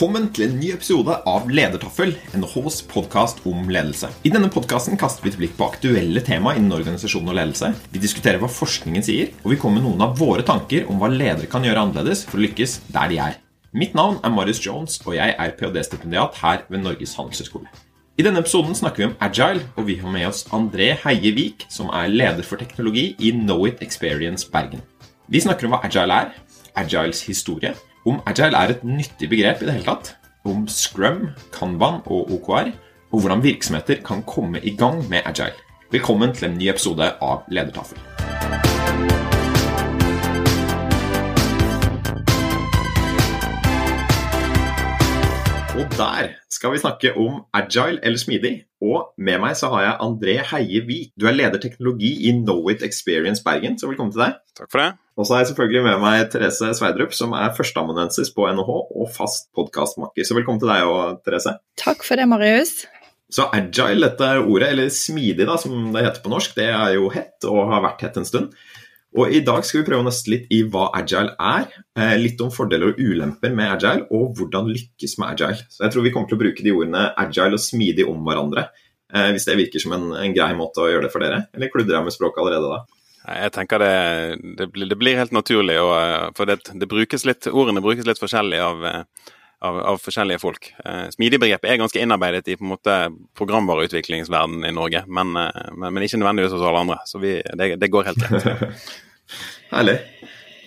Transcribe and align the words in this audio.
Velkommen 0.00 0.30
til 0.32 0.46
en 0.46 0.54
ny 0.56 0.70
episode 0.72 1.12
av 1.28 1.50
Ledertaffel, 1.52 2.14
NHHs 2.32 2.78
podkast 2.88 3.42
om 3.44 3.66
ledelse. 3.68 4.08
I 4.24 4.30
denne 4.32 4.48
podkasten 4.48 4.96
kaster 4.96 5.20
vi 5.20 5.28
et 5.28 5.34
blikk 5.36 5.58
på 5.58 5.66
aktuelle 5.66 6.22
tema 6.24 6.54
innen 6.56 6.72
organisasjon 6.72 7.28
og 7.28 7.36
ledelse. 7.36 7.68
Vi 7.92 8.00
diskuterer 8.00 8.40
hva 8.40 8.48
forskningen 8.48 9.04
sier, 9.04 9.34
og 9.44 9.52
vi 9.52 9.58
kommer 9.60 9.76
med 9.76 9.90
noen 9.90 10.06
av 10.06 10.14
våre 10.16 10.40
tanker 10.48 10.88
om 10.88 10.96
hva 11.02 11.10
ledere 11.12 11.50
kan 11.52 11.68
gjøre 11.68 11.82
annerledes 11.84 12.22
for 12.30 12.40
å 12.40 12.46
lykkes 12.46 12.78
der 12.94 13.12
de 13.12 13.18
er. 13.26 13.36
Mitt 13.76 13.92
navn 13.92 14.16
er 14.24 14.32
Marius 14.32 14.62
Jones, 14.64 14.96
og 15.04 15.18
jeg 15.18 15.36
er 15.36 15.52
ph.d.-stipendiat 15.60 16.40
her 16.40 16.64
ved 16.72 16.80
Norges 16.86 17.12
handelshøyskole. 17.20 17.68
I 18.16 18.24
denne 18.24 18.40
episoden 18.40 18.80
snakker 18.80 19.04
vi 19.04 19.10
om 19.10 19.14
agile, 19.28 19.68
og 19.76 19.84
vi 19.90 19.98
har 20.00 20.16
med 20.16 20.30
oss 20.30 20.46
André 20.48 20.94
Heie 21.04 21.34
Vik, 21.36 21.68
som 21.68 21.92
er 21.92 22.08
leder 22.08 22.48
for 22.48 22.56
teknologi 22.56 23.10
i 23.20 23.36
Knowit 23.36 23.84
Experience 23.84 24.48
Bergen. 24.48 24.80
Vi 25.28 25.44
snakker 25.44 25.68
om 25.68 25.76
hva 25.76 25.84
agile 25.84 26.22
er, 26.24 26.34
agiles 26.80 27.20
historie, 27.28 27.76
om 28.08 28.20
agile 28.26 28.56
er 28.56 28.74
et 28.74 28.84
nyttig 28.84 29.28
begrep 29.28 29.62
i 29.62 29.68
det 29.68 29.74
hele 29.76 29.88
tatt, 29.88 30.14
om 30.48 30.64
scrum, 30.68 31.28
kanban 31.52 32.00
og 32.06 32.30
OKR, 32.32 32.70
og 33.10 33.20
hvordan 33.20 33.42
virksomheter 33.44 34.00
kan 34.06 34.22
komme 34.22 34.62
i 34.62 34.76
gang 34.76 35.02
med 35.10 35.26
agile. 35.26 35.58
Velkommen 35.92 36.32
til 36.34 36.48
en 36.48 36.58
ny 36.58 36.70
episode 36.70 37.12
av 37.20 37.44
Ledertafel. 37.50 37.98
Og 45.80 45.86
der 45.96 46.34
skal 46.52 46.74
vi 46.74 46.78
snakke 46.82 47.10
om 47.16 47.38
agile 47.56 48.02
eller 48.04 48.20
smidig. 48.20 48.50
Og 48.84 49.14
med 49.16 49.38
meg 49.40 49.54
så 49.56 49.70
har 49.72 49.84
jeg 49.86 50.00
André 50.04 50.34
Heie 50.50 50.82
Vik. 50.84 51.14
Du 51.16 51.24
er 51.24 51.32
leder 51.32 51.60
teknologi 51.62 52.10
i 52.28 52.34
Knowit 52.36 52.84
Experience 52.84 53.40
Bergen, 53.46 53.78
så 53.80 53.88
velkommen 53.88 54.12
til 54.12 54.20
deg. 54.26 54.34
Takk 54.58 54.68
for 54.68 54.82
det. 54.82 54.90
Og 55.16 55.24
så 55.24 55.34
har 55.34 55.40
jeg 55.40 55.50
selvfølgelig 55.54 55.82
med 55.86 56.02
meg 56.02 56.26
Therese 56.34 56.74
Sveidrup, 56.76 57.16
som 57.16 57.32
er 57.32 57.54
førsteamanuensis 57.56 58.28
på 58.36 58.44
NHH 58.52 58.74
og 58.76 59.08
fast 59.14 59.48
podkastmakker. 59.56 60.26
Så 60.28 60.36
velkommen 60.36 60.60
til 60.60 60.68
deg 60.68 60.84
òg, 60.84 61.22
Therese. 61.24 61.56
Takk 61.80 62.04
for 62.04 62.20
det, 62.20 62.28
Marius. 62.28 62.82
Så 63.32 63.48
agile, 63.56 64.04
dette 64.04 64.30
ordet, 64.42 64.74
eller 64.74 64.92
smidig 64.92 65.48
da, 65.48 65.56
som 65.64 65.94
det 65.94 66.04
heter 66.04 66.20
på 66.20 66.34
norsk, 66.34 66.60
det 66.60 66.68
er 66.74 66.98
jo 66.98 67.08
hett 67.14 67.48
og 67.48 67.72
har 67.72 67.86
vært 67.88 68.04
hett 68.04 68.20
en 68.20 68.28
stund. 68.28 68.52
Og 69.18 69.32
I 69.34 69.40
dag 69.42 69.64
skal 69.66 69.80
vi 69.80 69.86
prøve 69.88 70.04
å 70.04 70.06
nøste 70.06 70.30
litt 70.30 70.52
i 70.54 70.60
hva 70.70 70.84
agile 70.94 71.34
er, 71.42 71.66
eh, 71.98 72.14
litt 72.20 72.40
om 72.44 72.52
fordeler 72.54 72.92
og 72.92 73.00
ulemper 73.00 73.50
med 73.50 73.72
agile, 73.72 74.06
og 74.14 74.36
hvordan 74.38 74.70
lykkes 74.70 75.18
med 75.18 75.32
agile. 75.32 75.66
Så 75.68 75.82
Jeg 75.82 75.92
tror 75.92 76.02
vi 76.02 76.12
kommer 76.14 76.28
til 76.28 76.38
å 76.38 76.42
bruke 76.44 76.62
de 76.62 76.70
ordene 76.70 77.12
agile 77.18 77.58
og 77.58 77.64
smidig 77.64 78.06
om 78.06 78.22
hverandre, 78.22 78.68
eh, 79.12 79.32
hvis 79.32 79.46
det 79.46 79.58
virker 79.58 79.82
som 79.82 79.92
en, 79.92 80.12
en 80.14 80.34
grei 80.34 80.54
måte 80.54 80.78
å 80.78 80.86
gjøre 80.86 81.08
det 81.08 81.12
for 81.12 81.18
dere. 81.18 81.48
Eller 81.52 81.68
kludrer 81.68 81.98
jeg 81.98 82.04
med 82.04 82.14
språket 82.14 82.38
allerede 82.38 82.70
da? 82.70 82.84
Jeg 83.30 83.52
tenker 83.52 83.78
det, 83.78 84.56
det, 84.56 84.72
blir, 84.72 84.88
det 84.88 84.98
blir 84.98 85.18
helt 85.18 85.32
naturlig, 85.32 85.80
og, 85.82 85.92
eh, 85.98 86.30
for 86.36 86.46
det, 86.46 86.60
det 86.70 86.88
brukes 86.88 87.26
litt, 87.26 87.50
ordene 87.50 87.82
brukes 87.82 88.06
litt 88.06 88.22
forskjellig 88.22 88.62
av, 88.62 88.86
av, 89.60 89.78
av 89.92 90.00
forskjellige 90.00 90.40
folk. 90.42 90.70
Eh, 90.84 91.06
Smidigbegrepet 91.14 91.70
er 91.70 91.80
ganske 91.80 92.00
innarbeidet 92.00 92.48
i 92.48 92.56
på 92.56 92.66
en 92.66 92.72
måte 92.72 92.96
programvareutviklingsverdenen 93.38 94.66
i 94.68 94.74
Norge, 94.76 95.04
men, 95.06 95.32
men, 95.36 95.86
men, 95.86 96.02
ikke 96.06 96.20
nødvendigvis 96.20 96.56
hos 96.56 96.64
alle 96.64 96.84
andre. 96.86 96.98
Så 97.08 97.22
vi, 97.22 97.36
det, 97.60 97.74
det 97.80 97.92
går 97.92 98.10
helt 98.10 98.24
greit. 98.24 98.90
Herlig. 99.74 100.00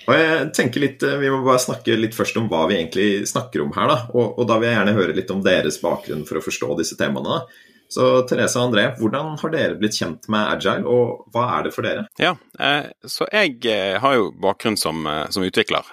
Og 0.03 0.17
jeg 0.19 0.47
tenker 0.55 0.83
litt, 0.83 1.03
Vi 1.03 1.29
må 1.31 1.39
bare 1.45 1.61
snakke 1.63 1.95
litt 1.95 2.15
først 2.15 2.35
om 2.39 2.49
hva 2.51 2.65
vi 2.67 2.75
egentlig 2.75 3.27
snakker 3.29 3.63
om 3.63 3.71
her. 3.75 3.87
da, 3.87 3.99
og, 4.11 4.39
og 4.39 4.47
Da 4.49 4.57
vil 4.59 4.69
jeg 4.69 4.77
gjerne 4.77 4.97
høre 4.97 5.15
litt 5.15 5.31
om 5.31 5.43
deres 5.45 5.79
bakgrunn 5.83 6.25
for 6.27 6.39
å 6.39 6.43
forstå 6.43 6.75
disse 6.79 6.97
temaene. 6.99 7.39
da. 7.39 7.71
Så 7.93 8.05
Therese 8.25 8.57
og 8.57 8.71
André, 8.71 8.87
hvordan 8.97 9.35
har 9.37 9.51
dere 9.53 9.77
blitt 9.77 9.97
kjent 9.99 10.25
med 10.33 10.47
agile, 10.55 10.89
og 10.89 11.27
hva 11.33 11.45
er 11.57 11.67
det 11.67 11.73
for 11.75 11.85
dere? 11.85 12.05
Ja, 12.21 12.31
eh, 12.57 12.89
så 13.05 13.27
jeg 13.29 13.59
eh, 13.69 13.99
har 14.01 14.15
jo 14.17 14.31
bakgrunn 14.41 14.77
som, 14.79 15.03
eh, 15.09 15.27
som 15.33 15.45
utvikler. 15.45 15.91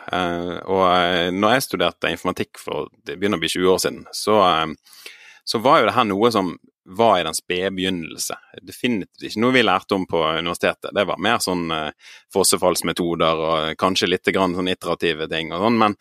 Og 0.65 1.34
når 1.37 1.56
jeg 1.56 1.66
studerte 1.66 2.12
informatikk 2.12 2.60
for 2.60 2.89
det 3.05 3.19
begynner 3.19 3.41
å 3.41 3.44
bli 3.44 3.53
20 3.53 3.72
år 3.75 3.83
siden, 3.84 4.03
så, 4.16 4.39
så 5.44 5.60
var 5.60 5.81
jo 5.81 5.91
det 5.91 5.97
her 5.99 6.09
noe 6.09 6.31
som 6.33 6.55
var 6.91 7.19
i 7.21 7.27
den 7.27 7.37
spede 7.37 7.71
begynnelse. 7.77 8.39
Definitivt 8.66 9.28
ikke 9.28 9.43
noe 9.44 9.55
vi 9.55 9.65
lærte 9.66 9.94
om 9.94 10.06
på 10.09 10.22
universitetet. 10.41 10.94
Det 10.97 11.05
var 11.06 11.21
mer 11.22 11.43
sånn 11.44 11.69
fossefallsmetoder 12.34 13.44
og 13.44 13.77
kanskje 13.78 14.09
litt 14.09 14.33
grann 14.33 14.56
sånn 14.56 14.72
iterative 14.72 15.28
ting 15.31 15.53
og 15.53 15.66
sånn. 15.66 15.77
Men, 15.84 15.99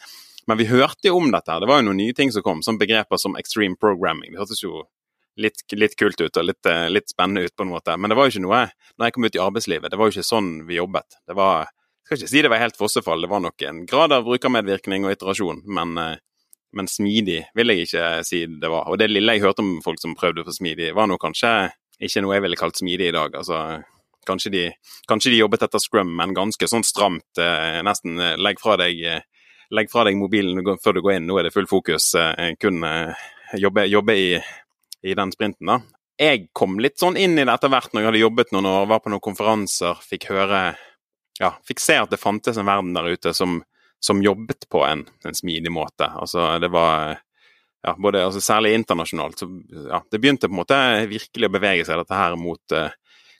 men, 0.47 0.61
vi 0.61 0.69
hørte 0.71 1.11
jo 1.11 1.19
om 1.19 1.27
dette. 1.29 1.51
her. 1.51 1.59
Det 1.61 1.69
var 1.69 1.83
jo 1.83 1.89
noen 1.89 2.01
nye 2.01 2.15
ting 2.15 2.31
som 2.33 2.45
kom, 2.45 2.63
som 2.65 2.79
begreper 2.79 3.21
som 3.21 3.37
extreme 3.37 3.77
programming. 3.77 4.31
Det 4.33 4.41
hørtes 4.41 4.63
jo 4.63 4.87
litt, 5.37 5.61
litt, 5.75 5.97
kult 5.99 6.21
ut 6.21 6.37
og 6.39 6.47
litt, 6.47 6.69
litt, 6.89 7.11
spennende 7.11 7.45
ut, 7.45 7.55
på 7.55 7.65
en 7.65 7.73
måte. 7.73 7.97
Men 7.97 8.11
det 8.11 8.17
var 8.19 8.27
jo 8.27 8.35
ikke 8.35 8.45
noe 8.47 8.63
når 8.97 9.05
jeg 9.05 9.15
kom 9.15 9.27
ut 9.27 9.37
i 9.37 9.43
arbeidslivet, 9.43 9.91
det 9.91 9.99
var 9.99 10.09
jo 10.09 10.15
ikke 10.17 10.29
sånn 10.29 10.49
vi 10.67 10.79
jobbet. 10.79 11.19
Det 11.27 11.37
var, 11.37 11.69
jeg 11.69 12.09
skal 12.09 12.19
ikke 12.19 12.31
si 12.33 12.43
det 12.43 12.51
var 12.51 12.63
helt 12.63 12.79
fossefall, 12.79 13.21
det 13.23 13.31
var 13.31 13.43
nok 13.45 13.67
en 13.69 13.83
grad 13.89 14.15
av 14.15 14.25
brukermedvirkning 14.27 15.05
og 15.07 15.13
iterasjon, 15.15 15.61
men, 15.69 15.95
men 16.75 16.89
smidig 16.91 17.43
vil 17.55 17.73
jeg 17.73 17.87
ikke 17.87 18.09
si 18.27 18.43
det 18.49 18.71
var. 18.71 18.89
Og 18.89 18.99
det 18.99 19.11
lille 19.11 19.37
jeg 19.37 19.45
hørte 19.45 19.63
om 19.63 19.77
folk 19.85 20.01
som 20.01 20.17
prøvde 20.19 20.43
for 20.47 20.55
smidig, 20.55 20.91
var 20.97 21.07
nå 21.07 21.19
kanskje 21.21 21.53
ikke 21.99 22.23
noe 22.23 22.37
jeg 22.37 22.45
ville 22.45 22.59
kalt 22.59 22.79
smidig 22.79 23.09
i 23.09 23.15
dag. 23.15 23.35
altså 23.35 23.81
Kanskje 24.27 24.51
de, 24.51 24.63
kanskje 25.09 25.33
de 25.33 25.41
jobbet 25.41 25.63
etter 25.65 25.81
scrum, 25.81 26.11
men 26.15 26.35
ganske 26.37 26.67
sånn 26.69 26.85
stramt. 26.85 27.39
Eh, 27.39 27.79
nesten 27.85 28.19
eh, 28.21 28.35
legg 28.37 28.59
fra 28.61 28.75
deg, 28.79 28.99
legg 29.73 29.91
fra 29.91 30.05
deg 30.05 30.19
mobilen 30.19 30.59
før 30.83 30.97
du 30.97 31.01
går 31.05 31.17
inn, 31.17 31.27
nå 31.29 31.39
er 31.39 31.47
det 31.47 31.53
full 31.55 31.69
fokus. 31.69 32.11
Eh, 32.19 32.53
kun 32.61 32.83
jobbe, 33.57 33.87
jobbe 33.89 34.15
i 34.15 34.27
i 35.03 35.15
den 35.15 35.31
sprinten, 35.31 35.69
da. 35.69 35.79
Jeg 36.19 36.49
kom 36.53 36.75
litt 36.83 36.99
sånn 36.99 37.15
inn 37.15 37.37
i 37.39 37.45
det 37.45 37.53
etter 37.53 37.71
hvert 37.71 37.93
når 37.93 38.01
jeg 38.01 38.09
hadde 38.09 38.21
jobbet 38.25 38.49
noen 38.51 38.67
år, 38.67 38.87
var 38.91 38.99
på 39.03 39.11
noen 39.13 39.23
konferanser, 39.23 39.99
fikk 40.03 40.29
høre 40.33 40.61
Ja, 41.39 41.53
fikk 41.63 41.79
se 41.79 41.95
at 41.95 42.11
det 42.11 42.19
fantes 42.19 42.57
en 42.59 42.67
verden 42.67 42.91
der 42.97 43.07
ute 43.07 43.31
som, 43.31 43.61
som 44.03 44.19
jobbet 44.19 44.67
på 44.67 44.81
en, 44.83 45.05
en, 45.23 45.35
smidig 45.37 45.71
måte. 45.71 46.09
Altså, 46.11 46.57
det 46.59 46.67
var 46.73 47.21
ja, 47.85 47.93
både, 47.95 48.25
altså, 48.27 48.41
Særlig 48.43 48.73
internasjonalt. 48.75 49.39
Så, 49.39 49.47
ja, 49.71 50.01
det 50.11 50.19
begynte 50.19 50.49
på 50.49 50.57
en 50.57 50.59
måte 50.59 50.79
virkelig 51.07 51.47
å 51.47 51.53
bevege 51.53 51.87
seg, 51.87 52.01
dette 52.01 52.19
her 52.19 52.35
mot 52.35 52.75
eh, 52.75 52.91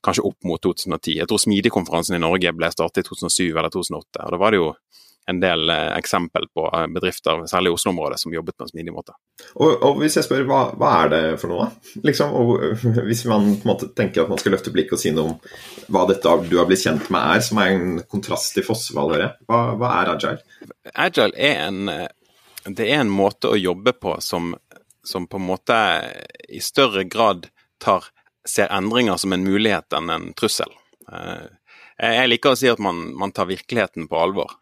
kanskje 0.06 0.24
opp 0.30 0.48
mot 0.48 0.62
2010. 0.64 1.18
Jeg 1.20 1.28
tror 1.28 1.42
Smidigkonferansen 1.44 2.16
i 2.16 2.24
Norge 2.24 2.56
ble 2.56 2.72
startet 2.72 3.04
i 3.04 3.10
2007 3.10 3.50
eller 3.50 3.72
2008. 3.74 4.24
og 4.24 4.32
Da 4.32 4.40
var 4.40 4.56
det 4.56 4.62
jo 4.62 4.72
en 5.30 5.40
del 5.40 5.70
eh, 5.70 5.98
eksempel 5.98 6.48
på 6.54 6.66
eh, 6.76 6.88
bedrifter, 6.88 7.46
særlig 7.48 7.70
i 7.70 7.74
Oslo-området, 7.74 8.20
som 8.20 8.34
jobbet 8.34 8.58
på 8.58 8.66
en 8.66 8.72
smidig 8.72 8.94
måte. 8.94 9.14
Og, 9.56 9.84
og 9.86 10.00
Hvis 10.02 10.18
jeg 10.18 10.26
spør, 10.26 10.46
hva, 10.50 10.62
hva, 10.80 10.94
er 11.04 11.12
det 11.14 11.22
for 11.42 11.54
noe? 11.54 11.68
Liksom, 12.08 12.34
og, 12.34 12.64
hvis 13.10 13.26
man 13.30 13.52
på 13.60 13.68
en 13.68 13.72
måte 13.72 13.92
tenker 13.98 14.24
at 14.24 14.32
man 14.32 14.42
skal 14.42 14.56
løfte 14.58 14.74
blikket 14.74 14.98
og 14.98 15.04
si 15.04 15.14
noe 15.16 15.36
om 15.36 15.92
hva 15.94 16.06
dette 16.10 16.36
du 16.48 16.58
har 16.58 16.70
blitt 16.70 16.86
kjent 16.86 17.12
med 17.14 17.36
er, 17.36 17.44
som 17.46 17.62
er 17.62 17.76
en 17.76 18.00
kontrast 18.10 18.56
til 18.58 18.66
Fossvoll, 18.66 19.18
hva, 19.50 19.62
hva 19.78 19.94
er 20.00 20.14
agile? 20.16 20.74
Agile 20.96 21.36
er 21.38 21.64
en, 21.68 21.94
eh, 21.94 22.08
det 22.66 22.90
er 22.90 23.04
en 23.04 23.14
måte 23.14 23.54
å 23.54 23.60
jobbe 23.60 23.94
på 24.02 24.18
som, 24.26 24.56
som 25.06 25.30
på 25.30 25.38
en 25.38 25.48
måte 25.52 25.78
i 26.50 26.62
større 26.64 27.06
grad 27.06 27.52
tar, 27.82 28.10
ser 28.48 28.72
endringer 28.74 29.22
som 29.22 29.34
en 29.36 29.46
mulighet 29.46 29.94
enn 29.96 30.10
en 30.14 30.32
trussel. 30.38 30.74
Jeg 32.00 32.30
liker 32.30 32.54
å 32.54 32.58
si 32.60 32.70
at 32.72 32.80
man, 32.84 33.00
man 33.18 33.34
tar 33.36 33.50
virkeligheten 33.50 34.08
på 34.08 34.20
alvor. 34.20 34.54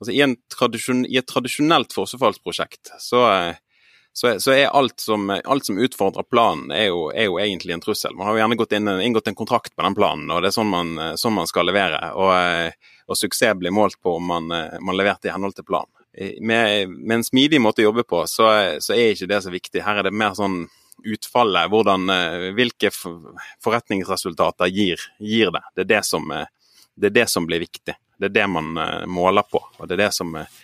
Altså, 0.00 0.12
i, 0.12 0.20
I, 0.20 1.18
et 1.18 1.28
tradisjonelt 1.30 1.94
fossefallsprosjekt 1.94 2.94
så, 3.00 3.22
så, 4.12 4.34
så, 4.40 4.52
er 4.52 4.72
alt 4.74 5.00
som, 5.00 5.30
alt 5.30 5.66
som 5.66 5.78
utfordrer 5.78 6.26
planen, 6.30 6.70
er 6.74 6.88
jo, 6.90 7.08
er 7.10 7.28
jo, 7.28 7.38
egentlig 7.42 7.74
en 7.74 7.82
trussel. 7.82 8.14
Man 8.14 8.28
har 8.28 8.36
jo 8.36 8.42
gjerne 8.42 8.66
inn, 8.78 8.92
inngått 9.08 9.30
en 9.30 9.38
kontrakt 9.38 9.74
på 9.74 9.82
den 9.82 9.96
planen, 9.98 10.30
og 10.30 10.42
det 10.42 10.52
er 10.52 10.56
sånn 10.58 10.70
man, 10.70 10.94
sånn 11.18 11.34
man 11.34 11.50
skal 11.50 11.66
levere. 11.66 11.98
Og, 12.14 12.86
og, 13.08 13.18
suksess 13.18 13.58
blir 13.58 13.74
målt 13.74 13.98
på 14.02 14.16
om 14.20 14.30
man, 14.30 14.54
man 14.80 14.98
leverte 14.98 15.30
i 15.30 15.34
henhold 15.34 15.56
til 15.58 15.66
planen. 15.66 15.90
Med, 16.14 16.92
med, 16.94 17.16
en 17.16 17.26
smidig 17.26 17.58
måte 17.58 17.82
å 17.82 17.88
jobbe 17.88 18.06
på, 18.06 18.22
så, 18.30 18.46
så, 18.78 18.94
er 18.94 19.16
ikke 19.16 19.30
det 19.30 19.42
så 19.42 19.50
viktig. 19.50 19.82
Her 19.82 19.98
er 19.98 20.06
det 20.06 20.14
mer 20.14 20.36
sånn 20.38 20.62
utfallet, 21.04 21.66
hvordan, 21.72 22.06
hvilke 22.54 22.92
forretningsresultater 22.94 24.70
gir, 24.70 25.02
gir 25.18 25.50
det. 25.54 25.64
Det 25.74 25.82
er 25.88 25.90
det, 25.96 26.02
som, 26.06 26.30
det 26.94 27.10
er 27.10 27.16
det 27.18 27.26
som 27.32 27.50
blir 27.50 27.66
viktig. 27.66 27.98
Det 28.18 28.30
er 28.30 28.34
det 28.34 28.46
man 28.50 28.74
uh, 28.78 29.06
måler 29.10 29.46
på, 29.50 29.60
og 29.78 29.88
det 29.88 29.96
er 29.96 30.06
det 30.06 30.12
som, 30.16 30.34
uh, 30.36 30.60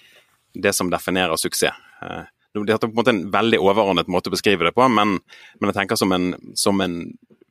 det 0.54 0.74
som 0.76 0.90
definerer 0.92 1.40
suksess. 1.40 1.76
Uh, 2.02 2.22
det 2.54 2.74
er 2.74 2.80
på 2.82 2.90
en 2.90 2.98
måte 2.98 3.14
en 3.14 3.26
veldig 3.30 3.60
overordnet 3.62 4.10
måte 4.10 4.30
å 4.30 4.34
beskrive 4.34 4.66
det 4.66 4.74
på, 4.74 4.86
men, 4.90 5.18
men 5.60 5.70
jeg 5.70 5.76
tenker 5.76 5.98
som 6.00 6.10
en, 6.16 6.32
som 6.58 6.80
en 6.82 6.96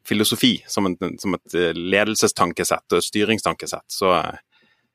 filosofi, 0.08 0.58
som, 0.68 0.90
en, 0.90 1.16
som, 1.22 1.38
et 1.38 1.56
ledelsestankesett 1.78 2.96
og 2.96 3.00
et 3.00 3.08
styringstankesett, 3.08 3.86
så, 3.94 4.18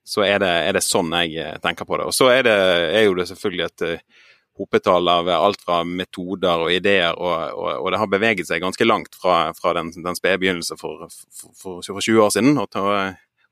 så 0.05 0.27
er 0.27 0.43
det, 0.43 0.53
er 0.69 0.77
det, 0.77 0.85
sånn 0.85 1.15
jeg 1.23 1.57
tenker 1.65 1.89
på 1.89 1.97
det. 1.97 2.09
Og 2.11 2.17
så 2.17 2.29
er, 2.35 2.45
det, 2.45 2.57
er 2.99 3.07
jo 3.07 3.17
det 3.17 3.29
selvfølgelig 3.31 3.65
et 3.71 3.87
hopetall 4.59 5.09
av 5.09 5.29
alt 5.35 5.63
fra 5.65 5.81
metoder 5.89 6.67
og 6.67 6.73
ideer, 6.75 7.17
og, 7.17 7.57
og, 7.57 7.71
og 7.81 7.91
det 7.95 8.01
har 8.03 8.11
beveget 8.11 8.51
seg 8.51 8.63
ganske 8.63 8.87
langt 8.87 9.17
fra, 9.19 9.39
fra 9.57 9.73
den, 9.79 9.91
den 10.05 10.19
spede 10.19 10.41
begynnelse 10.43 10.77
for, 10.81 11.09
for, 11.09 11.55
for, 11.57 11.81
for, 11.81 12.05
20 12.05 12.27
år 12.27 12.35
siden. 12.37 12.59
og 12.61 12.71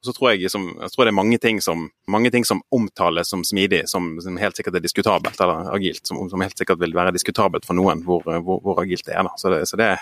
og 0.03 0.09
så 0.09 0.13
tror 0.17 0.33
jeg, 0.33 0.51
som, 0.51 0.65
jeg 0.83 0.91
tror 0.91 1.07
det 1.07 1.13
er 1.13 1.15
mange 1.15 1.37
ting, 1.39 1.61
som, 1.63 1.85
mange 2.11 2.31
ting 2.35 2.43
som 2.43 2.59
omtales 2.75 3.29
som 3.31 3.45
smidig, 3.47 3.85
som, 3.87 4.17
som, 4.25 4.35
helt 4.43 4.59
sikkert 4.59 4.81
er 4.81 4.83
diskutabelt, 4.83 5.39
eller 5.39 5.71
agilt, 5.71 6.03
som, 6.09 6.19
som, 6.27 6.43
helt 6.43 6.59
sikkert 6.59 6.81
vil 6.83 6.97
være 6.97 7.15
diskutabelt 7.15 7.69
for 7.69 7.79
noen 7.79 8.03
hvor, 8.03 8.27
hvor, 8.27 8.59
hvor 8.65 8.83
agilt 8.83 9.07
det 9.07 9.15
er. 9.15 9.23
Da. 9.29 9.37
Så, 9.39 9.53
det, 9.55 9.63
så, 9.71 9.79
det, 9.79 9.93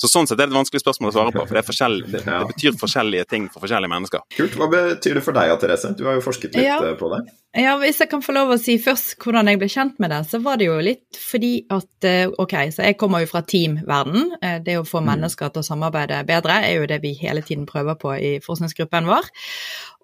så, 0.00 0.08
sånn 0.08 0.30
sett 0.30 0.38
er 0.38 0.46
det 0.48 0.54
et 0.54 0.60
vanskelig 0.62 0.80
spørsmål 0.80 1.12
å 1.12 1.16
svare 1.18 1.36
på, 1.36 1.44
for 1.44 1.60
det, 1.60 2.00
det, 2.08 2.24
det, 2.24 2.40
betyr 2.54 2.80
forskjellige 2.80 3.28
ting 3.28 3.52
for 3.52 3.66
forskjellige 3.66 3.92
mennesker. 3.92 4.24
Kult. 4.38 4.56
Hva 4.56 4.72
betyr 4.72 5.20
det 5.20 5.26
for 5.28 5.36
deg, 5.36 5.52
Therese? 5.60 5.92
Du 5.98 6.06
har 6.08 6.16
jo 6.16 6.24
forsket 6.24 6.56
litt 6.56 6.64
ja. 6.64 6.80
Eh, 6.80 6.96
på 6.96 7.12
det. 7.12 7.26
Ja, 7.54 7.76
Hvis 7.78 8.00
jeg 8.02 8.10
kan 8.10 8.22
få 8.24 8.32
lov 8.34 8.50
å 8.50 8.56
si 8.58 8.74
først 8.82 9.14
hvordan 9.22 9.46
jeg 9.46 9.60
ble 9.60 9.68
kjent 9.70 10.00
med 10.02 10.10
det, 10.10 10.24
så 10.26 10.40
var 10.42 10.58
det 10.58 10.66
jo 10.66 10.78
litt 10.82 11.18
fordi 11.20 11.52
at 11.70 12.06
eh, 12.08 12.26
Ok, 12.42 12.56
så 12.74 12.88
jeg 12.88 12.96
kommer 12.98 13.22
jo 13.22 13.28
fra 13.30 13.44
teamverden. 13.46 14.32
Eh, 14.40 14.56
det 14.64 14.74
å 14.80 14.86
få 14.88 14.98
mm. 15.04 15.06
mennesker 15.12 15.52
til 15.54 15.62
å 15.62 15.66
samarbeide 15.68 16.18
bedre 16.26 16.56
er 16.66 16.80
jo 16.80 16.88
det 16.90 16.98
vi 17.04 17.12
hele 17.20 17.44
tiden 17.46 17.68
prøver 17.68 17.98
på 18.00 18.16
i 18.18 18.32
forskningsgruppen 18.42 19.06
vår. 19.06 19.30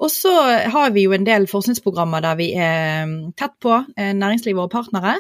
Og 0.00 0.12
så 0.12 0.32
har 0.72 0.92
vi 0.94 1.04
jo 1.06 1.16
en 1.16 1.26
del 1.26 1.48
forskningsprogrammer 1.50 2.24
der 2.24 2.38
vi 2.40 2.52
er 2.56 3.04
mm, 3.08 3.18
tett 3.38 3.58
på 3.60 3.74
eh, 3.96 4.14
næringslivet 4.16 4.64
og 4.64 4.72
partnere. 4.72 5.18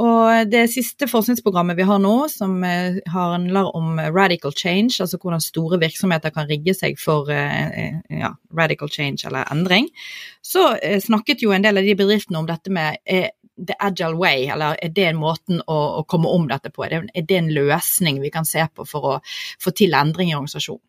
Og 0.00 0.48
det 0.48 0.64
siste 0.72 1.04
forskningsprogrammet 1.10 1.76
vi 1.76 1.84
har 1.86 2.00
nå, 2.02 2.14
som 2.32 2.56
eh, 2.64 2.98
handler 3.12 3.68
om 3.76 4.00
radical 4.00 4.54
change, 4.56 4.96
altså 5.04 5.20
hvordan 5.20 5.44
store 5.44 5.78
virksomheter 5.82 6.32
kan 6.34 6.48
rigge 6.50 6.74
seg 6.74 6.98
for 6.98 7.30
eh, 7.30 8.00
ja, 8.08 8.32
radical 8.56 8.90
change 8.90 9.28
eller 9.28 9.46
endring, 9.52 9.90
så 10.42 10.72
snakket 11.04 11.44
jo 11.44 11.52
en 11.54 11.62
del 11.62 11.78
av 11.78 11.86
de 11.86 11.94
bedriftene 11.94 12.40
om 12.40 12.48
dette 12.48 12.72
med 12.72 12.98
the 13.66 13.76
agile 13.78 14.16
way, 14.16 14.48
eller 14.48 14.76
er 14.82 14.92
det 14.94 15.06
en 15.10 15.20
måten 15.20 15.60
å, 15.66 15.78
å 16.00 16.04
komme 16.08 16.30
om 16.32 16.46
dette 16.48 16.72
på? 16.72 16.86
Er 16.86 17.10
det, 17.14 17.36
en 17.36 17.52
løsning 17.52 18.20
vi 18.22 18.32
kan 18.32 18.48
se 18.48 18.64
på 18.74 18.86
for 18.88 19.08
å 19.12 19.16
få 19.60 19.74
til 19.76 19.94
endring 19.96 20.32
i 20.32 20.38
organisasjonen? 20.38 20.84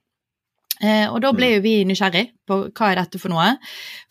Eh, 0.82 1.06
og 1.12 1.20
da 1.22 1.30
ble 1.36 1.48
mm. 1.52 1.56
jo 1.56 1.62
vi 1.66 1.74
nysgjerrig 1.86 2.24
på 2.50 2.58
hva 2.74 2.88
er 2.90 3.00
dette 3.00 3.20
for 3.22 3.32
noe. 3.32 3.50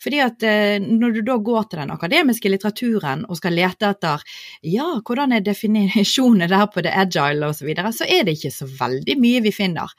Fordi 0.01 0.21
at 0.23 0.45
eh, 0.47 0.77
når 0.81 1.17
du 1.17 1.21
da 1.27 1.35
går 1.43 1.67
til 1.67 1.81
den 1.81 1.93
akademiske 1.93 2.51
litteraturen 2.51 3.25
og 3.27 3.39
skal 3.39 3.55
lete 3.57 3.89
etter 3.91 4.23
ja, 4.71 4.87
hvordan 5.03 5.35
er 5.35 5.43
definisjonene 5.45 6.47
der 6.51 6.67
på 6.71 6.83
det 6.85 6.93
agile 6.95 7.49
osv., 7.49 7.61
så, 7.61 7.67
videre, 7.67 7.91
så 7.93 8.07
er 8.09 8.23
det 8.25 8.33
ikke 8.39 8.49
så 8.55 8.65
veldig 8.65 9.15
mye 9.21 9.43
vi 9.45 9.51
finner. 9.53 9.91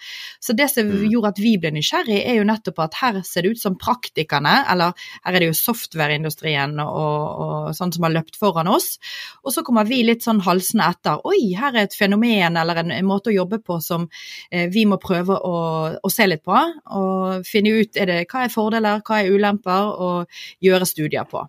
Så 0.42 0.56
det 0.58 0.66
som 0.72 0.88
mm. 0.88 1.04
gjorde 1.12 1.30
at 1.30 1.42
vi 1.42 1.52
ble 1.62 1.70
nysgjerrig, 1.76 2.18
er 2.26 2.40
jo 2.40 2.48
nettopp 2.48 2.80
at 2.82 2.98
her 2.98 3.20
ser 3.26 3.46
det 3.46 3.52
ut 3.54 3.62
som 3.62 3.76
praktikerne, 3.78 4.56
eller 4.72 4.96
her 5.22 5.36
er 5.36 5.44
det 5.44 5.52
jo 5.52 5.58
softwareindustrien 5.60 6.74
og, 6.82 7.44
og 7.44 7.68
sånn 7.78 7.94
som 7.94 8.08
har 8.08 8.16
løpt 8.16 8.40
foran 8.40 8.70
oss, 8.72 8.96
og 9.44 9.54
så 9.54 9.62
kommer 9.66 9.86
vi 9.86 10.00
litt 10.08 10.26
sånn 10.26 10.42
halsende 10.42 10.88
etter. 10.90 11.22
Oi, 11.28 11.52
her 11.58 11.76
er 11.76 11.86
et 11.86 11.94
fenomen 11.94 12.58
eller 12.58 12.82
en, 12.82 12.90
en 12.96 13.06
måte 13.08 13.30
å 13.30 13.36
jobbe 13.36 13.60
på 13.62 13.78
som 13.84 14.08
eh, 14.50 14.66
vi 14.72 14.82
må 14.90 14.98
prøve 15.02 15.38
å, 15.38 15.56
å 16.02 16.12
se 16.12 16.26
litt 16.26 16.42
på 16.42 16.58
og 16.98 17.48
finne 17.48 17.74
ut 17.80 17.98
er 17.98 18.10
det, 18.10 18.20
hva 18.30 18.46
er 18.46 18.54
fordeler, 18.54 19.02
hva 19.06 19.22
er 19.22 19.34
ulemper, 19.34 19.90
og 20.06 20.64
gjøre 20.64 20.88
studier 20.88 21.28
på. 21.28 21.44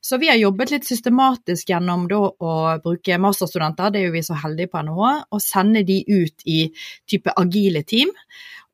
Så 0.00 0.16
vi 0.16 0.28
har 0.30 0.38
jobbet 0.40 0.70
litt 0.72 0.86
systematisk 0.88 1.68
gjennom 1.70 2.06
da, 2.08 2.20
å 2.20 2.52
bruke 2.84 3.18
masterstudenter, 3.20 3.92
det 3.92 4.00
er 4.00 4.08
jo 4.08 4.14
vi 4.14 4.24
så 4.24 4.38
heldige 4.40 4.72
på 4.72 4.84
NHH, 4.86 5.10
og 5.34 5.42
sende 5.44 5.84
de 5.88 5.98
ut 6.08 6.48
i 6.48 6.62
type 7.10 7.34
agile 7.36 7.84
team. 7.84 8.14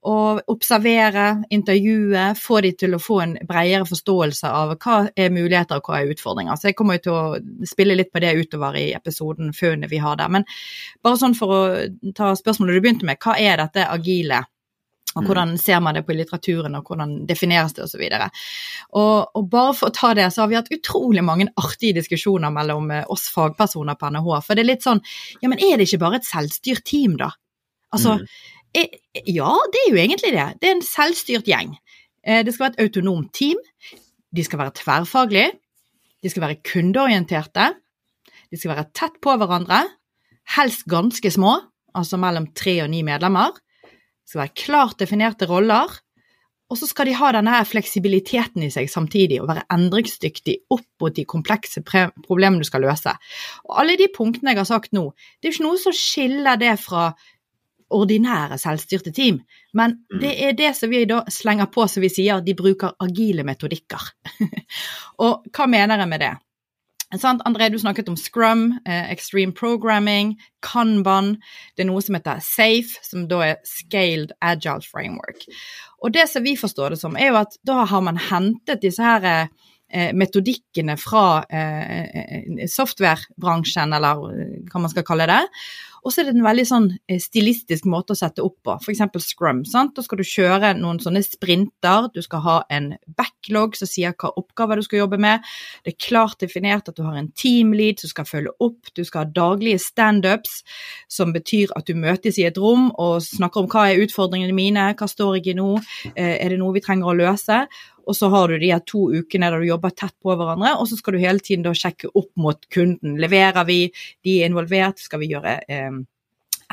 Og 0.05 0.43
observere, 0.53 1.47
intervjue, 1.55 2.25
få 2.37 2.59
de 2.61 2.75
til 2.77 2.93
å 2.93 3.01
få 3.01 3.23
en 3.23 3.31
bredere 3.49 3.87
forståelse 3.89 4.51
av 4.53 4.75
hva 4.77 4.99
er 5.17 5.33
muligheter 5.33 5.81
og 5.81 5.89
hva 5.89 6.03
er 6.03 6.13
utfordringer. 6.13 6.59
Så 6.61 6.69
jeg 6.69 6.77
kommer 6.77 7.01
til 7.01 7.15
å 7.17 7.39
spille 7.65 7.97
litt 7.97 8.13
på 8.13 8.21
det 8.21 8.35
utover 8.37 8.77
i 8.77 8.91
episoden 8.93 9.55
funnet 9.57 9.89
vi 9.89 10.03
har 10.05 10.21
der. 10.21 10.29
Men 10.29 10.45
bare 11.01 11.21
sånn 11.23 11.39
for 11.39 11.57
å 11.57 11.63
ta 12.13 12.35
spørsmålet 12.37 12.77
du 12.77 12.85
begynte 12.85 13.09
med, 13.09 13.17
hva 13.25 13.39
er 13.41 13.65
dette 13.65 13.89
agile? 13.89 14.45
Og 15.15 15.23
mm. 15.23 15.27
hvordan 15.29 15.53
ser 15.63 15.83
man 15.85 15.95
det 15.95 16.03
på 16.07 16.15
litteraturen, 16.17 16.75
og 16.79 16.89
hvordan 16.89 17.15
defineres 17.29 17.77
det 17.77 17.85
osv. 17.87 18.03
Og, 18.99 19.37
og 19.39 19.47
bare 19.51 19.75
for 19.79 19.91
å 19.91 19.95
ta 19.95 20.11
det, 20.19 20.27
så 20.35 20.43
har 20.43 20.51
vi 20.51 20.59
hatt 20.59 20.73
utrolig 20.75 21.23
mange 21.27 21.47
artige 21.61 22.01
diskusjoner 22.01 22.53
mellom 22.55 22.91
eh, 22.91 23.07
oss 23.13 23.29
fagpersoner 23.35 23.99
på 24.01 24.11
NHH. 24.15 24.41
For 24.47 24.59
det 24.59 24.65
er 24.65 24.73
litt 24.73 24.87
sånn 24.87 25.03
Ja, 25.41 25.51
men 25.51 25.63
er 25.63 25.79
det 25.79 25.89
ikke 25.89 26.03
bare 26.03 26.21
et 26.21 26.29
selvstyrt 26.29 26.85
team, 26.89 27.19
da? 27.21 27.31
Altså 27.95 28.19
mm. 28.19 28.27
er, 28.83 28.99
Ja, 29.31 29.53
det 29.71 29.85
er 29.85 29.93
jo 29.93 30.03
egentlig 30.03 30.35
det. 30.35 30.49
Det 30.61 30.71
er 30.71 30.77
en 30.79 30.87
selvstyrt 30.87 31.51
gjeng. 31.51 31.77
Eh, 32.27 32.43
det 32.45 32.55
skal 32.55 32.69
være 32.69 32.77
et 32.79 32.87
autonomt 32.89 33.31
team. 33.37 33.61
De 34.35 34.45
skal 34.47 34.65
være 34.65 34.75
tverrfaglige. 34.81 35.53
De 36.25 36.33
skal 36.33 36.49
være 36.49 36.63
kundeorienterte. 36.67 37.71
De 38.51 38.59
skal 38.59 38.75
være 38.75 38.89
tett 38.97 39.21
på 39.23 39.37
hverandre. 39.39 39.85
Helst 40.57 40.89
ganske 40.91 41.31
små, 41.33 41.55
altså 41.97 42.19
mellom 42.21 42.51
tre 42.57 42.81
og 42.85 42.91
ni 42.93 43.05
medlemmer. 43.07 43.55
Det 44.25 44.33
skal 44.33 44.45
være 44.47 44.59
klart 44.65 44.99
definerte 45.03 45.49
roller, 45.51 45.93
og 46.73 46.79
så 46.81 46.89
skal 46.89 47.07
de 47.07 47.17
ha 47.19 47.29
denne 47.37 47.59
fleksibiliteten 47.69 48.65
i 48.65 48.71
seg 48.73 48.89
samtidig, 48.91 49.37
og 49.43 49.51
være 49.51 49.67
endringsdyktig 49.75 50.57
opp 50.73 50.87
mot 51.03 51.15
de 51.15 51.27
komplekse 51.29 51.85
problemene 51.85 52.65
du 52.65 52.69
skal 52.69 52.87
løse. 52.87 53.13
Og 53.69 53.77
alle 53.83 53.99
de 54.01 54.09
punktene 54.15 54.55
jeg 54.55 54.63
har 54.63 54.71
sagt 54.71 54.97
nå, 54.97 55.11
det 55.39 55.51
er 55.51 55.55
ikke 55.55 55.67
noe 55.69 55.81
som 55.83 55.95
skiller 55.95 56.59
det 56.61 56.73
fra 56.81 57.11
ordinære 57.95 58.57
selvstyrte 58.59 59.13
team, 59.15 59.43
men 59.77 59.99
mm. 60.01 60.19
det 60.23 60.33
er 60.47 60.57
det 60.57 60.73
som 60.75 60.91
vi 60.91 61.05
da 61.07 61.21
slenger 61.31 61.69
på 61.71 61.85
som 61.91 62.03
vi 62.03 62.11
sier, 62.11 62.41
de 62.43 62.57
bruker 62.57 62.97
agile 63.05 63.45
metodikker. 63.47 64.09
og 65.25 65.45
hva 65.53 65.69
mener 65.71 66.01
jeg 66.01 66.11
med 66.11 66.25
det? 66.25 66.33
Sant? 67.21 67.43
André, 67.47 67.69
du 67.71 67.79
snakket 67.79 68.09
om 68.09 68.17
Scrum, 68.17 68.79
eh, 68.87 69.11
Extreme 69.13 69.53
Programming, 69.53 70.35
Kanban. 70.63 71.37
Det 71.77 71.85
er 71.85 71.91
noe 71.91 72.03
som 72.03 72.17
heter 72.17 72.41
SAFE, 72.43 72.99
som 73.03 73.29
da 73.29 73.41
er 73.45 73.57
Scaled 73.65 74.33
Agile 74.43 74.83
Framework. 74.83 75.45
Og 76.03 76.13
det 76.13 76.29
som 76.31 76.43
vi 76.43 76.57
forstår 76.57 76.95
det 76.95 77.01
som, 77.01 77.17
er 77.17 77.33
jo 77.33 77.41
at 77.43 77.57
da 77.65 77.85
har 77.85 78.01
man 78.01 78.19
hentet 78.19 78.83
disse 78.83 79.03
her 79.03 79.49
eh, 79.93 80.13
metodikkene 80.13 80.97
fra 81.01 81.45
eh, 81.49 82.03
eh 82.03 82.67
softwarebransjen, 82.67 83.93
eller 83.95 84.25
eh, 84.33 84.55
hva 84.71 84.81
man 84.81 84.91
skal 84.91 85.07
kalle 85.07 85.29
det. 85.31 85.43
Og 86.05 86.13
så 86.13 86.21
er 86.21 86.29
det 86.29 86.35
en 86.37 86.45
veldig 86.45 86.65
sånn 86.69 86.89
eh, 87.09 87.21
stilistisk 87.23 87.87
måte 87.89 88.13
å 88.13 88.19
sette 88.19 88.45
opp 88.45 88.59
på, 88.67 88.77
f.eks. 88.77 89.01
scrum. 89.25 89.63
Sant? 89.69 89.95
Da 89.97 90.05
skal 90.05 90.21
du 90.21 90.27
kjøre 90.29 90.75
noen 90.77 91.01
sånne 91.01 91.23
sprinter, 91.25 92.11
du 92.13 92.21
skal 92.25 92.45
ha 92.45 92.57
en 92.73 92.91
backlog 93.17 93.79
som 93.79 93.89
sier 93.89 94.13
hva 94.21 94.35
oppgaver 94.37 94.81
du 94.81 94.85
skal 94.87 95.05
jobbe 95.05 95.21
med. 95.25 95.45
Det 95.85 95.95
er 95.95 96.05
klart 96.09 96.45
definert 96.45 96.91
at 96.91 96.99
du 96.99 97.05
har 97.07 97.17
en 97.17 97.31
teamlead 97.33 98.03
som 98.03 98.13
skal 98.13 98.29
følge 98.29 98.53
opp, 98.65 98.93
du 98.93 99.03
skal 99.05 99.25
ha 99.25 99.33
daglige 99.33 99.81
standups, 99.83 100.61
som 101.09 101.33
betyr 101.35 101.73
at 101.79 101.89
du 101.89 101.97
møtes 101.97 102.39
i 102.41 102.47
et 102.49 102.61
rom 102.61 102.91
og 103.01 103.23
snakker 103.25 103.65
om 103.65 103.71
hva 103.73 103.89
er 103.91 104.05
utfordringene 104.05 104.57
mine, 104.57 104.91
hva 104.99 105.09
står 105.09 105.41
jeg 105.41 105.55
i 105.55 105.59
nå, 105.59 105.71
eh, 106.13 106.37
er 106.37 106.53
det 106.53 106.61
noe 106.61 106.77
vi 106.77 106.85
trenger 106.85 107.13
å 107.13 107.19
løse? 107.25 107.65
Og 108.07 108.17
så 108.17 108.31
har 108.33 108.51
du 108.51 108.59
de 108.61 108.73
her 108.73 108.83
to 108.87 109.07
ukene 109.13 109.51
der 109.51 109.63
du 109.63 109.69
jobber 109.69 109.95
tett 109.95 110.15
på 110.23 110.35
hverandre, 110.35 110.75
og 110.79 110.89
så 110.91 110.99
skal 110.99 111.17
du 111.17 111.23
hele 111.23 111.43
tiden 111.43 111.67
da 111.67 111.75
sjekke 111.77 112.13
opp 112.15 112.33
mot 112.41 112.67
kunden. 112.73 113.19
Leverer 113.21 113.67
vi, 113.69 113.79
de 114.25 114.41
er 114.41 114.51
involvert, 114.51 115.03
skal 115.03 115.23
vi 115.23 115.31
gjøre 115.33 115.59
eh, 115.69 116.03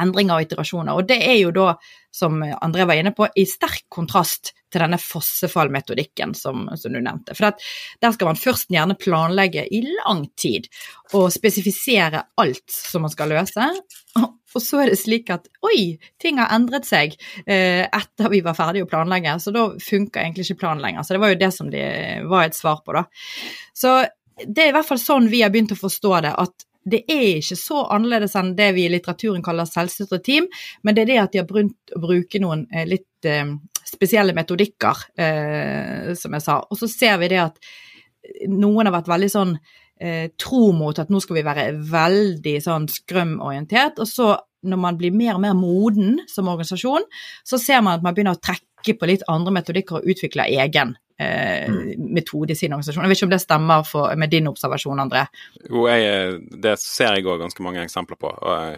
endringer 0.02 0.38
og 0.38 0.48
iterasjoner. 0.48 0.98
Og 0.98 1.08
det 1.10 1.20
er 1.26 1.38
jo 1.42 1.54
da, 1.56 1.76
som 2.14 2.42
André 2.44 2.88
var 2.88 3.00
inne 3.00 3.14
på, 3.16 3.28
i 3.36 3.46
sterk 3.50 3.86
kontrast 3.92 4.54
til 4.72 4.84
denne 4.84 5.00
fossefallmetodikken 5.02 6.34
som, 6.38 6.70
som 6.80 6.96
du 6.96 7.02
nevnte. 7.02 7.36
For 7.36 7.52
der 8.02 8.16
skal 8.16 8.32
man 8.32 8.40
først 8.40 8.72
gjerne 8.72 8.98
planlegge 9.00 9.66
i 9.68 9.84
lang 9.90 10.26
tid 10.40 10.70
og 11.18 11.32
spesifisere 11.34 12.26
alt 12.42 12.68
som 12.72 13.06
man 13.06 13.14
skal 13.14 13.34
løse. 13.34 13.68
Og 14.56 14.64
så 14.64 14.82
er 14.84 14.92
det 14.92 15.00
slik 15.02 15.30
at 15.34 15.48
oi, 15.68 15.98
ting 16.22 16.40
har 16.42 16.54
endret 16.56 16.88
seg 16.88 17.16
eh, 17.46 17.84
etter 17.86 18.32
vi 18.32 18.42
var 18.46 18.58
ferdige 18.58 18.88
å 18.88 18.92
planlegge, 18.92 19.38
så 19.44 19.54
da 19.56 19.68
funka 19.82 20.24
egentlig 20.24 20.50
ikke 20.50 20.64
planen 20.66 20.84
lenger. 20.84 21.06
Så 21.06 21.16
det 21.16 21.24
var 21.24 21.34
jo 21.34 21.40
det 21.44 21.52
som 21.56 21.70
de 21.72 21.86
var 22.32 22.48
et 22.48 22.58
svar 22.58 22.82
på, 22.86 22.96
da. 22.98 23.06
Så 23.78 24.02
det 24.42 24.64
er 24.64 24.72
i 24.72 24.76
hvert 24.76 24.88
fall 24.88 25.02
sånn 25.02 25.30
vi 25.32 25.44
har 25.44 25.54
begynt 25.54 25.74
å 25.76 25.80
forstå 25.80 26.14
det, 26.26 26.36
at 26.44 26.68
det 26.92 27.04
er 27.14 27.38
ikke 27.38 27.58
så 27.60 27.84
annerledes 27.94 28.34
enn 28.40 28.56
det 28.58 28.72
vi 28.74 28.88
i 28.88 28.90
litteraturen 28.90 29.44
kaller 29.46 29.70
selvstyrte 29.70 30.18
team, 30.26 30.48
men 30.82 30.98
det 30.98 31.04
er 31.04 31.12
det 31.12 31.20
at 31.22 31.36
de 31.36 31.42
har 31.44 31.50
begynt 31.50 31.94
å 31.94 32.02
bruke 32.02 32.42
noen 32.42 32.66
eh, 32.74 32.88
litt 32.90 33.30
eh, 33.30 33.54
spesielle 33.86 34.34
metodikker, 34.38 35.06
eh, 35.22 36.12
som 36.18 36.34
jeg 36.38 36.46
sa. 36.46 36.58
Og 36.66 36.80
så 36.80 36.90
ser 36.90 37.20
vi 37.22 37.30
det 37.36 37.42
at 37.44 37.62
noen 38.50 38.88
har 38.88 38.96
vært 38.96 39.12
veldig 39.12 39.30
sånn 39.30 39.54
tro 40.42 40.72
mot 40.74 40.98
at 40.98 41.12
nå 41.14 41.20
skal 41.22 41.38
vi 41.38 41.44
være 41.46 41.68
veldig 41.92 42.56
sånn 42.64 42.88
skrømorientert, 42.90 44.02
og 44.02 44.10
så 44.10 44.32
når 44.62 44.78
man 44.82 44.98
blir 44.98 45.14
mer 45.16 45.36
og 45.36 45.44
mer 45.44 45.56
moden 45.58 46.20
som 46.30 46.50
organisasjon, 46.52 47.06
så 47.48 47.60
ser 47.62 47.82
man 47.82 47.98
at 47.98 48.06
man 48.06 48.16
begynner 48.18 48.38
å 48.38 48.42
trekke 48.42 48.98
på 48.98 49.10
litt 49.10 49.26
andre 49.32 49.54
metodikker 49.58 50.00
og 50.00 50.12
utvikle 50.14 50.46
egen 50.62 50.94
eh, 51.22 51.70
mm. 51.70 52.12
metode 52.14 52.54
i 52.54 52.60
sin 52.60 52.74
organisasjon. 52.74 53.06
Jeg 53.06 53.14
vet 53.14 53.22
ikke 53.22 53.30
om 53.30 53.34
det 53.34 53.42
stemmer 53.44 53.88
for, 53.88 54.14
med 54.22 54.34
din 54.34 54.50
observasjon, 54.52 55.02
André? 55.02 55.26
Jo, 55.66 55.88
jeg, 55.90 56.38
det 56.62 56.78
ser 56.82 57.18
jeg 57.18 57.26
òg 57.26 57.42
ganske 57.42 57.66
mange 57.66 57.84
eksempler 57.86 58.22
på. 58.22 58.30
Og, 58.30 58.78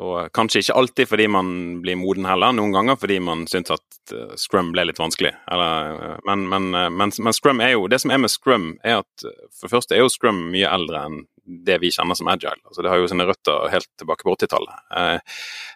og 0.00 0.30
kanskje 0.32 0.62
ikke 0.62 0.76
alltid 0.80 1.08
fordi 1.10 1.26
man 1.28 1.48
blir 1.84 1.98
moden 2.00 2.24
heller, 2.24 2.54
noen 2.56 2.72
ganger 2.72 2.96
fordi 2.96 3.18
man 3.20 3.44
syns 3.50 3.74
at 3.74 4.14
uh, 4.14 4.32
scrum 4.40 4.70
ble 4.72 4.86
litt 4.88 5.00
vanskelig. 5.00 5.34
Eller, 5.52 5.98
uh, 5.98 6.14
men, 6.28 6.46
men, 6.48 6.70
uh, 6.72 6.88
men, 6.88 7.12
men, 7.12 7.36
scrum 7.36 7.60
er 7.60 7.74
jo 7.74 7.90
Det 7.92 8.00
som 8.00 8.14
er 8.14 8.22
med 8.22 8.32
scrum, 8.32 8.70
er 8.80 9.02
at 9.02 9.26
for 9.26 9.66
det 9.66 9.74
første 9.74 9.96
er 9.96 10.00
jo 10.00 10.12
scrum 10.12 10.46
mye 10.54 10.70
eldre 10.70 11.04
enn 11.08 11.20
det 11.66 11.76
vi 11.82 11.90
kjenner 11.92 12.16
som 12.16 12.30
agile. 12.30 12.56
Altså, 12.70 12.84
det 12.84 12.88
har 12.88 13.02
jo 13.02 13.10
sine 13.10 13.26
røtter 13.26 13.68
helt 13.68 13.88
tilbake 13.98 14.24
på 14.24 14.32
80-tallet. 14.36 15.24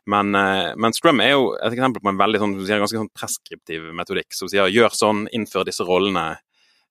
Men, 0.07 0.31
men, 0.31 0.95
scrum 0.95 1.19
er 1.21 1.33
jo 1.33 1.49
et 1.57 1.75
eksempel 1.75 2.05
på 2.05 2.13
en 2.13 2.21
veldig 2.21 2.39
sånn, 2.39 2.55
ganske 2.63 3.01
sånn 3.01 3.11
preskriptiv 3.11 3.89
metodikk 3.99 4.31
som 4.31 4.47
sier 4.47 4.71
gjør 4.71 4.95
sånn, 4.95 5.25
innfør 5.35 5.67
disse 5.67 5.83
rollene, 5.83 6.39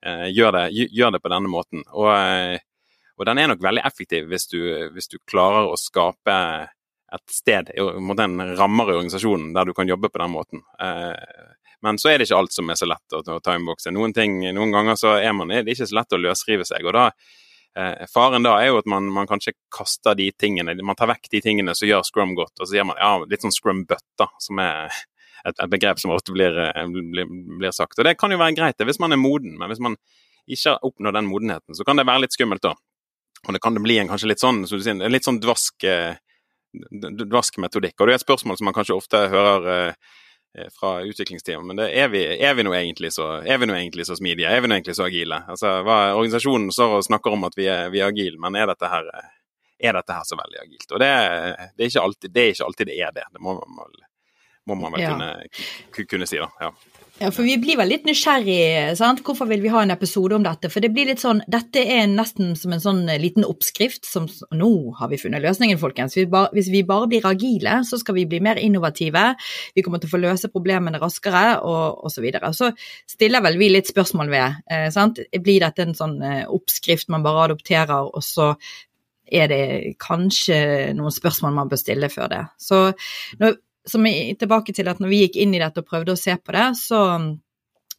gjør 0.04 0.58
det, 0.58 0.66
gjør 0.92 1.16
det 1.16 1.24
på 1.24 1.32
denne 1.32 1.54
måten. 1.56 1.86
Og, 1.96 2.60
og 3.16 3.30
den 3.32 3.40
er 3.40 3.54
nok 3.54 3.64
veldig 3.64 3.86
effektiv 3.88 4.28
hvis 4.34 4.52
du, 4.52 4.60
hvis 4.92 5.08
du 5.08 5.22
klarer 5.24 5.72
å 5.72 5.80
skape 5.80 6.36
et 7.16 7.32
sted, 7.32 7.72
en 7.76 8.42
rammer 8.58 8.92
i 8.92 8.98
organisasjonen 8.98 9.54
der 9.56 9.68
du 9.68 9.74
kan 9.78 9.90
jobbe 9.90 10.12
på 10.12 10.22
den 10.22 10.34
måten. 10.34 10.62
Eh, 10.82 11.54
men 11.86 12.00
så 12.02 12.10
er 12.10 12.20
det 12.20 12.28
ikke 12.28 12.38
alt 12.40 12.56
som 12.56 12.70
er 12.72 12.78
så 12.80 12.88
lett 12.90 13.16
å, 13.16 13.22
å 13.22 13.42
timeboxe. 13.46 13.94
Noen, 13.94 14.14
ting, 14.16 14.40
noen 14.56 14.72
ganger 14.74 15.00
så 15.00 15.18
er, 15.20 15.34
man, 15.38 15.52
er 15.54 15.66
det 15.66 15.76
ikke 15.76 15.90
så 15.90 16.00
lett 16.00 16.16
å 16.16 16.22
løsrive 16.22 16.66
seg. 16.68 16.86
og 16.88 16.96
da 16.98 17.04
eh, 17.78 18.06
Faren 18.12 18.46
da 18.46 18.56
er 18.62 18.72
jo 18.72 18.80
at 18.82 18.90
man, 18.90 19.12
man, 19.14 19.30
kanskje 19.30 19.56
kaster 19.74 20.18
de 20.18 20.32
tingene, 20.34 20.78
man 20.82 20.98
tar 20.98 21.12
vekk 21.12 21.30
de 21.36 21.44
tingene 21.46 21.76
som 21.78 21.90
gjør 21.90 22.08
scrum 22.08 22.34
godt, 22.38 22.56
og 22.60 22.70
så 22.70 22.80
gjør 22.80 22.90
man 22.92 23.02
ja, 23.02 23.12
litt 23.30 23.46
sånn 23.46 23.54
Scrum-bøtta, 23.54 24.30
som 24.48 24.64
er 24.64 24.90
et, 25.46 25.54
et, 25.54 25.70
begrep 25.70 26.02
som 26.02 26.16
ofte 26.16 26.34
blir, 26.36 26.58
eh, 26.66 26.90
blir, 26.90 27.30
blir, 27.30 27.76
sagt. 27.76 28.00
Og 28.00 28.08
Det 28.08 28.18
kan 28.18 28.34
jo 28.34 28.42
være 28.42 28.58
greit 28.58 28.82
hvis 28.90 29.02
man 29.04 29.14
er 29.14 29.22
moden, 29.22 29.58
men 29.60 29.70
hvis 29.70 29.84
man 29.84 30.00
ikke 30.46 30.76
har 30.76 30.84
oppnådd 30.86 31.18
den 31.18 31.30
modenheten, 31.30 31.78
så 31.78 31.86
kan 31.86 32.02
det 32.02 32.06
være 32.10 32.26
litt 32.26 32.36
skummelt 32.36 32.66
da. 32.66 32.76
Og 33.46 33.54
det 33.54 33.62
kan 33.62 33.78
det 33.78 33.86
bli 33.86 34.00
en 34.02 34.10
kanskje 34.10 34.30
litt 34.32 34.42
sånn, 34.42 34.64
så 34.66 34.80
sier, 34.82 35.06
litt 35.10 35.26
sånn 35.26 35.42
dvask 35.42 35.86
eh, 35.86 36.18
dvask 37.26 37.58
metodikk. 37.62 37.98
Og 38.00 38.08
det 38.08 38.16
er 38.16 38.20
et 38.20 38.26
spørsmål 38.26 38.60
som 38.60 38.70
man 38.70 38.76
kanskje 38.78 38.98
ofte 38.98 39.22
hører 39.32 39.70
eh, 39.74 40.14
eh 40.56 40.70
fra 40.72 40.98
utviklingsteamet, 41.04 41.68
men 41.68 41.82
det 41.82 41.90
er 42.00 42.12
vi, 42.14 42.24
er 42.24 42.54
vi 42.56 42.64
nå 42.64 42.74
egentlig 42.74 43.12
så, 43.14 43.42
egentlig 43.44 44.06
så 44.08 44.16
smidige? 44.16 44.50
Er 44.50 44.62
vi 44.62 44.72
nå 44.72 44.78
egentlig 44.78 44.96
så 44.96 45.08
agile? 45.10 45.42
Altså, 45.52 45.82
hva, 45.84 46.00
Organisasjonen 46.16 46.72
står 46.72 47.00
og 47.00 47.08
snakker 47.10 47.36
om 47.36 47.44
at 47.50 47.58
vi 47.60 47.68
er, 47.68 47.90
vi 47.92 48.00
er 48.00 48.14
agile, 48.14 48.40
men 48.40 48.56
er 48.56 48.72
dette 48.72 48.92
her 48.92 49.10
er 49.76 49.92
dette 49.98 50.16
her 50.16 50.24
så 50.24 50.38
veldig 50.40 50.60
agilt? 50.62 50.92
Og 50.92 51.00
det, 51.04 51.12
det, 51.76 51.90
er, 51.90 52.02
alltid, 52.02 52.32
det 52.32 52.44
er 52.44 52.54
ikke 52.54 52.68
alltid 52.70 52.88
det 52.92 53.00
er 53.04 53.16
det. 53.16 53.26
Det 53.34 53.44
må 53.44 53.58
man 53.60 53.96
må 54.66 54.76
man 54.76 54.96
vel 54.96 55.04
ja. 55.04 55.12
kunne, 55.14 56.06
kunne, 56.10 56.28
si, 56.28 56.40
da. 56.42 56.48
Ja. 56.60 56.72
Ja, 57.16 57.30
for 57.32 57.48
vi 57.48 57.54
blir 57.56 57.78
vel 57.80 57.88
litt 57.94 58.04
nysgjerrig. 58.04 58.98
sant? 59.00 59.22
Hvorfor 59.24 59.48
vil 59.48 59.62
vi 59.64 59.70
ha 59.72 59.82
en 59.86 59.94
episode 59.94 60.36
om 60.36 60.44
dette? 60.44 60.68
For 60.68 60.84
det 60.84 60.90
blir 60.92 61.08
litt 61.08 61.22
sånn, 61.24 61.40
Dette 61.48 61.80
er 61.80 62.10
nesten 62.12 62.58
som 62.60 62.74
en 62.76 62.82
sånn 62.84 63.08
eh, 63.08 63.22
liten 63.22 63.46
oppskrift 63.48 64.04
som 64.04 64.28
Nå 64.52 64.92
har 65.00 65.08
vi 65.08 65.20
funnet 65.22 65.42
løsningen, 65.42 65.80
folkens. 65.80 66.18
Hvis 66.18 66.68
vi 66.74 66.84
bare 66.84 67.08
blir 67.08 67.24
agile, 67.24 67.78
så 67.88 67.96
skal 68.02 68.18
vi 68.18 68.26
bli 68.28 68.42
mer 68.44 68.60
innovative. 68.60 69.24
Vi 69.76 69.82
kommer 69.86 70.04
til 70.04 70.12
å 70.12 70.16
få 70.16 70.20
løse 70.26 70.52
problemene 70.52 71.00
raskere, 71.00 71.62
og 71.64 72.04
osv. 72.04 72.18
Så, 72.18 72.26
videre. 72.26 72.52
så 72.52 72.72
stiller 73.08 73.44
vel 73.46 73.60
vi 73.64 73.70
litt 73.72 73.88
spørsmål 73.88 74.34
ved. 74.34 74.60
Eh, 74.68 74.90
sant? 74.92 75.24
Blir 75.32 75.64
dette 75.64 75.88
en 75.88 75.96
sånn 75.96 76.20
eh, 76.20 76.44
oppskrift 76.52 77.08
man 77.08 77.24
bare 77.24 77.48
adopterer, 77.48 78.12
og 78.12 78.24
så 78.28 78.52
er 79.26 79.48
det 79.50 79.96
kanskje 80.04 80.92
noen 80.98 81.14
spørsmål 81.14 81.56
man 81.56 81.72
bør 81.72 81.80
stille 81.80 82.12
før 82.12 82.28
det. 82.34 82.44
Så 82.62 82.90
når, 83.40 83.56
som 83.90 84.06
er 84.10 84.36
tilbake 84.40 84.76
til 84.76 84.90
at 84.90 85.02
når 85.02 85.12
vi 85.12 85.24
gikk 85.26 85.42
inn 85.42 85.56
i 85.56 85.62
dette 85.62 85.84
og 85.84 85.90
prøvde 85.90 86.16
å 86.16 86.20
se 86.20 86.36
på 86.42 86.56
det, 86.56 86.68
så, 86.80 87.02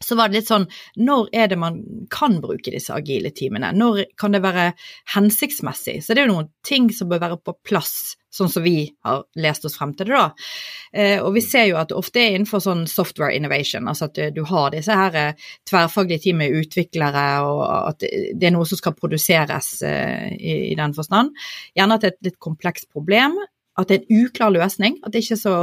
så 0.02 0.19
var 0.19 0.28
det 0.28 0.40
litt 0.40 0.50
sånn 0.50 0.66
Når 0.99 1.31
er 1.33 1.49
det 1.52 1.59
man 1.61 1.78
kan 2.12 2.40
bruke 2.43 2.73
disse 2.75 2.95
agile 2.95 3.33
teamene? 3.35 3.73
Når 3.76 4.02
kan 4.19 4.35
det 4.35 4.43
være 4.45 4.73
hensiktsmessig? 5.14 6.00
Så 6.02 6.14
det 6.14 6.23
er 6.23 6.28
jo 6.28 6.35
noen 6.35 6.52
ting 6.66 6.90
som 6.95 7.11
bør 7.11 7.23
være 7.23 7.38
på 7.40 7.57
plass, 7.66 8.16
sånn 8.35 8.50
som 8.52 8.66
vi 8.66 8.90
har 9.07 9.25
lest 9.40 9.64
oss 9.64 9.78
frem 9.78 9.95
til 9.97 10.11
det, 10.11 10.19
da. 10.19 10.49
Eh, 10.93 11.23
og 11.23 11.31
vi 11.38 11.45
ser 11.45 11.71
jo 11.71 11.78
at 11.81 11.93
det 11.93 11.97
ofte 11.97 12.21
er 12.21 12.35
innenfor 12.35 12.61
sånn 12.66 12.85
software 12.90 13.37
innovation, 13.38 13.88
altså 13.88 14.11
at 14.11 14.21
du 14.37 14.43
har 14.50 14.75
disse 14.75 14.99
her 15.00 15.16
eh, 15.23 15.49
tverrfaglige 15.71 16.26
team 16.26 16.45
utviklere, 16.45 17.26
og 17.47 17.62
at 17.95 18.05
det 18.05 18.50
er 18.50 18.57
noe 18.57 18.69
som 18.69 18.83
skal 18.83 18.99
produseres 18.99 19.71
eh, 19.87 20.33
i, 20.37 20.57
i 20.73 20.78
den 20.78 20.97
forstand. 20.99 21.33
Gjerne 21.78 21.97
at 21.97 22.05
det 22.05 22.11
er 22.11 22.19
et 22.19 22.33
litt 22.33 22.43
komplekst 22.43 22.90
problem, 22.93 23.38
at 23.76 23.88
det 23.88 23.97
er 23.97 24.04
en 24.04 24.25
uklar 24.25 24.52
løsning, 24.54 24.99
at 25.04 25.12
det 25.12 25.25
ikke 25.25 25.37
er 25.37 25.42
så 25.42 25.56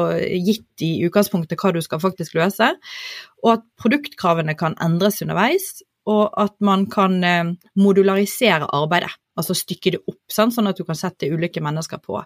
gitt 0.46 0.86
i 0.86 0.92
utgangspunktet 1.08 1.60
hva 1.60 1.74
du 1.74 1.82
skal 1.84 2.02
faktisk 2.04 2.38
løse, 2.38 2.70
og 3.44 3.52
at 3.56 3.66
produktkravene 3.82 4.56
kan 4.60 4.78
endres 4.84 5.22
underveis, 5.26 5.82
og 6.10 6.34
at 6.40 6.56
man 6.66 6.88
kan 6.92 7.20
eh, 7.24 7.54
modularisere 7.80 8.68
arbeidet, 8.76 9.14
altså 9.40 9.56
stykke 9.58 9.96
det 9.96 10.02
opp, 10.06 10.20
sånn 10.30 10.70
at 10.70 10.78
du 10.78 10.84
kan 10.86 10.98
sette 10.98 11.30
ulike 11.32 11.62
mennesker 11.64 12.02
på. 12.04 12.20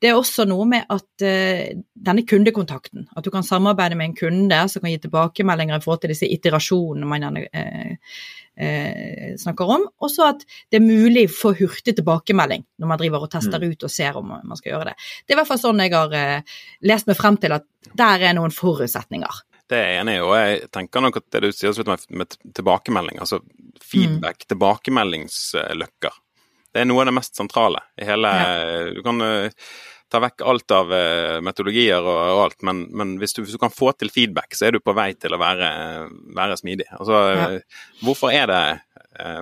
Det 0.00 0.10
er 0.10 0.18
også 0.18 0.44
noe 0.48 0.66
med 0.68 0.90
at 0.92 1.24
uh, 1.24 1.80
denne 2.08 2.24
kundekontakten, 2.28 3.06
at 3.16 3.24
du 3.24 3.30
kan 3.32 3.46
samarbeide 3.46 3.96
med 3.96 4.10
en 4.10 4.16
kunde 4.18 4.58
som 4.68 4.84
kan 4.84 4.92
gi 4.92 5.00
tilbakemeldinger 5.06 5.80
i 5.80 5.84
forhold 5.84 6.02
til 6.02 6.12
disse 6.12 6.28
iterasjonene 6.28 7.08
man 7.08 7.24
gjerne 7.24 7.46
uh, 7.48 8.18
eh, 8.56 9.32
snakker 9.40 9.72
om. 9.76 9.88
Og 10.00 10.12
så 10.12 10.28
at 10.34 10.44
det 10.70 10.80
er 10.80 10.84
mulig 10.84 11.26
få 11.32 11.54
hurtig 11.58 11.96
tilbakemelding 11.96 12.64
når 12.80 12.92
man 12.92 13.00
driver 13.00 13.26
og 13.26 13.32
tester 13.32 13.62
mm. 13.62 13.72
ut 13.72 13.88
og 13.88 13.94
ser 13.96 14.20
om 14.20 14.36
man 14.36 14.60
skal 14.60 14.74
gjøre 14.74 14.92
det. 14.92 14.96
Det 15.24 15.34
er 15.34 15.38
i 15.38 15.40
hvert 15.40 15.52
fall 15.54 15.62
sånn 15.64 15.82
jeg 15.84 15.94
har 15.96 16.18
eh, 16.18 16.60
lest 16.90 17.10
meg 17.10 17.18
frem 17.18 17.40
til 17.40 17.56
at 17.56 17.66
der 17.94 18.28
er 18.28 18.36
noen 18.36 18.54
forutsetninger. 18.54 19.42
Det 19.70 19.78
er 19.78 19.86
jeg 19.94 20.00
enig 20.02 20.18
i, 20.18 20.20
og 20.24 20.34
jeg 20.36 20.68
tenker 20.74 21.04
nok 21.04 21.16
at 21.22 21.26
det 21.32 21.40
du 21.46 21.48
sier 21.56 21.88
med, 21.88 22.04
med 22.12 22.36
tilbakemelding, 22.56 23.20
altså 23.24 23.40
feedback, 23.80 24.42
mm. 24.42 24.48
tilbakemeldingsløkker, 24.52 26.20
det 26.74 26.82
er 26.82 26.88
noe 26.90 27.04
av 27.04 27.08
det 27.08 27.14
mest 27.16 27.38
sentrale 27.38 27.80
i 28.00 28.06
hele 28.08 28.30
ja. 28.34 28.54
Du 28.92 29.00
kan 29.06 29.22
uh, 29.22 29.68
ta 30.10 30.20
vekk 30.20 30.42
alt 30.50 30.74
av 30.74 30.92
uh, 30.92 31.38
metodologier 31.46 32.02
og, 32.02 32.18
og 32.34 32.42
alt, 32.48 32.58
men, 32.66 32.84
men 32.92 33.14
hvis, 33.22 33.36
du, 33.36 33.44
hvis, 33.44 33.54
du, 33.54 33.60
kan 33.62 33.72
få 33.72 33.92
til 33.96 34.12
feedback, 34.12 34.52
så 34.58 34.68
er 34.68 34.76
du 34.76 34.82
på 34.82 34.94
vei 34.96 35.12
til 35.16 35.36
å 35.36 35.40
være, 35.40 35.70
være 36.36 36.58
smidig. 36.60 36.90
Altså, 36.98 37.20
ja. 37.30 37.48
Hvorfor 38.02 38.34
er 38.34 38.50
det 38.50 38.64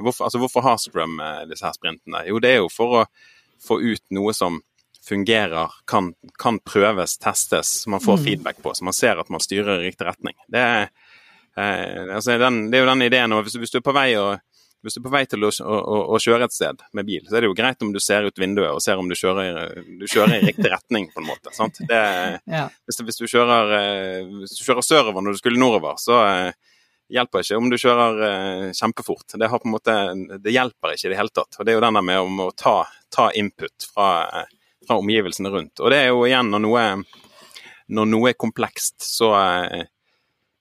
hvorfor, 0.04 0.26
altså, 0.26 0.38
hvorfor 0.38 0.66
har 0.66 0.76
Scrum 0.76 1.16
disse 1.48 1.64
her 1.64 1.72
sprintene? 1.72 2.26
Jo, 2.28 2.36
det 2.44 2.50
er 2.52 2.58
jo 2.60 2.68
for 2.68 2.98
å 3.00 3.04
få 3.62 3.78
ut 3.80 4.02
noe 4.12 4.34
som 4.36 4.60
fungerer, 5.08 5.70
kan, 5.86 6.12
kan 6.38 6.58
prøves, 6.58 7.18
testes, 7.18 7.82
som 7.82 7.96
man 7.96 8.00
får 8.00 8.20
mm. 8.20 8.24
feedback 8.24 8.62
på, 8.62 8.74
så 8.74 8.84
man 8.84 8.96
ser 8.96 9.20
at 9.20 9.28
man 9.28 9.42
styrer 9.42 9.80
i 9.80 9.90
riktig 9.90 10.06
retning. 10.06 10.36
Det 10.48 10.62
er, 10.62 10.88
altså, 12.14 12.38
den, 12.38 12.64
det 12.70 12.78
er 12.78 12.84
jo 12.84 12.90
den 12.92 13.06
ideen, 13.08 13.34
og 13.34 13.46
hvis, 13.46 13.58
hvis 13.58 13.74
du 13.74 13.80
er 13.80 13.86
på 13.86 13.94
vei 13.96 14.12
å, 14.20 14.32
hvis 14.82 14.96
du 14.96 15.00
er 15.00 15.06
på 15.06 15.14
vei 15.14 15.22
til 15.30 15.46
å, 15.46 15.50
å, 15.62 15.98
å, 16.14 16.18
kjøre 16.22 16.46
et 16.48 16.54
sted 16.54 16.80
med 16.96 17.06
bil, 17.06 17.22
så 17.26 17.36
er 17.36 17.44
det 17.44 17.50
jo 17.50 17.58
greit 17.58 17.82
om 17.84 17.92
du 17.94 18.00
ser 18.02 18.26
ut 18.26 18.38
vinduet 18.38 18.70
og 18.70 18.82
ser 18.82 18.98
om 18.98 19.10
du 19.10 19.14
kjører, 19.18 19.76
du 20.00 20.06
kjører 20.10 20.38
i 20.38 20.48
riktig 20.48 20.70
retning, 20.74 21.06
på 21.14 21.22
en 21.22 21.28
måte. 21.30 21.54
Det, 21.86 22.02
ja. 22.50 22.66
hvis, 22.86 23.02
hvis, 23.06 23.20
du 23.20 23.30
kjører, 23.30 23.74
eh, 23.78 24.32
hvis, 24.42 24.56
du 24.58 24.66
kjører, 24.66 24.86
sørover 24.86 25.22
når 25.22 25.36
du 25.36 25.42
skulle 25.42 25.62
nordover, 25.62 25.98
så 26.02 26.18
eh, 26.26 26.72
hjelper 27.12 27.44
ikke 27.44 27.60
om 27.60 27.70
du 27.70 27.76
kjører 27.78 28.20
uh, 28.22 28.66
kjempefort. 28.72 29.34
Det, 29.36 29.48
måte, 29.68 29.94
det, 30.38 30.54
hjelper 30.54 30.94
ikke 30.94 31.10
i 31.10 31.12
det 31.12 31.18
hele 31.18 31.34
tatt. 31.34 31.58
Og 31.58 31.66
Det 31.66 31.74
er 31.74 31.76
jo 31.76 31.84
denne 31.84 32.02
med 32.08 32.24
om 32.24 32.42
å 32.46 32.50
ta, 32.56 32.76
ta 33.12 33.28
input 33.36 33.88
fra, 33.92 34.08
fra, 34.86 34.98
omgivelsene 34.98 35.52
rundt. 35.52 35.80
Og 35.80 35.92
det 35.92 36.02
er 36.02 36.12
jo 36.12 36.26
igjen 36.28 36.52
når 36.52 36.64
noe, 36.66 36.84
når 37.92 38.12
noe 38.12 38.32
er 38.32 38.38
komplekst, 38.40 39.00
så 39.04 39.32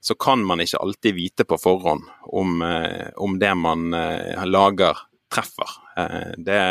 så 0.01 0.15
kan 0.15 0.45
man 0.45 0.61
ikke 0.61 0.77
alltid 0.77 1.15
vite 1.15 1.45
på 1.45 1.57
forhånd 1.61 2.03
om, 2.21 2.61
eh, 2.61 3.09
om 3.15 3.39
det 3.39 3.55
man 3.55 3.93
eh, 3.93 4.45
lager, 4.45 4.97
treffer. 5.33 5.69
Eh, 5.97 6.31
det 6.37 6.61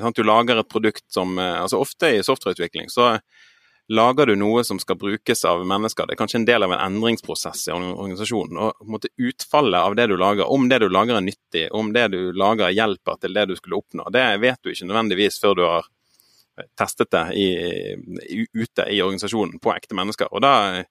sant, 0.00 0.16
du 0.16 0.24
lager 0.24 0.56
et 0.56 0.68
produkt 0.68 1.04
som 1.12 1.38
altså 1.38 1.82
Ofte 1.84 2.16
i 2.16 2.22
softwareutvikling 2.24 2.88
så 2.90 3.18
lager 3.92 4.28
du 4.28 4.34
noe 4.36 4.64
som 4.64 4.80
skal 4.80 4.96
brukes 5.00 5.44
av 5.48 5.62
mennesker. 5.68 6.06
Det 6.06 6.16
er 6.16 6.20
kanskje 6.20 6.40
en 6.40 6.48
del 6.48 6.64
av 6.64 6.72
en 6.72 6.80
endringsprosess 6.86 7.68
i 7.68 7.76
organisasjonen. 7.76 8.58
og 8.58 9.06
Utfallet 9.16 9.80
av 9.80 9.96
det 9.96 10.08
du 10.08 10.16
lager, 10.16 10.48
om 10.48 10.68
det 10.68 10.80
du 10.82 10.88
lager 10.88 11.16
er 11.16 11.24
nyttig, 11.24 11.68
om 11.72 11.92
det 11.92 12.08
du 12.12 12.32
lager 12.32 12.72
hjelper 12.72 13.20
til 13.20 13.36
det 13.36 13.46
du 13.48 13.56
skulle 13.56 13.80
oppnå, 13.80 14.08
det 14.12 14.26
vet 14.44 14.60
du 14.62 14.72
ikke 14.72 14.90
nødvendigvis 14.90 15.40
før 15.40 15.56
du 15.56 15.64
har 15.64 15.88
testet 16.78 17.10
det 17.14 17.24
i, 17.38 17.48
ute 18.52 18.86
i 18.90 19.02
organisasjonen 19.02 19.58
på 19.62 19.74
ekte 19.74 19.98
mennesker. 19.98 20.30
Og 20.32 20.42
da 20.44 20.84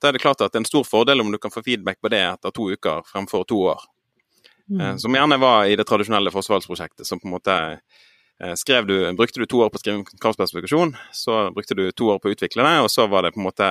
da 0.00 0.08
er 0.08 0.12
det 0.12 0.20
klart 0.20 0.40
at 0.44 0.52
det 0.52 0.58
er 0.58 0.64
en 0.64 0.68
stor 0.68 0.84
fordel 0.84 1.22
om 1.22 1.30
du 1.32 1.38
kan 1.40 1.52
få 1.52 1.62
feedback 1.64 2.00
på 2.04 2.10
det 2.12 2.20
etter 2.20 2.52
to 2.54 2.68
uker 2.72 3.04
fremfor 3.08 3.46
to 3.48 3.62
år. 3.72 3.84
Mm. 4.70 4.80
Eh, 4.80 4.96
som 5.00 5.14
gjerne 5.14 5.38
var 5.40 5.64
i 5.64 5.76
det 5.78 5.86
tradisjonelle 5.88 6.32
forsvarsprosjektet, 6.34 7.06
som 7.06 7.20
på 7.20 7.28
en 7.28 7.36
måte 7.36 7.54
eh, 7.56 8.54
skrev 8.60 8.86
du, 8.86 8.96
Brukte 9.16 9.40
du 9.40 9.46
to 9.46 9.62
år 9.64 9.70
på 9.70 9.80
å 9.80 9.84
skrive 9.84 10.18
kravspesifikasjon, 10.20 10.96
så 11.16 11.46
brukte 11.54 11.78
du 11.78 11.88
to 11.92 12.10
år 12.12 12.20
på 12.20 12.28
å 12.28 12.36
utvikle 12.36 12.66
det, 12.66 12.74
og 12.84 12.90
så 12.92 13.06
var 13.08 13.24
det 13.24 13.32
på 13.36 13.40
en 13.40 13.48
måte 13.48 13.70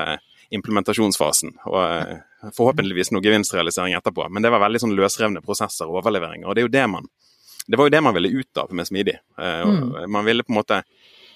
implementasjonsfasen. 0.56 1.54
Og 1.70 1.82
eh, 1.84 2.50
forhåpentligvis 2.56 3.14
noe 3.14 3.26
gevinstrealisering 3.26 3.98
etterpå. 3.98 4.28
Men 4.30 4.46
det 4.46 4.54
var 4.54 4.64
veldig 4.66 4.82
sånn 4.82 4.98
løsrevne 4.98 5.46
prosesser 5.46 5.90
og 5.90 6.02
overleveringer. 6.02 6.50
Og 6.50 6.58
det 6.58 6.64
er 6.64 6.70
jo 6.70 6.76
det 6.80 6.90
man 6.98 7.10
det 7.66 7.80
var 7.80 7.88
jo 7.88 7.96
det 7.96 8.02
man 8.06 8.14
ville 8.14 8.30
ut 8.30 8.60
av 8.62 8.70
med 8.78 8.86
Smidig. 8.86 9.16
Mm. 9.42 10.12
Man 10.14 10.26
ville 10.28 10.44
på 10.46 10.54
en 10.54 10.58
måte 10.60 10.76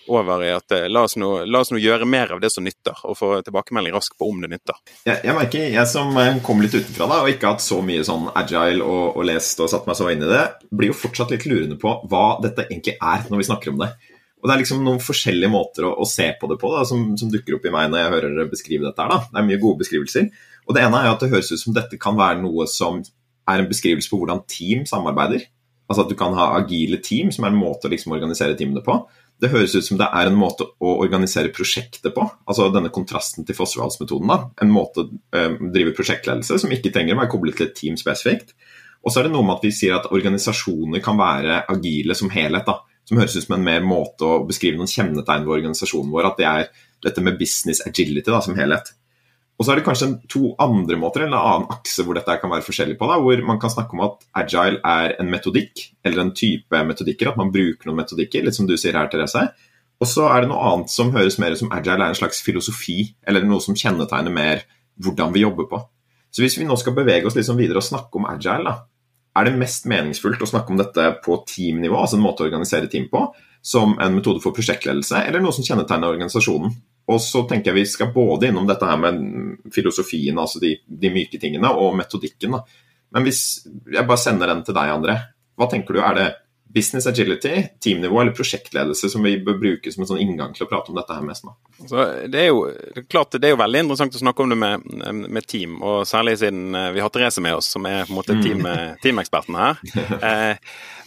over 0.10 0.44
i 0.46 0.52
at 0.54 0.74
eh, 0.76 0.88
la 0.92 1.04
oss, 1.08 1.16
nå, 1.20 1.30
la 1.46 1.62
oss 1.64 1.72
nå 1.74 1.80
gjøre 1.82 2.08
mer 2.10 2.34
av 2.36 2.42
det 2.44 2.52
som 2.54 2.66
nytter, 2.66 2.98
og 3.06 3.18
få 3.18 3.32
tilbakemelding 3.46 3.96
raskt 3.96 4.18
på 4.20 4.30
om 4.32 4.42
det 4.44 4.52
nytter. 4.52 4.78
Jeg, 5.08 5.22
jeg 5.28 5.36
merker, 5.38 5.66
jeg 5.74 5.92
som 5.92 6.16
eh, 6.20 6.40
kom 6.46 6.64
litt 6.64 6.76
utenfra 6.76 7.10
da, 7.10 7.22
og 7.24 7.32
ikke 7.32 7.50
har 7.50 7.58
hatt 7.58 7.66
så 7.66 7.82
mye 7.86 8.06
sånn 8.08 8.30
agile 8.34 8.86
og, 8.86 9.04
og, 9.16 9.26
lest 9.30 9.62
og 9.64 9.72
satt 9.72 9.90
meg 9.90 10.00
så 10.00 10.10
inn 10.14 10.26
i 10.26 10.32
det, 10.32 10.46
blir 10.72 10.94
jo 10.94 10.98
fortsatt 10.98 11.34
litt 11.36 11.48
lurende 11.50 11.80
på 11.80 11.94
hva 12.10 12.26
dette 12.44 12.68
egentlig 12.68 12.98
er 12.98 13.28
når 13.30 13.44
vi 13.44 13.50
snakker 13.52 13.74
om 13.74 13.84
det. 13.84 13.94
Og 14.40 14.48
Det 14.48 14.54
er 14.54 14.62
liksom 14.62 14.84
noen 14.86 15.02
forskjellige 15.04 15.52
måter 15.52 15.86
å, 15.88 15.94
å 16.00 16.08
se 16.08 16.30
på 16.40 16.48
det 16.48 16.60
på 16.62 16.72
da, 16.72 16.86
som, 16.88 17.10
som, 17.20 17.32
dukker 17.32 17.58
opp 17.58 17.66
i 17.68 17.74
meg 17.76 17.90
når 17.92 18.02
jeg 18.02 18.14
hører 18.16 18.36
dere 18.36 18.52
beskrive 18.52 18.88
dette. 18.88 19.04
her. 19.04 19.12
da. 19.12 19.28
Det 19.28 19.42
er 19.42 19.48
mye 19.50 19.62
gode 19.62 19.84
beskrivelser. 19.84 20.30
Og 20.70 20.76
Det 20.76 20.84
ene 20.86 21.02
er 21.02 21.12
at 21.12 21.24
det 21.24 21.32
høres 21.34 21.52
ut 21.52 21.60
som 21.60 21.76
dette 21.76 22.00
kan 22.00 22.16
være 22.16 22.40
noe 22.44 22.68
som 22.72 23.02
er 23.50 23.62
en 23.62 23.70
beskrivelse 23.70 24.12
på 24.12 24.20
hvordan 24.22 24.46
team 24.48 24.86
samarbeider. 24.88 25.44
Altså 25.90 26.06
at 26.06 26.12
du 26.12 26.16
kan 26.16 26.36
ha 26.38 26.52
agile 26.60 27.00
team, 27.02 27.34
som 27.34 27.46
er 27.46 27.52
en 27.52 27.60
måte 27.60 27.90
å 27.90 27.92
liksom 27.92 28.14
organisere 28.16 28.56
teamene 28.56 28.84
på. 28.86 28.96
Det 29.40 29.52
høres 29.54 29.76
ut 29.78 29.86
som 29.86 30.00
det 30.00 30.10
er 30.12 30.28
en 30.28 30.36
måte 30.36 30.66
å 30.84 30.98
organisere 31.00 31.54
prosjektet 31.56 32.12
på. 32.16 32.26
Altså 32.50 32.68
denne 32.74 32.92
kontrasten 32.92 33.48
til 33.48 33.56
Fosserdalsmetoden. 33.56 34.34
En 34.60 34.74
måte 34.74 35.06
å 35.06 35.08
øh, 35.08 35.56
drive 35.72 35.96
prosjektledelse 35.96 36.60
som 36.60 36.76
ikke 36.76 36.92
trenger 36.96 37.16
å 37.16 37.22
være 37.22 37.32
koblet 37.32 37.60
til 37.60 37.70
et 37.70 37.78
team 37.78 37.96
spesifikt. 38.00 38.52
Og 39.00 39.14
så 39.14 39.22
er 39.22 39.30
det 39.30 39.34
noe 39.38 39.48
med 39.48 39.56
at 39.56 39.64
vi 39.64 39.72
sier 39.72 39.96
at 39.96 40.10
organisasjoner 40.12 41.00
kan 41.04 41.20
være 41.20 41.64
agile 41.72 42.18
som 42.20 42.32
helhet. 42.34 42.68
da 42.68 42.82
som 43.10 43.18
høres 43.18 43.36
ut 43.40 43.48
som 43.48 43.56
en 43.58 43.66
mer 43.66 43.82
måte 43.86 44.28
å 44.28 44.44
beskrive 44.46 44.78
noen 44.78 44.90
kjennetegn 44.90 45.48
ved 45.48 45.56
organisasjonen 45.56 46.12
vår. 46.14 46.28
At 46.30 46.38
det 46.38 46.46
er 46.46 46.68
dette 47.08 47.24
med 47.26 47.40
business 47.40 47.82
agility 47.88 48.30
da, 48.30 48.42
som 48.46 48.58
helhet. 48.60 48.92
Og 49.60 49.66
så 49.66 49.74
er 49.74 49.80
det 49.80 49.84
kanskje 49.84 50.08
to 50.32 50.54
andre 50.64 50.96
måter, 50.96 51.26
eller 51.26 51.36
en 51.36 51.50
annen 51.52 51.74
akse 51.74 52.06
hvor 52.08 52.16
dette 52.16 52.38
kan 52.40 52.52
være 52.52 52.64
forskjellig 52.64 52.96
på. 53.00 53.10
Da, 53.12 53.18
hvor 53.20 53.42
man 53.44 53.60
kan 53.60 53.74
snakke 53.74 53.98
om 53.98 54.06
at 54.06 54.22
agile 54.40 54.80
er 54.88 55.18
en 55.20 55.32
metodikk, 55.32 55.82
eller 56.08 56.24
en 56.24 56.32
type 56.32 56.84
metodikker. 56.88 57.34
At 57.34 57.40
man 57.42 57.52
bruker 57.52 57.90
noen 57.90 58.00
metodikker, 58.00 58.46
litt 58.46 58.56
som 58.56 58.70
du 58.70 58.78
sier 58.80 58.96
her, 58.96 59.10
Therese. 59.12 59.50
Og 60.00 60.08
så 60.08 60.30
er 60.32 60.46
det 60.46 60.52
noe 60.54 60.64
annet 60.64 60.94
som 60.94 61.12
høres 61.12 61.36
mer 61.44 61.52
ut 61.52 61.60
som 61.60 61.74
agile 61.76 62.06
er 62.06 62.14
en 62.14 62.20
slags 62.22 62.40
filosofi, 62.46 63.02
eller 63.28 63.44
noe 63.44 63.60
som 63.64 63.76
kjennetegner 63.76 64.32
mer 64.32 64.64
hvordan 65.04 65.36
vi 65.36 65.44
jobber 65.44 65.68
på. 65.68 65.82
Så 66.32 66.44
hvis 66.44 66.56
vi 66.60 66.68
nå 66.68 66.78
skal 66.80 66.96
bevege 66.96 67.28
oss 67.28 67.36
liksom 67.36 67.60
videre 67.60 67.82
og 67.82 67.88
snakke 67.88 68.16
om 68.16 68.30
agile, 68.30 68.64
da, 68.64 68.88
er 69.40 69.48
det 69.48 69.60
mest 69.60 69.86
meningsfullt 69.90 70.42
å 70.44 70.50
snakke 70.50 70.74
om 70.74 70.80
dette 70.80 71.04
på 71.26 71.42
teamnivå, 71.48 72.00
altså 72.00 72.18
en 72.18 72.24
måte 72.24 72.46
å 72.46 72.48
organisere 72.48 72.90
team 72.92 73.10
på, 73.12 73.26
som 73.60 73.98
en 74.00 74.16
metode 74.16 74.40
for 74.44 74.56
prosjektledelse, 74.56 75.20
eller 75.28 75.44
noe 75.44 75.56
som 75.56 75.68
kjennetegner 75.68 76.16
organisasjonen? 76.16 76.80
Og 77.10 77.22
så 77.24 77.42
tenker 77.50 77.72
jeg 77.72 77.80
vi 77.80 77.90
skal 77.90 78.12
både 78.14 78.50
innom 78.50 78.68
dette 78.70 78.86
her 78.86 79.00
med 79.02 79.72
filosofien, 79.74 80.38
altså 80.38 80.62
de, 80.62 80.76
de 80.86 81.14
myke 81.14 81.40
tingene, 81.42 81.72
og 81.74 81.98
metodikken. 81.98 82.54
Da. 82.58 82.62
Men 83.16 83.26
hvis 83.26 83.42
jeg 83.66 84.06
bare 84.06 84.22
sender 84.22 84.52
den 84.52 84.62
til 84.68 84.78
deg, 84.78 84.94
André, 84.94 85.18
hva 85.58 85.68
tenker 85.72 85.98
du? 85.98 86.04
Er 86.06 86.18
det 86.20 86.28
business 86.70 87.08
agility, 87.08 87.64
teamnivå 87.82 88.22
eller 88.22 88.32
prosjektledelse 88.32 89.10
som 89.10 89.24
vi 89.26 89.40
bør 89.42 89.58
bruke 89.58 89.92
som 89.92 90.04
en 90.04 90.10
sånn 90.12 90.22
inngang 90.22 90.52
til 90.54 90.68
å 90.68 90.70
prate 90.70 90.92
om 90.92 90.98
dette 91.00 91.16
her 91.16 91.24
mest 91.26 91.48
nå? 91.48 91.56
Så 91.90 92.04
det 92.30 92.44
er 92.44 92.52
jo 92.52 92.60
det 92.94 93.08
klart 93.10 93.34
det 93.34 93.50
er 93.50 93.56
jo 93.56 93.62
veldig 93.62 93.82
interessant 93.86 94.14
å 94.14 94.22
snakke 94.22 94.46
om 94.46 94.54
det 94.54 94.58
med, 94.62 94.86
med 95.26 95.48
team, 95.50 95.80
og 95.82 96.04
særlig 96.08 96.38
siden 96.44 96.78
eh, 96.78 96.92
vi 96.94 97.02
har 97.02 97.10
Therese 97.14 97.42
med 97.42 97.58
oss, 97.58 97.72
som 97.74 97.88
er 97.90 98.04
på 98.06 98.14
en 98.14 98.20
måte 98.20 98.38
team, 98.44 98.62
mm. 98.62 99.00
teameksperten 99.06 99.60
her. 99.60 99.82
Eh, 100.30 100.58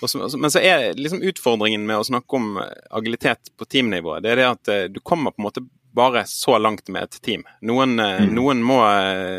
så, 0.09 0.19
men 0.41 0.51
så 0.51 0.59
er 0.65 0.97
liksom 0.99 1.21
utfordringen 1.29 1.85
med 1.87 2.01
å 2.01 2.07
snakke 2.07 2.39
om 2.39 2.57
agilitet 2.91 3.53
på 3.59 3.67
teamnivå, 3.71 4.17
det 4.25 4.33
er 4.33 4.41
det 4.41 4.47
at 4.49 4.71
eh, 4.73 4.85
du 4.91 4.99
kommer 5.05 5.35
på 5.35 5.43
en 5.43 5.47
måte 5.47 5.63
bare 5.97 6.25
så 6.29 6.59
langt 6.59 6.89
med 6.93 7.09
et 7.09 7.19
team. 7.25 7.47
Noen, 7.69 7.99
eh, 8.01 8.23
mm. 8.25 8.37
noen, 8.37 8.63
må, 8.67 8.79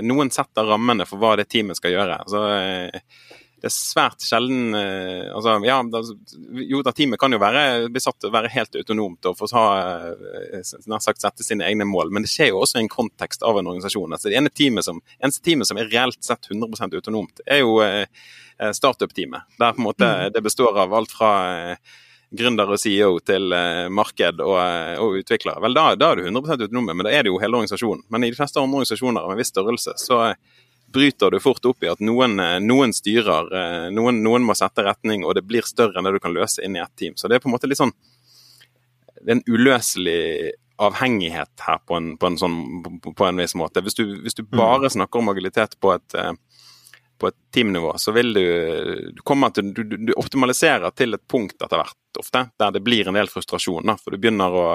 noen 0.06 0.34
setter 0.34 0.68
rammene 0.70 1.08
for 1.10 1.22
hva 1.22 1.36
det 1.40 1.50
teamet 1.52 1.80
skal 1.80 1.96
gjøre. 1.96 2.20
Så 2.30 2.44
det 3.64 3.70
er 3.70 3.76
svært 3.78 4.20
sjelden 4.20 4.76
eh, 4.76 5.30
altså, 5.32 5.54
ja, 5.64 5.78
Jo 6.68 6.82
da, 6.84 6.92
teamet 6.92 7.20
kan 7.22 7.32
jo 7.32 7.40
være 7.40 7.88
besatt 7.96 8.26
være 8.28 8.52
helt 8.52 8.76
autonomt 8.76 9.30
og 9.30 9.38
få 9.40 9.48
eh, 9.56 10.74
nær 10.92 11.04
sagt 11.04 11.24
sette 11.24 11.46
sine 11.48 11.64
egne 11.70 11.88
mål, 11.88 12.12
men 12.12 12.26
det 12.26 12.32
skjer 12.34 12.52
jo 12.52 12.60
også 12.60 12.82
i 12.82 12.84
en 12.84 12.92
kontekst 12.92 13.46
av 13.48 13.62
en 13.62 13.70
organisasjon. 13.72 14.12
Altså, 14.12 14.28
det 14.28 14.42
ene 14.42 14.52
teamet 14.52 14.84
som, 14.84 15.00
eneste 15.16 15.46
teamet 15.48 15.70
som 15.70 15.80
er 15.80 15.88
reelt 15.94 16.20
sett 16.28 16.52
100% 16.52 17.00
autonomt, 17.00 17.40
er 17.48 17.64
jo 17.64 17.78
eh, 17.86 18.04
startup-teamet. 18.76 19.48
Der 19.56 19.78
på 19.78 19.80
en 19.80 19.88
måte 19.88 20.12
mm. 20.12 20.36
det 20.36 20.44
består 20.44 20.84
av 20.84 21.00
alt 21.00 21.16
fra 21.16 21.32
gründer 22.34 22.72
og 22.74 22.80
CEO 22.82 23.20
til 23.22 23.54
marked 23.94 24.42
og, 24.42 24.58
og 25.00 25.20
utvikler. 25.20 25.60
Vel, 25.62 25.76
da, 25.78 25.92
da, 26.00 26.12
er 26.12 26.22
du 26.22 26.28
100 26.28 26.56
autonome, 26.58 26.96
men 26.98 27.06
da 27.06 27.14
er 27.14 27.26
det 27.26 27.30
jo 27.30 27.38
hele 27.42 27.60
organisasjonen. 27.60 28.02
Men 28.10 28.26
i 28.26 28.32
de 28.34 28.38
fleste 28.40 28.58
andre 28.62 28.82
organisasjoner 28.82 29.22
av 29.22 29.34
en 29.34 29.38
viss 29.38 29.54
størrelse, 29.54 29.94
så 30.02 30.22
bryter 30.94 31.32
du 31.32 31.40
fort 31.40 31.66
opp 31.66 31.84
i 31.84 31.90
at 31.90 32.02
noen, 32.06 32.38
eh, 32.40 32.60
noen 32.62 32.94
styrer, 32.94 33.50
eh, 33.58 33.86
noen, 33.94 34.22
noen, 34.24 34.46
må 34.46 34.56
sette 34.58 34.86
retning, 34.86 35.26
og 35.26 35.36
det 35.38 35.46
blir 35.48 35.66
større 35.66 35.98
enn 35.98 36.08
det 36.08 36.16
du 36.18 36.22
kan 36.24 36.36
løse 36.36 36.64
inn 36.64 36.78
i 36.78 36.84
ett 36.84 36.96
team. 37.00 37.16
Så 37.18 37.28
det 37.28 37.38
er 37.38 37.44
på 37.44 37.50
en 37.50 37.56
måte 37.56 37.70
litt 37.70 37.82
sånn 37.82 37.96
Det 39.24 39.32
er 39.32 39.38
en 39.38 39.48
uløselig 39.48 40.52
avhengighet 40.84 41.62
her 41.64 41.78
på 41.88 41.96
en, 41.96 42.18
på 42.20 42.28
en, 42.28 42.38
sånn, 42.38 42.58
på, 43.00 43.24
en 43.24 43.38
viss 43.40 43.54
måte. 43.56 43.80
Hvis 43.86 43.96
du, 43.96 44.04
hvis 44.20 44.36
du 44.36 44.42
mm. 44.44 44.58
bare 44.58 44.90
snakker 44.92 45.22
om 45.22 45.30
agilitet 45.32 45.78
på 45.80 45.94
et, 45.94 46.16
eh, 46.20 46.34
på 47.24 47.32
et 47.32 47.40
teamnivå, 47.56 47.94
så 47.98 48.12
vil 48.16 48.34
du, 48.36 48.46
du 49.16 49.22
komme 49.24 49.48
til 49.56 49.72
du, 49.72 49.84
du, 49.96 50.12
optimaliserer 50.20 50.92
til 50.98 51.16
et 51.16 51.24
punkt 51.30 51.56
etter 51.56 51.80
hvert 51.80 52.20
ofte, 52.20 52.48
der 52.60 52.74
det 52.76 52.84
blir 52.84 53.08
en 53.08 53.18
del 53.18 53.32
frustrasjon. 53.32 53.86
Da, 53.88 53.96
for 54.00 54.14
du 54.14 54.20
begynner 54.22 54.58
å 54.60 54.66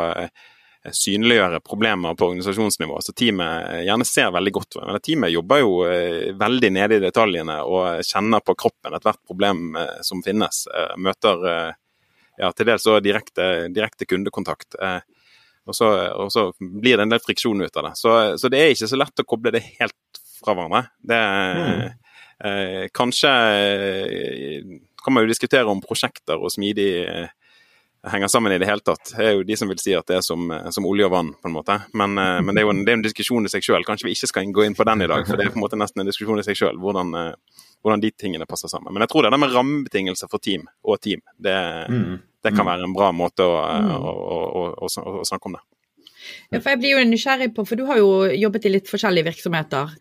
synliggjøre 0.94 1.61
problemer 1.61 2.14
på 2.14 2.26
organisasjonsnivå. 2.30 3.00
Så 3.02 3.12
teamet 3.12 3.84
gjerne 3.87 4.06
ser 4.06 4.30
veldig 4.34 4.52
godt. 4.54 4.78
Men 4.87 5.00
teamet 5.04 5.32
jobber 5.32 5.62
jo 5.62 5.74
eh, 5.88 6.30
veldig 6.38 6.70
nede 6.74 6.98
i 6.98 7.02
detaljene 7.02 7.61
og 7.66 8.02
kjenner 8.06 8.44
på 8.44 8.56
kroppen 8.58 8.96
ethvert 8.96 9.20
problem 9.26 9.76
eh, 9.76 9.98
som 10.06 10.22
finnes. 10.24 10.64
Eh, 10.70 10.96
møter 11.02 11.44
ja, 12.38 12.52
til 12.54 12.68
dels 12.70 12.87
så 12.87 12.98
direkte, 13.02 13.68
direkte 13.74 14.06
kundekontakt. 14.06 14.78
Og 15.68 15.76
så, 15.76 15.88
og 16.14 16.30
så, 16.32 16.48
blir 16.58 16.96
det 16.96 17.04
en 17.04 17.12
del 17.12 17.20
friksjon 17.20 17.61
ut 17.61 17.80
av 17.80 17.88
det. 17.88 17.96
Så, 17.98 18.12
så, 18.38 18.50
det 18.52 18.61
er 18.62 18.70
ikke 18.72 18.88
så 18.88 19.00
lett 19.00 19.22
å 19.24 19.26
koble 19.28 19.52
det 19.52 19.64
helt 19.80 20.20
fra 20.38 20.54
hverandre. 20.54 20.84
Det 21.02 21.18
mm. 21.18 21.82
Eh, 22.44 22.87
Kanskje 22.94 23.33
kan 24.98 25.14
man 25.14 25.24
jo 25.24 25.31
diskutere 25.31 25.70
om 25.70 25.83
prosjekter 25.85 26.38
og 26.38 26.53
smidig 26.53 26.90
henger 28.03 28.29
sammen 28.29 28.53
i 28.53 28.59
det 28.59 28.66
hele 28.66 28.81
tatt. 28.81 29.12
Det 29.16 29.24
er 29.27 29.35
jo 29.37 29.44
de 29.46 29.57
som 29.59 29.70
vil 29.70 29.81
si 29.83 29.94
at 29.96 30.07
det 30.09 30.18
er 30.18 30.24
som, 30.24 30.51
som 30.74 30.87
olje 30.87 31.07
og 31.07 31.12
vann, 31.12 31.33
på 31.35 31.51
en 31.51 31.55
måte. 31.55 31.79
Men, 31.98 32.14
eh, 32.18 32.38
men 32.42 32.55
det, 32.55 32.62
er 32.62 32.68
jo 32.68 32.74
en, 32.74 32.85
det 32.87 32.92
er 32.92 33.01
en 33.01 33.07
diskusjon 33.07 33.48
i 33.48 33.53
seg 33.53 33.64
sjøl. 33.64 33.87
Kanskje 33.87 34.09
vi 34.09 34.14
ikke 34.16 34.31
skal 34.31 34.53
gå 34.55 34.66
inn 34.66 34.77
på 34.79 34.87
den 34.88 35.05
i 35.05 35.11
dag, 35.11 35.24
for 35.27 35.38
det 35.38 35.48
er 35.48 35.55
på 35.55 35.61
en 35.61 35.64
måte 35.64 35.81
nesten 35.81 36.03
en 36.03 36.11
diskusjon 36.11 36.40
i 36.40 36.46
seg 36.46 36.59
sjøl. 36.59 36.79
Hvordan, 36.83 37.14
eh, 37.18 37.64
hvordan, 37.83 38.05
de 38.05 38.12
tingene 38.14 38.48
passer 38.51 38.70
sammen. 38.70 38.92
Men 38.94 39.05
jeg 39.05 39.12
tror 39.12 39.27
det 39.27 39.33
der 39.35 39.42
med 39.42 39.55
rammebetingelser 39.55 40.31
for 40.31 40.42
team 40.42 40.68
og 40.85 41.01
team, 41.03 41.24
det, 41.37 41.57
mm. 41.90 42.14
det 42.46 42.55
kan 42.55 42.64
mm. 42.64 42.70
være 42.72 42.88
en 42.88 42.96
bra 42.96 43.11
måte 43.14 43.46
å, 43.46 43.59
mm. 43.66 43.92
å, 43.98 44.38
å, 44.87 44.88
å, 44.88 45.27
snakke 45.27 45.51
om 45.51 45.59
det. 45.59 45.64
Ja, 46.50 46.60
for 46.60 46.72
jeg 46.72 46.80
blir 46.82 46.96
jo 46.96 47.04
nysgjerrig 47.08 47.52
på, 47.56 47.66
for 47.68 47.78
Du 47.78 47.86
har 47.88 48.00
jo 48.00 48.10
jobbet 48.32 48.66
i 48.66 48.74
litt 48.74 48.90
forskjellige 48.90 49.28
virksomheter. 49.30 49.94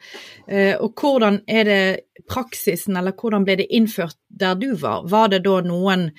Eh, 0.47 0.73
og 0.75 0.97
Hvordan 0.97 1.41
er 1.47 1.69
det 1.69 1.83
praksisen, 2.27 2.97
eller 2.97 3.15
hvordan 3.15 3.45
ble 3.47 3.59
det 3.61 3.71
innført 3.73 4.17
der 4.27 4.55
du 4.59 4.73
var? 4.75 5.07
Var 5.07 5.33
det 5.35 5.45
da 5.45 5.61
noen 5.65 6.11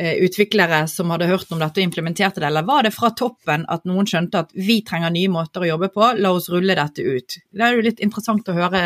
Eh, 0.00 0.14
utviklere 0.14 0.86
som 0.88 1.10
hadde 1.10 1.26
hørt 1.26 1.50
om 1.50 1.58
dette 1.58 1.80
og 1.80 1.88
implementerte 1.88 2.38
det, 2.38 2.46
eller 2.46 2.62
var 2.62 2.84
det 2.86 2.92
fra 2.94 3.08
toppen 3.18 3.64
at 3.66 3.82
noen 3.90 4.06
skjønte 4.06 4.44
at 4.44 4.52
vi 4.54 4.76
trenger 4.86 5.10
nye 5.10 5.30
måter 5.34 5.64
å 5.64 5.70
jobbe 5.72 5.88
på, 5.90 6.12
la 6.22 6.30
oss 6.36 6.46
rulle 6.52 6.76
dette 6.78 7.02
ut? 7.02 7.34
Det 7.50 7.64
er 7.66 7.74
jo 7.74 7.82
litt 7.82 8.02
interessant 8.06 8.46
å 8.46 8.54
høre 8.54 8.82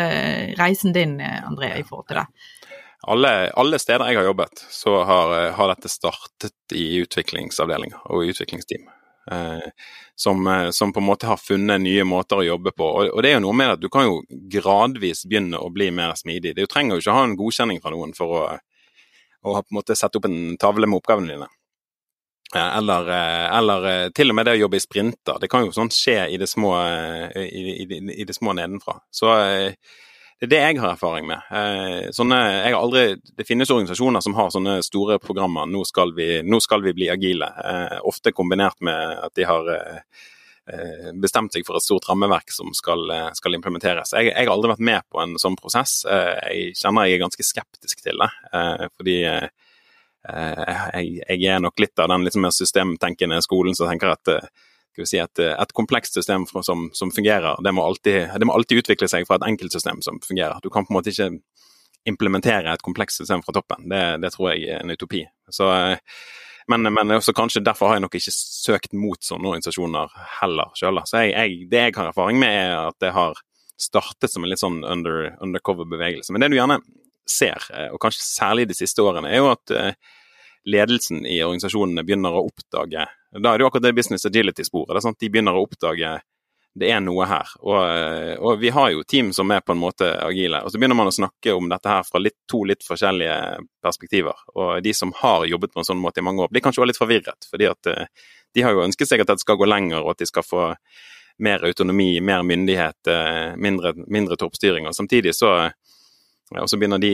reisen 0.57 0.95
din, 0.95 1.19
André, 1.21 1.69
i 1.77 1.85
forhold 1.85 2.07
til 2.09 2.17
det. 2.17 2.25
Alle, 3.13 3.33
alle 3.61 3.77
steder 3.77 4.09
jeg 4.09 4.23
har 4.23 4.25
jobbet, 4.31 4.65
så 4.73 4.95
har, 5.05 5.35
har 5.53 5.73
dette 5.75 5.93
startet 5.93 6.73
i 6.73 6.87
utviklingsavdelinger 7.05 8.09
og 8.09 8.33
utviklingsteam. 8.33 8.89
Eh, 9.31 9.69
som, 10.15 10.47
eh, 10.47 10.69
som, 10.69 10.93
på 10.93 10.99
en 10.99 11.05
måte 11.05 11.27
har 11.27 11.37
funnet 11.37 11.81
nye 11.81 12.03
måter 12.03 12.41
å 12.41 12.45
jobbe 12.45 12.73
på. 12.75 12.83
Og, 12.83 13.09
og, 13.13 13.21
det 13.23 13.31
er 13.31 13.37
jo 13.37 13.45
noe 13.45 13.55
med 13.55 13.75
at 13.75 13.81
Du 13.81 13.89
kan 13.89 14.07
jo 14.07 14.21
gradvis 14.51 15.23
begynne 15.25 15.59
å 15.59 15.71
bli 15.71 15.89
mer 15.95 16.15
smidig. 16.19 16.55
Du 16.57 16.65
trenger 16.67 16.97
jo 16.97 17.03
ikke 17.03 17.17
ha 17.17 17.25
en 17.27 17.37
godkjenning 17.39 17.81
fra 17.83 17.93
noen 17.95 18.15
for 18.17 18.37
å, 18.37 18.45
å 19.43 19.57
på 19.59 19.63
en 19.63 19.79
måte 19.79 19.97
sette 19.99 20.19
opp 20.19 20.27
en 20.27 20.57
tavle 20.59 20.89
med 20.89 20.99
oppgavene 20.99 21.35
dine. 21.35 21.49
Eller, 22.53 23.07
eh, 23.09 23.47
eller, 23.57 23.89
eh, 23.89 24.07
til 24.13 24.29
og 24.29 24.37
med 24.37 24.45
det 24.45 24.57
å 24.57 24.63
jobbe 24.65 24.77
i 24.77 24.83
sprinter. 24.83 25.39
Det 25.41 25.49
kan 25.49 25.65
jo 25.65 25.73
sånn 25.73 25.91
skje 25.93 26.19
i 26.29 26.37
det 26.37 26.49
små, 26.51 26.75
i, 27.39 27.63
i, 27.87 28.01
i 28.19 28.27
det 28.27 28.35
små 28.35 28.53
nedenfra. 28.59 28.99
Så 29.09 29.31
det 30.39 30.47
er 30.47 30.51
det 30.51 30.61
jeg 30.61 30.79
har 30.81 30.93
erfaring 30.95 31.27
med. 31.29 31.45
Sånne, 32.15 32.39
jeg 32.65 32.73
har 32.73 32.81
aldri, 32.81 33.03
det 33.37 33.45
finnes 33.47 33.71
organisasjoner 33.71 34.23
som 34.25 34.35
har 34.35 34.51
sånne 34.51 34.77
store 34.83 35.15
programmer. 35.23 35.69
Nå 35.69 35.85
skal 35.87 36.11
vi, 36.17 36.27
nå 36.43 36.59
skal 36.63 36.83
vi 36.83 36.95
bli 36.97 37.07
agile. 37.13 37.47
Ofte 38.09 38.33
kombinert 38.35 38.81
med 38.83 39.23
at 39.23 39.35
de 39.39 39.47
har 39.47 39.71
Eh, 40.63 41.09
bestemt 41.19 41.51
seg 41.51 41.65
for 41.67 41.75
et 41.75 41.83
stort 41.83 42.05
rammeverk 42.07 42.51
som 42.55 42.69
skal, 42.71 43.01
eh, 43.11 43.29
skal 43.35 43.55
implementeres. 43.57 44.13
Jeg, 44.15 44.29
jeg, 44.31 44.45
har 44.47 44.53
aldri 44.53 44.71
vært 44.71 44.85
med 44.87 45.01
på 45.11 45.19
en 45.19 45.35
sånn 45.35 45.57
prosess. 45.59 46.05
Eh, 46.07 46.39
jeg 46.47 46.77
kjenner 46.79 47.09
jeg 47.09 47.17
er 47.17 47.23
ganske 47.25 47.43
skeptisk 47.43 48.03
til 48.05 48.23
det. 48.23 48.29
Fordi 48.95 49.17
jeg, 49.27 49.49
jeg 51.27 51.49
er 51.51 51.59
nok 51.59 51.83
litt 51.83 51.99
av 51.99 52.07
den 52.13 52.23
litt 52.23 52.37
mer 52.39 52.53
systemtenkende 52.55 53.41
skolen 53.43 53.75
som 53.75 53.89
tenker 53.91 54.13
at 54.13 54.31
si, 55.01 55.17
et, 55.21 55.41
et 55.41 55.73
komplekst 55.75 56.15
system 56.19 56.45
som, 56.49 56.87
som 56.93 57.11
fungerer, 57.13 57.57
det 57.65 57.73
må, 57.73 57.85
alltid, 57.85 58.35
det 58.39 58.47
må, 58.47 58.53
alltid, 58.53 58.83
utvikle 58.83 59.09
seg 59.09 59.27
fra 59.29 59.39
et 59.39 59.47
enkeltsystem 59.49 60.03
som 60.05 60.21
fungerer. 60.23 60.61
Du 60.63 60.69
kan 60.69 60.85
på 60.85 60.93
en 60.93 60.99
måte 60.99 61.13
ikke 61.13 61.31
implementere 62.09 62.73
et 62.73 62.83
komplekst 62.83 63.23
system 63.23 63.41
fra 63.45 63.55
toppen. 63.55 63.87
Det, 63.89 64.03
det 64.23 64.33
tror 64.35 64.51
jeg 64.51 64.67
er 64.75 64.83
en 64.83 64.93
utopi. 64.93 65.23
Så 65.51 65.71
men, 66.71 66.87
men 66.95 67.11
også 67.11 67.33
kanskje 67.35 67.63
derfor 67.63 67.89
har 67.89 67.97
jeg 67.97 68.05
nok 68.05 68.13
ikke 68.15 68.33
søkt 68.33 68.93
mot 68.95 69.19
sånne 69.23 69.49
organisasjoner 69.51 70.13
heller 70.39 70.71
sjøl. 70.79 71.01
Så 71.07 71.19
det 71.19 71.81
jeg 71.81 71.95
har 71.97 72.07
erfaring 72.07 72.39
med, 72.39 72.53
er 72.55 72.75
at 72.87 72.99
det 73.03 73.11
har 73.15 73.39
startet 73.79 74.31
som 74.31 74.45
en 74.45 74.51
litt 74.51 74.61
sånn 74.61 74.83
under, 74.87 75.33
undercover-bevegelse. 75.43 76.31
Men 76.31 76.45
det 76.45 76.53
du 76.53 76.57
gjerne 76.59 76.79
ser, 77.29 77.65
eh, 77.73 77.89
og 77.91 77.99
kanskje 78.03 78.23
særlig 78.23 78.67
de 78.69 78.77
siste 78.77 79.03
årene, 79.03 79.31
er 79.31 79.41
jo 79.41 79.49
at 79.51 79.73
eh, 79.75 79.97
ledelsen 80.65 81.25
i 81.25 81.41
organisasjonene 81.43 82.05
begynner 82.07 82.35
å 82.35 82.45
oppdage 82.47 83.07
Da 83.33 83.51
er 83.51 83.57
det 83.57 83.65
jo 83.65 83.67
akkurat 83.67 83.87
det 83.87 83.95
business 83.97 84.25
agility-sporet. 84.29 85.03
De 85.19 85.29
begynner 85.29 85.57
å 85.57 85.65
oppdage 85.65 86.19
det 86.73 86.89
er 86.89 87.01
noe 87.05 87.25
her. 87.29 87.49
Og, 87.61 87.81
og, 88.41 88.55
vi 88.61 88.71
har 88.73 88.89
jo 88.93 89.03
team 89.05 89.29
som 89.33 89.51
er 89.53 89.61
på 89.61 89.75
en 89.75 89.81
måte 89.81 90.07
agile. 90.25 90.63
Og 90.63 90.73
så 90.73 90.79
begynner 90.81 90.97
man 90.97 91.11
å 91.11 91.13
snakke 91.13 91.53
om 91.53 91.69
dette 91.69 91.89
her 91.89 92.05
fra 92.07 92.21
litt, 92.21 92.39
to 92.49 92.63
litt 92.65 92.85
forskjellige 92.85 93.35
perspektiver. 93.83 94.45
Og 94.57 94.79
de 94.85 94.93
som 94.97 95.13
har 95.19 95.45
jobbet 95.49 95.73
på 95.73 95.83
en 95.83 95.89
sånn 95.91 96.01
måte 96.01 96.23
i 96.23 96.25
mange 96.25 96.45
år, 96.45 96.53
blir 96.53 96.65
kanskje 96.65 96.81
også 96.81 96.89
litt 96.89 97.01
forvirret. 97.01 97.49
fordi 97.49 97.69
at 97.69 97.91
eh, 97.91 98.07
de 98.53 98.65
har 98.65 98.73
jo 98.73 98.85
ønsket 98.85 99.09
seg 99.09 99.21
at 99.21 99.29
dette 99.29 99.45
skal 99.45 99.59
gå 99.61 99.69
lenger, 99.69 100.01
og 100.01 100.15
at 100.15 100.23
de 100.23 100.29
skal 100.29 100.45
få 100.45 100.71
mer 101.43 101.65
autonomi, 101.65 102.21
mer 102.21 102.43
myndighet, 102.45 103.07
eh, 103.09 103.53
mindre, 103.57 103.93
mindre 104.07 104.37
toppstyring. 104.37 104.89
Og 104.89 104.97
samtidig 104.97 105.35
så 105.37 105.53
og 106.61 106.69
så 106.69 106.77
begynner 106.77 107.01
de, 107.01 107.11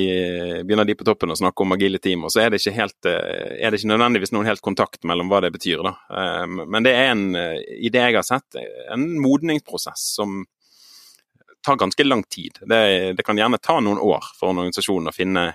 begynner 0.68 0.88
de, 0.88 0.96
på 0.98 1.06
toppen 1.08 1.32
å 1.32 1.38
snakke 1.38 1.64
om 1.64 1.76
agile 1.76 2.00
team, 2.02 2.26
og 2.26 2.34
så 2.34 2.44
er 2.44 2.52
det, 2.52 2.60
ikke 2.62 2.76
helt, 2.76 2.98
eh, 3.08 3.56
er 3.60 3.72
det 3.72 3.80
ikke 3.80 3.92
nødvendigvis 3.94 4.34
noen 4.36 4.50
helt 4.50 4.64
kontakt 4.66 5.08
mellom 5.08 5.32
hva 5.32 5.42
det 5.46 5.54
betyr. 5.56 5.84
da. 5.86 5.94
Eh, 6.10 6.46
men 6.66 6.86
det 6.86 6.94
er 6.96 7.12
en, 7.14 7.24
eh, 7.36 7.62
i 7.80 7.92
det 7.94 8.04
jeg 8.04 8.18
har 8.18 8.28
sett, 8.28 8.60
en 8.94 9.06
modningsprosess 9.22 10.10
som 10.18 10.44
tar 11.66 11.80
ganske 11.80 12.04
lang 12.08 12.24
tid. 12.24 12.60
Det, 12.62 12.82
det 13.18 13.26
kan 13.28 13.38
gjerne 13.38 13.60
ta 13.62 13.80
noen 13.84 14.00
år 14.00 14.32
for 14.40 14.52
en 14.52 14.62
organisasjon 14.64 15.12
å 15.12 15.16
finne, 15.16 15.46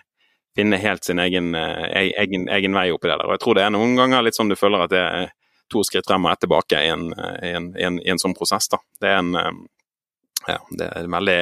finne 0.56 0.78
helt 0.78 1.04
sin 1.04 1.18
egen, 1.18 1.54
egen, 1.54 2.48
egen, 2.52 2.76
vei 2.76 2.90
oppi 2.92 3.08
det 3.08 3.16
der. 3.16 3.26
Og 3.26 3.34
jeg 3.34 3.42
tror 3.42 3.56
det 3.58 3.64
er 3.64 3.72
noen 3.74 3.96
ganger 3.96 4.22
litt 4.22 4.36
sånn 4.36 4.52
du 4.52 4.58
føler 4.58 4.84
at 4.84 4.92
det 4.92 5.00
er 5.00 5.32
to 5.72 5.80
skritt 5.82 6.06
frem 6.06 6.28
og 6.28 6.34
ett 6.34 6.44
tilbake 6.44 6.82
i 6.84 6.90
en, 6.92 7.08
en, 7.16 7.98
en, 7.98 8.20
sånn 8.20 8.36
prosess. 8.36 8.68
da. 8.68 8.78
Det 9.00 9.10
er 9.10 9.22
en 9.22 9.64
ja, 10.44 10.58
det 10.76 10.90
er 10.92 11.08
veldig 11.08 11.38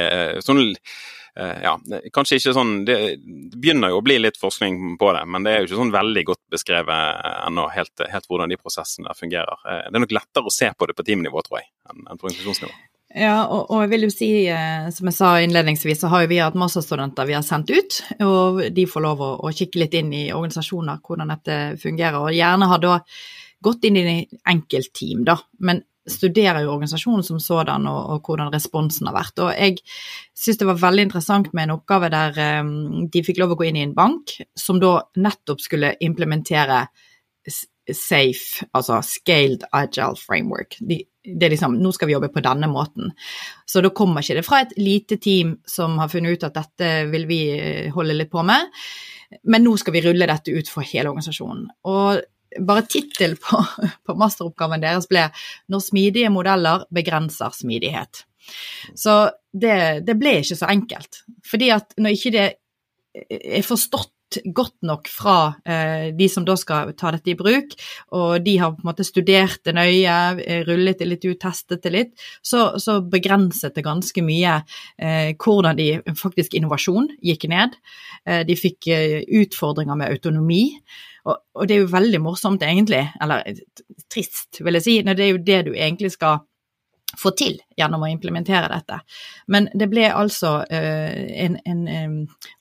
sånn 0.47 0.63
ja, 1.35 1.71
kanskje 2.13 2.37
ikke 2.37 2.51
sånn 2.53 2.73
Det 2.85 2.97
begynner 3.57 3.89
jo 3.89 3.97
å 3.97 4.05
bli 4.05 4.19
litt 4.21 4.37
forskning 4.37 4.97
på 5.01 5.11
det, 5.15 5.23
men 5.25 5.45
det 5.45 5.53
er 5.53 5.61
jo 5.61 5.69
ikke 5.69 5.79
sånn 5.79 5.93
veldig 5.93 6.23
godt 6.27 6.41
beskrevet 6.53 7.29
ennå 7.47 7.67
helt, 7.73 8.03
helt 8.11 8.27
hvordan 8.29 8.53
de 8.53 8.59
prosessene 8.59 9.13
fungerer. 9.17 9.61
Eh, 9.65 9.85
det 9.89 9.97
er 9.97 10.03
nok 10.03 10.17
lettere 10.17 10.49
å 10.49 10.53
se 10.53 10.69
på 10.77 10.89
det 10.89 10.97
på 10.97 11.05
teamnivå, 11.07 11.43
tror 11.45 11.61
jeg, 11.61 11.69
enn 11.89 12.19
på 12.19 12.29
institusjonsnivå. 12.29 12.73
Ja, 13.13 13.43
og, 13.45 13.67
og, 13.67 13.83
jeg 13.83 13.91
vil 13.91 14.07
jo 14.07 14.11
si, 14.13 14.29
eh, 14.49 14.89
som 14.93 15.09
jeg 15.09 15.17
sa 15.17 15.35
innledningsvis, 15.43 16.01
så 16.01 16.09
har 16.09 16.23
jo 16.23 16.31
vi 16.31 16.41
hatt 16.41 16.57
masterstudenter 16.57 17.29
vi 17.29 17.37
har 17.37 17.45
sendt 17.45 17.69
ut, 17.69 17.99
og 18.25 18.63
de 18.73 18.85
får 18.89 19.05
lov 19.05 19.21
å, 19.21 19.31
å 19.45 19.53
kikke 19.53 19.83
litt 19.83 19.97
inn 19.99 20.09
i 20.17 20.25
organisasjoner, 20.33 21.01
hvordan 21.05 21.33
dette 21.35 21.59
fungerer. 21.81 22.19
Og 22.23 22.37
gjerne 22.37 22.69
har 22.71 22.81
da 22.81 22.99
gått 23.63 23.85
inn 23.87 23.99
i 24.01 24.21
enkeltteam, 24.49 25.21
da, 25.27 25.37
men 25.63 25.83
studerer 26.09 26.63
jo 26.63 26.73
organisasjonen 26.73 27.23
som 27.23 27.39
sådan 27.39 27.87
og, 27.87 28.01
og, 28.15 28.27
hvordan 28.27 28.51
responsen 28.53 29.07
har 29.07 29.15
vært. 29.15 29.39
Og 29.43 29.53
jeg 29.53 29.79
syns 30.37 30.59
det 30.59 30.67
var 30.67 30.81
veldig 30.81 31.07
interessant 31.07 31.53
med 31.53 31.67
en 31.67 31.77
oppgave 31.77 32.11
der 32.13 32.39
um, 32.63 33.07
de 33.11 33.23
fikk 33.25 33.39
lov 33.41 33.55
å 33.55 33.59
gå 33.59 33.69
inn 33.69 33.79
i 33.79 33.85
en 33.87 33.95
bank 33.95 34.35
som 34.59 34.81
da 34.83 34.97
nettopp 35.15 35.63
skulle 35.63 35.95
implementere 36.03 36.85
SAFE, 37.91 38.67
altså 38.71 39.01
Scaled 39.03 39.65
Agile 39.75 40.15
Framework. 40.19 40.77
De, 40.79 41.01
det 41.23 41.47
er 41.47 41.55
liksom, 41.55 41.75
Nå 41.79 41.91
skal 41.95 42.09
vi 42.09 42.15
jobbe 42.15 42.31
på 42.31 42.43
denne 42.43 42.69
måten. 42.71 43.11
Så 43.67 43.83
da 43.83 43.91
kommer 43.95 44.23
ikke 44.23 44.39
det 44.39 44.45
fra 44.47 44.61
et 44.63 44.75
lite 44.79 45.17
team 45.23 45.57
som 45.67 45.97
har 45.99 46.11
funnet 46.11 46.37
ut 46.37 46.47
at 46.47 46.55
dette 46.59 46.91
vil 47.11 47.27
vi 47.29 47.41
eh, 47.57 47.89
holde 47.95 48.15
litt 48.15 48.31
på 48.31 48.43
med, 48.47 48.71
men 49.49 49.65
nå 49.65 49.75
skal 49.81 49.95
vi 49.95 50.03
rulle 50.05 50.29
dette 50.29 50.53
ut 50.53 50.69
for 50.69 50.85
hele 50.85 51.11
organisasjonen. 51.11 51.65
Og 51.89 52.23
bare 52.59 52.85
tittel 52.89 53.35
på, 53.41 53.59
på, 54.05 54.15
masteroppgaven 54.19 54.83
deres 54.83 55.07
ble 55.09 55.27
'Når 55.69 55.85
smidige 55.89 56.31
modeller 56.33 56.85
begrenser 56.93 57.53
smidighet'. 57.55 58.25
Så 58.95 59.31
det, 59.53 60.05
det, 60.05 60.17
ble 60.19 60.39
ikke 60.41 60.59
så 60.59 60.67
enkelt. 60.67 61.23
Fordi 61.47 61.69
at 61.71 61.93
når 61.97 62.17
ikke 62.17 62.33
det 62.35 62.47
er 63.29 63.63
forstått 63.63 64.12
godt 64.45 64.75
nok 64.85 65.09
fra 65.11 65.37
eh, 65.65 66.09
de 66.15 66.27
som 66.31 66.45
da 66.47 66.55
skal 66.59 66.93
ta 66.99 67.11
dette 67.13 67.33
i 67.33 67.37
bruk, 67.39 67.75
og 68.15 68.43
de 68.45 68.57
har 68.61 68.73
på 68.73 68.83
en 68.83 68.89
måte 68.89 69.05
studert 69.07 69.61
det 69.67 69.75
nøye, 69.77 70.17
eh, 70.43 70.63
rullet 70.67 71.01
det 71.01 71.09
litt 71.09 71.27
ut, 71.27 71.39
testet 71.41 71.83
det 71.85 71.93
litt, 71.93 72.13
så, 72.41 72.73
så 72.81 72.99
begrenset 73.01 73.75
det 73.77 73.85
ganske 73.85 74.25
mye 74.25 74.59
eh, 74.97 75.33
hvordan 75.37 75.79
de 75.79 75.89
faktisk 76.19 76.57
innovasjon 76.57 77.09
gikk 77.23 77.47
ned. 77.51 77.75
De 78.47 78.55
fikk 78.55 78.87
utfordringer 79.35 79.97
med 79.99 80.13
autonomi. 80.13 80.77
Og, 81.27 81.65
det 81.67 81.75
er 81.75 81.83
jo 81.83 81.91
veldig 81.91 82.19
morsomt, 82.23 82.63
egentlig, 82.63 83.01
eller 83.23 83.43
trist, 84.11 84.61
vil 84.63 84.79
jeg 84.79 84.85
si, 84.85 84.95
når 85.03 85.17
det 85.19 85.25
er 85.25 85.31
jo 85.31 85.43
det 85.47 85.59
du 85.67 85.71
egentlig 85.73 86.13
skal 86.15 86.43
få 87.19 87.33
til 87.37 87.59
gjennom 87.77 88.05
å 88.05 88.11
implementere 88.11 88.69
dette. 88.71 88.99
Men 89.53 89.69
det 89.73 89.89
ble 89.91 90.07
altså 90.09 90.55
uh, 90.63 91.13
en, 91.45 91.57
en 91.65 91.83
um, 91.87 92.19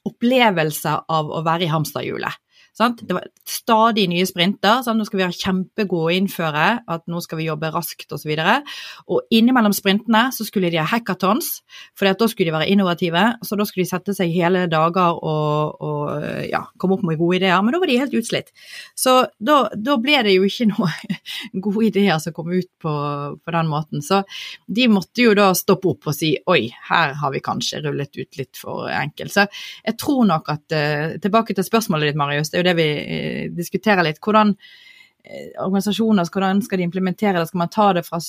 opplevelse 0.08 0.96
av 1.08 1.32
å 1.32 1.42
være 1.46 1.66
i 1.66 1.72
hamsterhjulet. 1.72 2.40
Sant? 2.72 3.02
Det 3.04 3.16
var 3.16 3.26
stadig 3.48 4.06
nye 4.08 4.24
sprinter. 4.28 4.80
Sant? 4.84 4.96
Nå 4.98 5.04
skal 5.08 5.20
vi 5.20 5.24
være 5.26 5.36
kjempegode 5.36 6.08
å 6.08 6.14
innføre 6.16 6.66
at 6.94 7.04
nå 7.10 7.20
skal 7.24 7.40
vi 7.40 7.48
jobbe 7.48 7.68
raskt 7.74 8.14
osv. 8.16 8.32
Og, 8.32 8.70
og 9.12 9.34
innimellom 9.34 9.74
sprintene 9.76 10.24
så 10.32 10.46
skulle 10.48 10.70
de 10.72 10.80
ha 10.80 10.86
hackathons, 10.88 11.58
for 11.98 12.08
da 12.08 12.28
skulle 12.30 12.48
de 12.48 12.56
være 12.56 12.70
innovative. 12.72 13.24
Så 13.44 13.58
da 13.60 13.66
skulle 13.68 13.84
de 13.84 13.92
sette 13.92 14.16
seg 14.16 14.32
hele 14.32 14.64
dager 14.72 15.18
og, 15.20 15.82
og 15.84 16.26
ja, 16.48 16.64
komme 16.80 16.96
opp 16.96 17.04
med 17.06 17.20
gode 17.20 17.42
ideer, 17.42 17.60
men 17.60 17.76
da 17.76 17.82
var 17.82 17.92
de 17.92 17.98
helt 18.00 18.16
utslitt. 18.16 18.52
Så 18.98 19.18
da, 19.36 19.58
da 19.76 19.98
ble 20.00 20.22
det 20.24 20.36
jo 20.38 20.48
ikke 20.48 20.70
noen 20.72 21.20
gode 21.66 21.86
ideer 21.90 22.22
som 22.24 22.34
kom 22.36 22.50
ut 22.52 22.70
på, 22.82 22.94
på 23.36 23.56
den 23.58 23.70
måten. 23.70 24.04
Så 24.04 24.22
de 24.66 24.88
måtte 24.92 25.26
jo 25.26 25.36
da 25.36 25.50
stoppe 25.58 25.92
opp 25.92 26.08
og 26.08 26.16
si 26.16 26.34
oi, 26.50 26.66
her 26.88 27.16
har 27.20 27.34
vi 27.34 27.44
kanskje 27.44 27.82
rullet 27.84 28.16
ut 28.16 28.40
litt 28.40 28.56
for 28.58 28.88
enkelt. 28.88 29.34
Så 29.34 29.46
jeg 29.84 29.98
tror 30.00 30.24
nok 30.28 30.48
at 30.52 30.76
uh, 30.76 31.18
Tilbake 31.22 31.54
til 31.54 31.64
spørsmålet 31.66 32.10
ditt, 32.10 32.18
Marius. 32.18 32.50
det 32.50 32.61
er 32.61 32.61
jo 32.62 32.68
det 32.70 32.78
vi 32.78 32.88
eh, 33.02 33.44
diskuterer 33.52 34.06
litt. 34.06 34.20
Hvordan 34.22 34.54
eh, 34.54 35.52
organisasjoner, 35.64 36.28
hvordan 36.32 36.62
skal 36.64 36.80
de 36.80 36.88
implementere 36.88 37.38
det? 37.38 37.48
Skal 37.50 37.64
man 37.64 37.72
ta 37.72 37.88
det 37.98 38.04
fra 38.06 38.20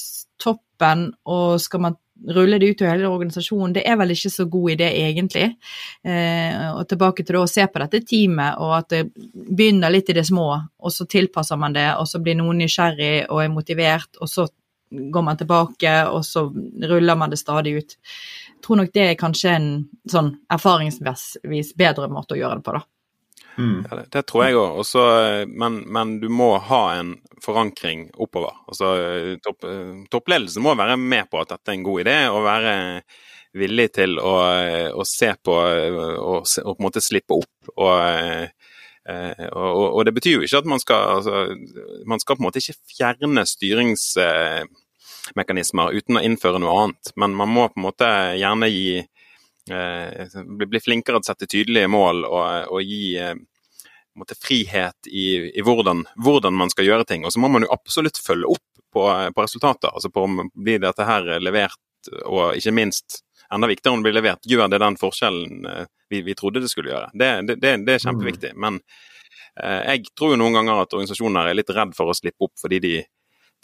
toppen, 0.44 1.12
og 1.30 1.62
skal 1.62 1.86
man 1.88 2.00
rulle 2.34 2.60
det 2.62 2.70
ut 2.72 2.78
til 2.80 2.90
hele 2.90 3.10
organisasjonen? 3.10 3.76
Det 3.76 3.84
er 3.90 3.98
vel 4.00 4.14
ikke 4.16 4.32
så 4.34 4.46
god 4.52 4.74
idé, 4.76 4.90
egentlig. 5.04 5.48
Eh, 6.06 6.66
og 6.74 6.84
tilbake 6.90 7.26
til 7.28 7.40
å 7.42 7.48
se 7.50 7.68
på 7.68 7.82
dette 7.84 8.04
teamet, 8.08 8.60
og 8.64 8.76
at 8.80 8.92
det 8.94 9.04
begynner 9.34 9.94
litt 9.94 10.12
i 10.12 10.18
det 10.20 10.26
små, 10.28 10.50
og 10.60 10.94
så 10.94 11.08
tilpasser 11.10 11.60
man 11.60 11.76
det, 11.76 11.90
og 12.00 12.10
så 12.10 12.22
blir 12.24 12.38
noen 12.40 12.62
nysgjerrig 12.64 13.30
og 13.30 13.44
er 13.44 13.54
motivert, 13.54 14.22
og 14.22 14.32
så 14.32 14.48
går 14.94 15.22
man 15.22 15.38
tilbake, 15.38 15.94
og 16.10 16.26
så 16.26 16.48
ruller 16.90 17.16
man 17.16 17.30
det 17.30 17.42
stadig 17.42 17.78
ut. 17.78 17.96
Jeg 18.54 18.66
tror 18.66 18.80
nok 18.80 18.94
det 18.96 19.06
er 19.10 19.20
kanskje 19.20 19.54
en 19.58 19.70
sånn 20.10 20.36
erfaringsvis 20.54 21.74
bedre 21.80 22.10
måte 22.12 22.38
å 22.38 22.40
gjøre 22.40 22.60
det 22.60 22.68
på, 22.68 22.78
da. 22.78 22.84
Mm. 23.58 23.86
Ja, 23.90 23.96
det, 23.96 24.06
det, 24.12 24.22
tror 24.30 24.44
jeg 24.46 24.56
òg. 24.58 24.86
Men, 25.50 25.74
men, 25.94 26.20
du 26.22 26.30
må 26.34 26.58
ha 26.70 26.96
en 26.98 27.10
forankring 27.44 28.00
oppover. 28.22 28.54
Altså, 28.68 28.86
topp, 29.44 29.60
toppledelsen 30.14 30.64
må 30.66 30.72
være 30.80 30.96
med 31.00 31.24
på 31.32 31.38
at 31.42 31.50
dette 31.54 31.70
er 31.72 31.76
en 31.78 31.88
god 31.88 31.98
idé, 32.06 32.18
og 32.32 32.48
være 32.48 32.74
villig 33.54 33.90
til 34.00 34.12
å, 34.18 34.36
å 34.98 35.04
se 35.06 35.30
på 35.46 35.54
og, 35.54 36.42
og, 36.42 36.48
på 36.48 36.74
en 36.74 36.86
måte 36.88 37.02
slippe 37.06 37.34
opp. 37.38 37.56
Og, 37.76 37.94
og, 39.04 39.82
og, 39.84 40.02
det 40.08 40.14
betyr 40.16 40.36
jo 40.38 40.44
ikke 40.48 40.62
at 40.64 40.72
man 40.72 40.82
skal 40.82 41.00
altså, 41.18 41.34
Man 42.08 42.20
skal 42.24 42.36
på 42.38 42.42
en 42.42 42.48
måte 42.48 42.62
ikke 42.64 42.82
fjerne 42.96 43.44
styringsmekanismer 43.52 45.88
uten 45.94 46.18
å 46.18 46.26
innføre 46.26 46.60
noe 46.64 46.78
annet, 46.86 47.06
men 47.20 47.30
man 47.38 47.50
må 47.52 47.64
på 47.70 47.78
en 47.82 47.88
måte 47.92 48.10
gjerne 48.40 48.68
gi 48.72 48.88
Eh, 48.98 49.06
bli 49.68 50.80
flinkere 50.84 51.20
til 51.20 51.24
å 51.24 51.32
sette 51.32 51.48
tydelige 51.48 51.88
mål 51.92 52.26
og, 52.28 52.74
og 52.76 52.84
gi 52.84 53.16
eh, 53.22 53.36
måte, 54.20 54.36
frihet 54.40 55.08
i, 55.08 55.26
i 55.56 55.64
hvordan, 55.64 56.04
hvordan, 56.20 56.56
man 56.58 56.72
skal 56.74 56.88
gjøre 56.88 57.08
ting. 57.10 57.26
Og 57.26 57.34
så 57.34 57.42
må 57.42 57.52
man 57.54 57.66
jo 57.66 57.72
absolutt 57.74 58.20
følge 58.20 58.52
opp 58.56 58.84
på, 58.94 59.06
på 59.36 59.46
resultater. 59.46 59.94
altså 59.94 60.12
på 60.14 60.26
om 60.28 60.50
Blir 60.54 60.82
dette 60.84 61.08
her 61.08 61.38
levert, 61.40 61.80
og 62.26 62.58
ikke 62.60 62.76
minst 62.76 63.22
enda 63.54 63.70
viktigere 63.70 63.94
om 63.94 64.02
det 64.02 64.10
blir 64.10 64.18
levert, 64.18 64.46
gjør 64.50 64.70
det 64.72 64.82
den 64.82 65.00
forskjellen 65.00 65.66
eh, 65.70 65.88
vi, 66.10 66.22
vi 66.22 66.36
trodde 66.36 66.64
det 66.64 66.72
skulle 66.72 66.94
gjøre. 66.94 67.10
Det, 67.14 67.32
det, 67.48 67.58
det, 67.62 67.74
det 67.88 67.98
er 67.98 68.06
kjempeviktig. 68.06 68.54
Mm. 68.56 68.62
Men 68.66 68.80
eh, 69.62 69.82
jeg 69.94 70.14
tror 70.18 70.34
jo 70.34 70.42
noen 70.42 70.60
ganger 70.60 70.84
at 70.84 70.96
organisasjoner 70.96 71.50
er 71.50 71.58
litt 71.58 71.74
redd 71.74 71.96
for 71.98 72.12
å 72.12 72.18
slippe 72.18 72.50
opp 72.50 72.56
fordi 72.62 72.82
de, 72.84 72.94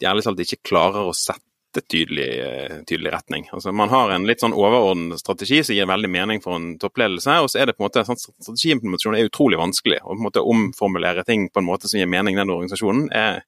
de 0.00 0.10
ærlig 0.10 0.26
talt 0.26 0.42
ikke 0.46 0.62
klarer 0.72 1.10
å 1.10 1.16
sette 1.16 1.44
tydelig, 1.78 2.28
eh, 2.40 2.76
tydelig 2.88 3.12
retning. 3.12 3.46
Altså, 3.52 3.72
man 3.72 3.88
har 3.88 4.10
en 4.10 4.26
litt 4.26 4.42
sånn 4.42 4.56
overordnet 4.56 5.20
strategi 5.22 5.62
som 5.64 5.76
gir 5.76 5.86
veldig 5.86 6.10
mening 6.10 6.42
for 6.42 6.58
en 6.58 6.72
toppledelse, 6.82 7.36
og 7.42 7.50
så 7.50 7.60
er 7.60 7.70
det 7.70 7.76
på 7.76 7.84
en 7.84 7.88
måte 7.88 8.04
sånn 8.06 8.18
strategiimplementasjon 8.18 9.18
er 9.18 9.28
utrolig 9.28 9.60
vanskelig. 9.60 10.00
Å 10.02 10.10
på 10.10 10.18
en 10.18 10.26
måte 10.26 10.44
omformulere 10.44 11.24
ting 11.28 11.48
på 11.48 11.62
en 11.62 11.68
måte 11.68 11.90
som 11.90 12.00
gir 12.00 12.10
mening 12.10 12.34
i 12.34 12.40
den 12.42 12.50
organisasjonen, 12.50 13.10
er, 13.14 13.42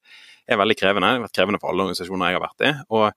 er, 0.46 0.60
veldig 0.60 0.78
krevende. 0.78 1.08
Det 1.08 1.18
har 1.18 1.26
vært 1.26 1.38
krevende 1.40 1.62
for 1.62 1.72
alle 1.72 1.88
organisasjoner 1.88 2.30
jeg 2.30 2.38
har 2.38 2.46
vært 2.48 2.68
i. 2.68 2.74
og 2.90 3.10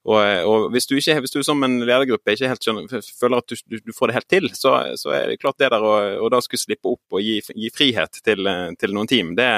og, 0.00 0.16
og 0.48 0.70
hvis, 0.72 0.86
du 0.88 0.94
ikke, 0.96 1.18
hvis, 1.20 1.34
du 1.34 1.42
som 1.44 1.60
en 1.62 1.74
ledergruppe 1.84 2.32
ikke 2.32 2.48
helt 2.48 2.64
skjønner, 2.64 3.02
føler 3.20 3.42
at 3.42 3.52
du, 3.52 3.58
du, 3.68 3.82
du, 3.84 3.92
får 3.92 4.08
det 4.08 4.14
helt 4.16 4.30
til, 4.32 4.48
så, 4.56 4.72
så, 4.96 5.10
er 5.12 5.26
det 5.28 5.40
klart 5.42 5.58
det 5.60 5.68
der 5.74 5.84
å 5.84 6.30
da 6.32 6.40
skulle 6.40 6.62
slippe 6.62 6.88
opp 6.88 7.18
og 7.18 7.20
gi, 7.20 7.34
gi 7.52 7.68
frihet 7.68 8.16
til, 8.24 8.48
til, 8.80 8.94
noen 8.96 9.10
team, 9.10 9.34
det, 9.36 9.50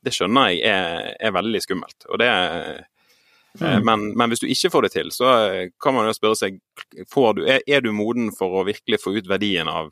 det 0.00 0.14
skjønner 0.16 0.54
jeg 0.54 0.62
er, 0.72 1.10
er, 1.20 1.34
veldig 1.36 1.60
skummelt. 1.66 2.08
Og 2.08 2.16
det, 2.24 2.30
Eh, 2.32 2.80
mm. 3.60 3.86
Men, 3.86 4.10
men, 4.18 4.30
hvis 4.30 4.42
du 4.42 4.48
ikke 4.50 4.72
får 4.74 4.86
det 4.86 4.92
til, 4.96 5.14
så 5.14 5.30
eh, 5.48 5.70
kan 5.82 5.96
man 5.96 6.08
jo 6.08 6.16
spørre 6.16 6.38
seg 6.38 6.60
du, 6.94 7.42
er, 7.44 7.62
er, 7.66 7.82
du 7.84 7.90
moden 7.94 8.30
for 8.34 8.60
å 8.60 8.66
virkelig 8.68 9.00
få 9.02 9.16
ut 9.18 9.30
verdien 9.30 9.70
av, 9.70 9.90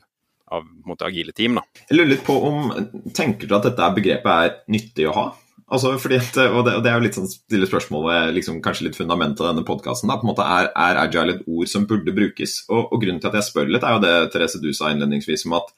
av 0.51 0.67
måte, 0.87 1.07
agile 1.07 1.35
team. 1.35 1.59
Da. 1.59 1.83
Jeg 1.89 1.99
lurer 1.99 2.13
litt 2.15 2.25
på 2.27 2.37
om 2.47 2.71
Tenker 3.15 3.49
du 3.49 3.57
at 3.57 3.67
dette 3.67 3.91
begrepet 3.97 4.31
er 4.33 4.55
nyttig 4.71 5.09
å 5.09 5.17
ha? 5.17 5.27
Altså, 5.67 5.91
at, 5.97 6.37
og, 6.47 6.61
det, 6.63 6.77
og 6.77 6.83
det 6.85 6.91
er 6.91 6.95
jo 6.95 7.03
litt 7.03 7.17
sånn 7.17 7.27
stille 7.27 7.67
spørsmål 7.67 8.05
ved 8.05 8.37
liksom, 8.37 8.61
kanskje 8.63 8.85
litt 8.85 8.95
fundamentet 8.95 9.43
av 9.43 9.49
denne 9.51 9.65
podkasten. 9.67 10.13
Er, 10.13 10.69
er 10.71 10.99
agile 11.01 11.35
et 11.35 11.43
ord 11.43 11.67
som 11.67 11.83
burde 11.89 12.13
brukes? 12.15 12.61
Og, 12.69 12.85
og, 12.85 13.01
Grunnen 13.01 13.19
til 13.19 13.31
at 13.33 13.35
jeg 13.41 13.49
spør 13.49 13.73
litt, 13.73 13.83
er 13.83 13.97
jo 13.97 14.03
det 14.05 14.13
Therese 14.31 14.61
du 14.63 14.69
sa 14.71 14.93
innledningsvis 14.93 15.43
om 15.49 15.57
at 15.59 15.73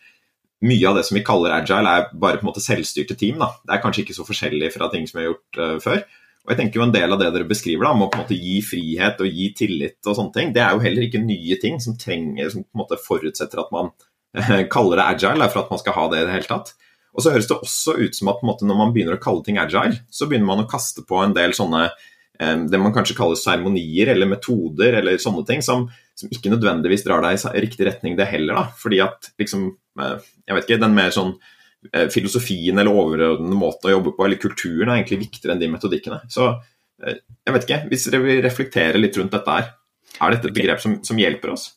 mye 0.70 0.90
av 0.90 1.00
det 1.00 1.06
som 1.08 1.18
vi 1.18 1.26
kaller 1.26 1.56
agile, 1.56 1.90
er 1.90 2.10
bare 2.14 2.38
på 2.38 2.46
en 2.46 2.52
måte 2.52 2.62
selvstyrte 2.62 3.18
team. 3.18 3.40
Da. 3.42 3.50
Det 3.66 3.76
er 3.76 3.82
kanskje 3.82 4.06
ikke 4.06 4.18
så 4.20 4.28
forskjellig 4.28 4.70
fra 4.76 4.92
ting 4.94 5.08
som 5.10 5.18
vi 5.18 5.26
har 5.26 5.32
gjort 5.32 5.60
uh, 5.62 5.76
før. 5.82 6.04
Og 6.46 6.54
jeg 6.54 6.60
tenker 6.60 6.80
jo 6.80 6.86
En 6.86 6.94
del 6.94 7.14
av 7.14 7.20
det 7.22 7.32
dere 7.36 7.48
beskriver, 7.48 7.86
da, 7.86 7.94
om 7.94 8.06
å 8.06 8.10
på 8.12 8.20
en 8.20 8.24
måte 8.26 8.38
gi 8.38 8.60
frihet 8.66 9.20
og 9.22 9.40
gi 9.40 9.50
tillit, 9.58 10.00
og 10.06 10.16
sånne 10.18 10.36
ting, 10.36 10.54
det 10.56 10.64
er 10.66 10.76
jo 10.76 10.84
heller 10.86 11.06
ikke 11.06 11.22
nye 11.22 11.58
ting 11.62 11.80
som, 11.84 11.98
trenger, 12.00 12.50
som 12.54 12.64
på 12.64 12.74
en 12.74 12.84
måte 12.84 13.00
forutsetter 13.04 13.62
at 13.62 13.74
man 13.76 13.92
uh, 13.92 14.62
kaller 14.74 15.02
det 15.02 15.10
agile 15.16 15.50
for 15.52 15.64
at 15.64 15.74
man 15.74 15.82
skal 15.82 15.98
ha 15.98 16.06
det 16.14 16.22
i 16.22 16.30
det 16.30 16.38
hele 16.38 16.50
tatt. 16.50 16.74
Og 17.14 17.26
så 17.26 17.34
høres 17.34 17.50
det 17.50 17.58
også 17.58 17.98
ut 18.00 18.16
som 18.18 18.32
at 18.32 18.42
måte, 18.46 18.68
når 18.70 18.80
man 18.80 18.96
begynner 18.96 19.18
å 19.18 19.22
kalle 19.22 19.44
ting 19.46 19.60
agile, 19.62 20.00
så 20.14 20.30
begynner 20.30 20.50
man 20.50 20.64
å 20.64 20.70
kaste 20.70 21.04
på 21.10 21.20
en 21.24 21.36
del 21.36 21.56
sånne 21.58 21.88
eh, 21.90 22.58
det 22.70 22.82
man 22.82 22.94
kanskje 22.96 23.18
kaller 23.18 23.40
seremonier 23.40 24.14
eller 24.14 24.30
metoder 24.30 25.00
eller 25.02 25.22
sånne 25.22 25.46
ting, 25.50 25.64
som, 25.66 25.88
som, 26.18 26.32
ikke 26.32 26.54
nødvendigvis 26.54 27.06
drar 27.08 27.26
deg 27.26 27.42
i 27.42 27.64
riktig 27.66 27.90
retning, 27.90 28.18
det 28.18 28.30
heller. 28.30 28.62
da, 28.62 28.66
fordi 28.80 29.02
at 29.06 29.32
liksom, 29.42 29.72
eh, 30.00 30.30
jeg 30.46 30.58
vet 30.58 30.70
ikke, 30.70 30.84
den 30.86 30.98
mer 30.98 31.14
sånn 31.16 31.34
eh, 31.36 31.56
filosofien 32.12 32.76
eller 32.76 32.92
overordnede 32.92 33.56
måten 33.56 33.88
å 33.88 33.94
jobbe 33.94 34.12
på, 34.18 34.26
eller 34.26 34.42
kulturen, 34.42 34.90
er 34.90 34.98
egentlig 34.98 35.22
viktigere 35.22 35.56
enn 35.56 35.62
de 35.62 35.70
metodikkene. 35.72 36.18
Så 36.28 36.50
jeg 37.00 37.54
vet 37.56 37.64
ikke, 37.66 37.78
hvis 37.88 38.08
dere 38.10 38.20
vil 38.26 38.42
reflektere 38.44 39.00
litt 39.00 39.16
rundt 39.16 39.32
dette 39.32 39.56
her, 39.56 39.70
er 40.20 40.36
dette 40.36 40.50
et 40.50 40.58
begrep 40.58 40.82
som, 40.84 40.98
som 41.06 41.20
hjelper 41.20 41.54
oss? 41.54 41.70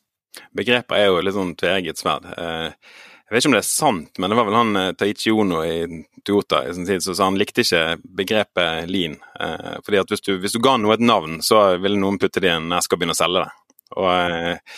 Begrepet 0.57 0.97
er 0.99 1.11
jo 1.11 1.23
litt 1.23 1.37
sånn 1.37 1.55
tveegget 1.59 2.01
sverd. 2.01 2.27
Eh, 2.33 2.73
jeg 3.33 3.37
vet 3.37 3.45
ikke 3.45 3.49
om 3.49 3.55
det 3.57 3.63
er 3.63 3.69
sant, 3.69 4.19
men 4.21 4.33
det 4.33 4.37
var 4.39 4.49
vel 4.49 4.57
han 4.59 4.79
eh, 4.81 4.91
Taichi 4.99 5.33
Ono 5.33 5.63
i 5.65 6.03
Toyota 6.27 6.63
i 6.69 6.75
sin 6.77 6.89
tid 6.89 7.05
som 7.05 7.17
sa 7.17 7.29
han 7.29 7.39
likte 7.41 7.65
ikke 7.65 7.85
begrepet 8.21 8.91
lean. 8.91 9.19
Eh, 9.41 9.79
fordi 9.85 10.01
at 10.03 10.13
hvis 10.13 10.25
du, 10.27 10.35
hvis 10.43 10.57
du, 10.57 10.61
ga 10.65 10.79
noe 10.81 10.97
et 10.97 11.05
navn, 11.05 11.39
så 11.45 11.63
ville 11.81 12.01
noen 12.01 12.21
putte 12.21 12.43
det 12.45 12.51
i 12.51 12.57
en 12.57 12.73
eske 12.77 12.97
og 12.97 13.03
begynne 13.03 13.17
å 13.17 13.21
selge 13.23 13.45
det. 13.45 13.79
Og 13.97 14.11
eh, 14.13 14.77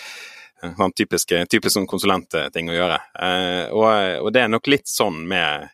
sånn 0.78 0.94
typisk, 0.96 1.34
typisk 1.50 1.74
sånn 1.76 1.88
konsulentting 1.90 2.70
å 2.70 2.76
gjøre. 2.76 2.98
Eh, 3.20 3.64
og, 3.72 3.88
og, 4.22 4.30
det 4.34 4.44
er 4.44 4.52
nok 4.52 4.70
litt 4.72 4.88
sånn 4.90 5.22
med 5.28 5.68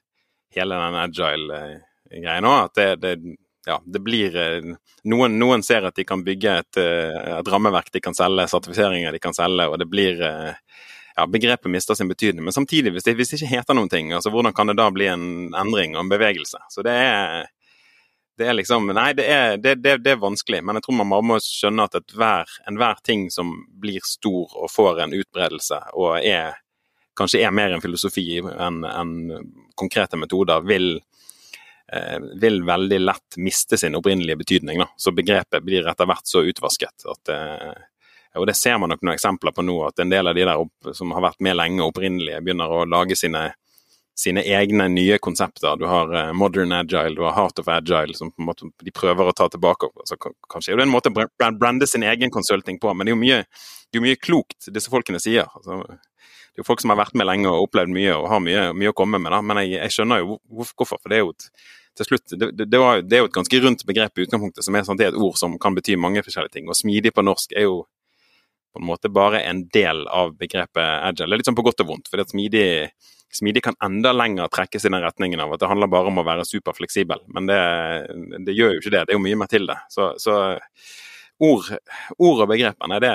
hele 0.56 0.78
den 0.82 0.98
agile-greia 1.04 2.40
nå, 2.42 2.54
at 2.66 2.78
det, 2.78 2.88
det, 3.02 3.14
ja, 3.68 3.78
det 3.84 4.02
blir 4.04 4.36
eh, 4.36 4.72
noen, 5.10 5.38
noen, 5.40 5.64
ser 5.66 5.86
at 5.88 5.98
de 5.98 6.06
kan 6.08 6.24
bygge 6.26 6.56
et, 6.64 6.80
eh, 6.82 7.36
et 7.38 7.52
rammeverk 7.52 7.92
de 7.94 8.02
kan 8.04 8.16
selge, 8.16 8.48
sertifiseringer 8.50 9.14
de 9.14 9.22
kan 9.22 9.36
selge, 9.36 9.68
og 9.70 9.78
det 9.80 9.88
blir 9.90 10.18
ja, 10.20 11.26
begrepet 11.26 11.70
mister 11.70 11.98
sin 11.98 12.10
betydning. 12.10 12.44
Men 12.46 12.56
samtidig, 12.56 12.94
hvis 12.94 13.06
det, 13.06 13.16
hvis 13.18 13.34
det, 13.34 13.40
ikke 13.40 13.54
heter 13.56 13.78
noen 13.78 13.90
ting, 13.92 14.12
altså 14.16 14.32
hvordan 14.34 14.56
kan 14.56 14.70
det 14.70 14.78
da 14.80 14.90
bli 14.94 15.08
en 15.10 15.24
endring 15.58 15.96
og 15.96 16.04
en 16.04 16.12
bevegelse? 16.12 16.62
Så 16.72 16.84
det 16.86 16.96
er, 16.96 17.50
det 18.40 18.48
er 18.48 18.56
liksom 18.56 18.88
Nei, 18.96 19.10
det 19.16 19.26
er, 19.28 19.58
det, 19.60 19.74
det 19.84 20.14
er, 20.14 20.16
vanskelig. 20.20 20.62
Men 20.64 20.78
jeg 20.78 20.86
tror 20.86 20.98
man 21.02 21.26
må 21.28 21.36
skjønne 21.44 21.86
at 21.86 21.98
enhver, 22.00 22.56
en 22.66 22.80
ting 23.04 23.28
som 23.30 23.52
blir 23.82 24.00
stor 24.06 24.56
og 24.56 24.72
får 24.72 25.04
en 25.04 25.14
utbredelse 25.20 25.82
og 26.00 26.24
er 26.24 26.56
kanskje 27.20 27.42
er 27.44 27.52
mer 27.52 27.74
en 27.74 27.82
filosofi 27.84 28.38
enn 28.40 28.84
en 28.86 29.12
konkrete 29.76 30.16
metoder, 30.16 30.64
vil, 30.64 30.94
eh, 31.92 32.16
vil 32.40 32.62
veldig 32.64 33.00
lett 33.02 33.36
miste 33.36 33.76
sin 33.76 33.98
opprinnelige 33.98 34.40
betydning. 34.40 34.80
Da. 34.80 34.88
Så 34.96 35.12
begrepet 35.12 35.64
blir 35.66 35.88
etter 35.88 36.08
hvert 36.08 36.24
så 36.28 36.44
utvasket 36.48 37.04
at 37.12 37.32
eh, 37.34 37.86
og 38.38 38.46
det 38.46 38.54
ser 38.54 38.78
man 38.78 38.92
nok 38.92 39.00
noen 39.02 39.16
eksempler 39.16 39.50
på 39.50 39.64
nå, 39.66 39.74
at 39.88 39.98
en 39.98 40.12
del 40.12 40.30
av 40.30 40.36
de 40.38 40.44
der 40.46 40.60
opp, 40.62 40.92
som 40.94 41.10
har 41.16 41.24
vært 41.24 41.40
med 41.42 41.56
lenge 41.58 41.82
opprinnelige, 41.82 42.38
begynner 42.46 42.70
å 42.70 42.84
lage 42.86 43.16
sine, 43.18 43.48
sine 44.18 44.42
egne 44.44 44.88
nye 44.92 45.18
konsepter. 45.22 45.76
Du 45.80 45.86
har 45.88 46.12
uh, 46.14 46.32
Modern 46.36 46.72
Agile, 46.76 47.14
du 47.16 47.22
har 47.24 47.36
Heart 47.36 47.62
of 47.62 47.68
Agile, 47.72 48.14
som 48.14 48.32
måte 48.36 48.68
de 48.82 48.92
prøver 48.94 49.30
å 49.30 49.34
ta 49.36 49.48
tilbake. 49.48 49.88
Altså, 49.96 50.18
kanskje 50.50 50.74
er 50.74 50.80
det 50.80 50.86
en 50.88 50.92
måte 50.92 51.12
å 51.12 51.50
brande 51.56 51.88
sin 51.88 52.04
egen 52.04 52.32
konsulting 52.34 52.80
på, 52.80 52.92
men 52.94 53.06
det 53.06 53.14
er 53.14 53.16
jo 53.16 53.22
mye, 53.22 53.42
er 53.96 54.04
mye 54.04 54.20
klokt 54.20 54.68
disse 54.74 54.92
folkene 54.92 55.22
sier. 55.22 55.48
Altså, 55.56 55.80
det 55.88 56.58
er 56.58 56.64
jo 56.64 56.66
folk 56.66 56.82
som 56.82 56.92
har 56.92 57.00
vært 57.00 57.16
med 57.16 57.28
lenge 57.28 57.48
og 57.48 57.68
opplevd 57.68 57.92
mye 57.94 58.16
og 58.16 58.28
har 58.32 58.42
mye, 58.44 58.64
mye 58.76 58.92
å 58.92 58.96
komme 58.96 59.20
med, 59.22 59.32
da. 59.32 59.40
men 59.46 59.62
jeg, 59.62 59.76
jeg 59.78 59.96
skjønner 59.96 60.24
jo 60.24 60.40
hvorfor. 60.50 60.98
For 60.98 61.12
det 61.12 61.20
er 61.20 61.24
jo 61.24 61.32
et, 61.36 61.48
til 62.00 62.10
slutt, 62.10 62.34
det, 62.34 62.50
det, 62.66 62.80
var, 62.80 63.00
det, 63.04 63.16
er 63.16 63.24
jo 63.24 63.30
et 63.30 63.38
ganske 63.38 63.62
rundt 63.64 63.86
begrep 63.88 64.18
i 64.18 64.26
utgangspunktet, 64.26 64.66
som 64.66 64.76
er, 64.76 64.84
sånn, 64.86 64.98
det 65.00 65.08
er 65.08 65.14
et 65.14 65.22
ord 65.22 65.38
som 65.38 65.56
kan 65.62 65.76
bety 65.76 65.96
mange 66.00 66.24
forskjellige 66.26 66.58
ting. 66.58 66.68
Og 66.68 66.78
smidig 66.78 67.14
på 67.16 67.24
norsk 67.24 67.54
er 67.56 67.68
jo 67.68 67.84
på 68.70 68.82
en 68.82 68.86
måte 68.86 69.10
bare 69.10 69.42
en 69.46 69.64
del 69.74 70.04
av 70.06 70.36
begrepet 70.38 70.82
agile. 70.82 71.26
Det 71.26 71.34
er 71.34 71.40
litt 71.42 71.48
sånn 71.50 71.58
på 71.58 71.66
godt 71.66 71.82
og 71.82 71.90
vondt. 71.90 72.10
for 72.10 72.18
det 72.18 72.26
er 72.26 72.34
smidig, 72.34 72.66
smidig 73.34 73.62
kan 73.64 73.78
enda 73.84 74.12
lenger 74.12 74.50
trekkes 74.52 74.84
i 74.84 74.90
den 74.90 75.02
retningen 75.04 75.42
av 75.42 75.54
at 75.54 75.62
det 75.62 75.70
handler 75.70 75.90
bare 75.92 76.10
om 76.10 76.20
å 76.22 76.26
være 76.26 76.46
superfleksibel. 76.48 77.22
Men 77.34 77.46
det, 77.50 77.60
det 78.46 78.56
gjør 78.56 78.74
jo 78.74 78.82
ikke 78.82 78.94
det. 78.96 79.04
Det 79.06 79.14
er 79.14 79.18
jo 79.18 79.24
mye 79.26 79.38
mer 79.38 79.50
til 79.50 79.68
det. 79.70 79.78
Så, 79.92 80.12
så 80.22 80.36
ord, 81.40 81.70
ord, 82.18 82.42
og 82.44 82.48
begreper, 82.50 82.88
nei, 82.90 82.98
det, 83.02 83.10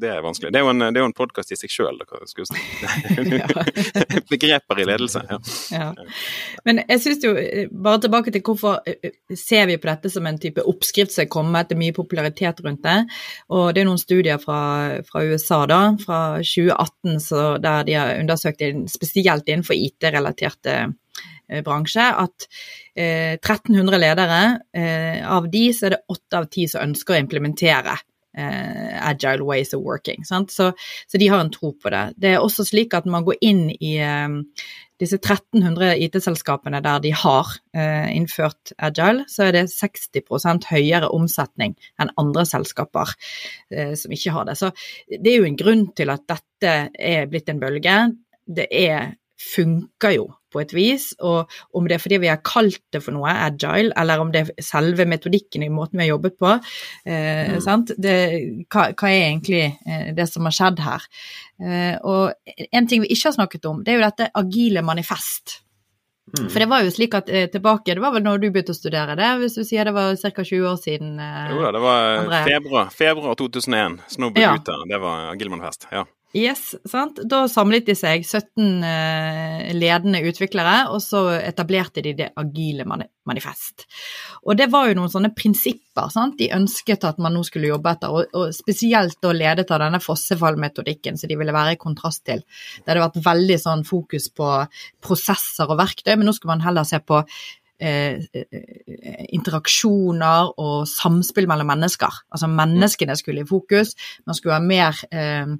det 0.00 0.10
er 0.12 0.22
vanskelig. 0.24 0.52
Det 0.54 0.60
er 0.60 0.64
jo 0.64 0.72
en, 0.72 0.84
det 0.94 1.02
en 1.02 1.14
podkast 1.16 1.52
i 1.52 1.58
seg 1.58 1.72
sjøl. 1.72 2.00
Begreper 4.32 4.80
i 4.80 4.86
ledelse. 4.88 5.22
Ja. 5.28 5.38
ja. 5.74 5.88
Men 6.68 6.82
jeg 6.84 7.02
syns 7.04 7.26
jo, 7.26 7.34
bare 7.72 8.02
tilbake 8.04 8.32
til 8.34 8.44
hvorfor 8.46 8.80
eh, 8.88 9.12
ser 9.36 9.68
vi 9.70 9.78
på 9.80 9.90
dette 9.90 10.12
som 10.12 10.26
en 10.28 10.40
type 10.40 10.64
oppskrift 10.64 11.14
som 11.14 11.26
er 11.26 11.32
kommet, 11.32 11.68
det 11.68 11.76
er 11.76 11.82
mye 11.82 11.96
popularitet 11.96 12.62
rundt 12.64 12.84
det. 12.86 12.98
Og 13.52 13.72
det 13.74 13.82
er 13.82 13.90
noen 13.90 14.00
studier 14.00 14.40
fra, 14.42 14.60
fra 15.08 15.24
USA 15.28 15.64
da, 15.68 15.82
fra 16.04 16.22
2018 16.40 17.60
der 17.64 17.84
de 17.88 17.98
har 17.98 18.16
undersøkt 18.18 18.64
spesielt 18.92 19.48
innenfor 19.48 19.76
IT-relaterte 19.76 20.78
eh, 20.78 20.88
bransje, 21.64 22.04
at 22.04 22.48
eh, 22.96 23.36
1300 23.38 24.00
ledere, 24.00 24.42
eh, 24.76 25.20
av 25.24 25.48
de 25.50 25.68
så 25.74 25.88
er 25.88 25.96
det 25.96 26.04
åtte 26.12 26.40
av 26.40 26.48
ti 26.52 26.68
som 26.70 26.84
ønsker 26.88 27.16
å 27.16 27.22
implementere 27.22 27.94
eh, 28.36 28.98
agile 29.08 29.46
ways 29.46 29.72
of 29.76 29.84
working. 29.84 30.24
Så, 30.28 30.44
så, 30.50 30.72
de 31.18 31.30
har 31.30 31.40
en 31.40 31.52
tro 31.54 31.72
på 31.72 31.92
det. 31.94 32.04
Det 32.20 32.34
er 32.34 32.44
også 32.44 32.66
slik 32.68 32.96
at 32.96 33.08
man 33.08 33.26
går 33.26 33.40
inn 33.44 33.64
i 33.72 33.96
um, 34.04 34.42
disse 34.98 35.16
1300 35.20 35.94
IT-selskapene 36.04 36.82
der 36.82 37.02
de 37.04 37.12
har 37.14 37.52
uh, 37.54 38.08
innført 38.10 38.72
agile, 38.82 39.24
så 39.30 39.46
er 39.46 39.54
det 39.54 39.68
60 39.70 40.66
høyere 40.68 41.10
omsetning 41.14 41.76
enn 42.02 42.10
andre 42.18 42.42
selskaper 42.48 43.14
som 43.70 44.14
ikke 44.14 44.32
har 44.34 44.48
det. 44.48 44.56
Så 44.58 44.72
det 45.06 45.30
er 45.30 45.38
jo 45.38 45.46
en 45.46 45.58
grunn 45.58 45.84
til 45.94 46.10
at 46.10 46.26
dette 46.26 46.74
er 46.98 47.30
blitt 47.30 47.50
en 47.52 47.62
bølge. 47.62 47.96
Det 48.48 48.66
er, 48.74 49.12
funker 49.38 50.16
jo 50.16 50.26
på 50.52 50.62
et 50.62 50.72
vis. 50.74 51.10
Og 51.24 51.50
om 51.76 51.86
det 51.88 51.98
er 51.98 52.02
fordi 52.02 52.20
vi 52.22 52.30
har 52.30 52.40
kalt 52.46 52.80
det 52.94 53.02
for 53.04 53.16
noe, 53.16 53.30
agile, 53.48 53.92
eller 54.00 54.22
om 54.22 54.32
det 54.34 54.44
er 54.44 54.64
selve 54.64 55.06
metodikken 55.08 55.64
i 55.66 55.70
måten 55.72 56.00
vi 56.00 56.06
har 56.06 56.14
jobbet 56.16 56.38
på. 56.40 56.56
Eh, 57.04 57.54
mm. 57.58 57.86
det, 57.96 58.16
hva, 58.66 58.88
hva, 58.92 59.12
er 59.12 59.28
egentlig 59.28 59.64
eh, 59.68 60.10
det 60.16 60.28
som 60.30 60.48
har 60.48 60.56
skjedd 60.58 60.82
her? 60.84 61.08
Eh, 61.62 61.94
og 62.02 62.68
en 62.68 62.90
ting 62.90 63.04
vi 63.04 63.14
ikke 63.14 63.30
har 63.30 63.38
snakket 63.40 63.70
om, 63.70 63.82
det 63.84 63.94
er 63.94 64.00
jo 64.00 64.06
dette 64.08 64.30
agile 64.42 64.84
manifest. 64.86 65.62
Mm. 66.28 66.48
For 66.52 66.60
det 66.60 66.68
var 66.68 66.84
jo 66.84 66.92
slik 66.92 67.14
at 67.16 67.30
eh, 67.32 67.46
tilbake, 67.48 67.94
det 67.96 68.04
var 68.04 68.12
vel 68.12 68.24
når 68.26 68.42
du 68.42 68.50
begynte 68.50 68.74
å 68.74 68.76
studere 68.76 69.16
det, 69.16 69.30
hvis 69.40 69.56
du 69.56 69.62
sier 69.64 69.88
det 69.88 69.94
var 69.96 70.12
ca. 70.12 70.44
20 70.44 70.68
år 70.68 70.76
siden? 70.82 71.16
Eh, 71.24 71.54
jo 71.54 71.62
da, 71.64 71.72
det 71.72 71.82
var 71.84 72.36
februar, 72.44 72.92
februar 72.92 73.38
2001. 73.40 74.02
Snobbet 74.18 74.44
ja. 74.44 74.52
ute, 74.58 74.76
det 74.90 75.00
var 75.02 75.30
Agile 75.32 75.56
Manifest. 75.56 75.88
ja. 75.94 76.04
Yes, 76.36 76.74
sant? 76.84 77.22
Da 77.24 77.46
samlet 77.48 77.86
de 77.88 77.94
seg 77.96 78.20
17 78.26 78.84
eh, 78.84 79.68
ledende 79.72 80.20
utviklere, 80.28 80.90
og 80.92 81.00
så 81.00 81.22
etablerte 81.38 82.02
de 82.04 82.12
det 82.18 82.26
agile 82.36 82.84
manifest. 82.84 83.86
Og 84.44 84.58
det 84.60 84.66
var 84.68 84.90
jo 84.90 84.98
noen 84.98 85.12
sånne 85.12 85.30
prinsipper 85.32 86.10
sant? 86.12 86.36
de 86.36 86.50
ønsket 86.52 87.06
at 87.08 87.22
man 87.22 87.32
nå 87.32 87.40
skulle 87.48 87.70
jobbe 87.70 87.94
etter, 87.96 88.12
og, 88.12 88.52
spesielt 88.52 89.16
da 89.24 89.32
ledet 89.32 89.72
av 89.72 89.80
denne 89.86 90.02
fossefallmetodikken 90.04 91.16
som 91.16 91.32
de 91.32 91.38
ville 91.40 91.54
være 91.56 91.78
i 91.78 91.80
kontrast 91.80 92.26
til. 92.28 92.44
Det 92.82 92.92
hadde 92.92 93.06
vært 93.06 93.24
veldig 93.24 93.58
sånn 93.64 93.86
fokus 93.88 94.28
på 94.28 94.50
prosesser 95.00 95.72
og 95.72 95.80
verktøy, 95.80 96.12
men 96.18 96.28
nå 96.28 96.36
skulle 96.36 96.58
man 96.58 96.66
heller 96.66 96.84
se 96.84 97.00
på 97.00 97.22
eh, 97.80 98.20
interaksjoner 99.32 100.52
og 100.60 100.84
samspill 100.92 101.48
mellom 101.48 101.72
mennesker. 101.72 102.20
Altså 102.36 102.52
menneskene 102.52 103.16
skulle 103.16 103.46
i 103.46 103.48
fokus. 103.48 103.96
Man 104.28 104.36
skulle 104.36 104.60
ha 104.60 104.64
mer 104.64 105.00
eh, 105.08 105.56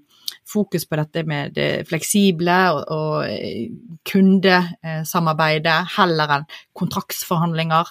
fokus 0.48 0.86
på 0.88 0.96
dette 0.98 1.24
med 1.28 1.54
det 1.56 1.86
fleksible 1.88 2.56
og, 2.74 2.80
og 2.94 3.28
eh, 3.28 3.68
kundesamarbeidet 4.08 5.76
heller 5.96 6.34
enn 6.38 6.46
kontraktsforhandlinger 6.78 7.90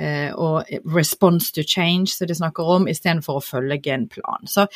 eh, 0.00 0.30
og 0.34 0.66
response 0.94 1.54
to 1.54 1.64
change, 1.66 2.12
som 2.14 2.28
de 2.28 2.36
snakker 2.36 2.72
om, 2.76 2.88
istedenfor 2.90 3.38
å 3.38 3.44
følge 3.44 3.94
en 3.94 4.08
plan. 4.10 4.48
Så 4.50 4.66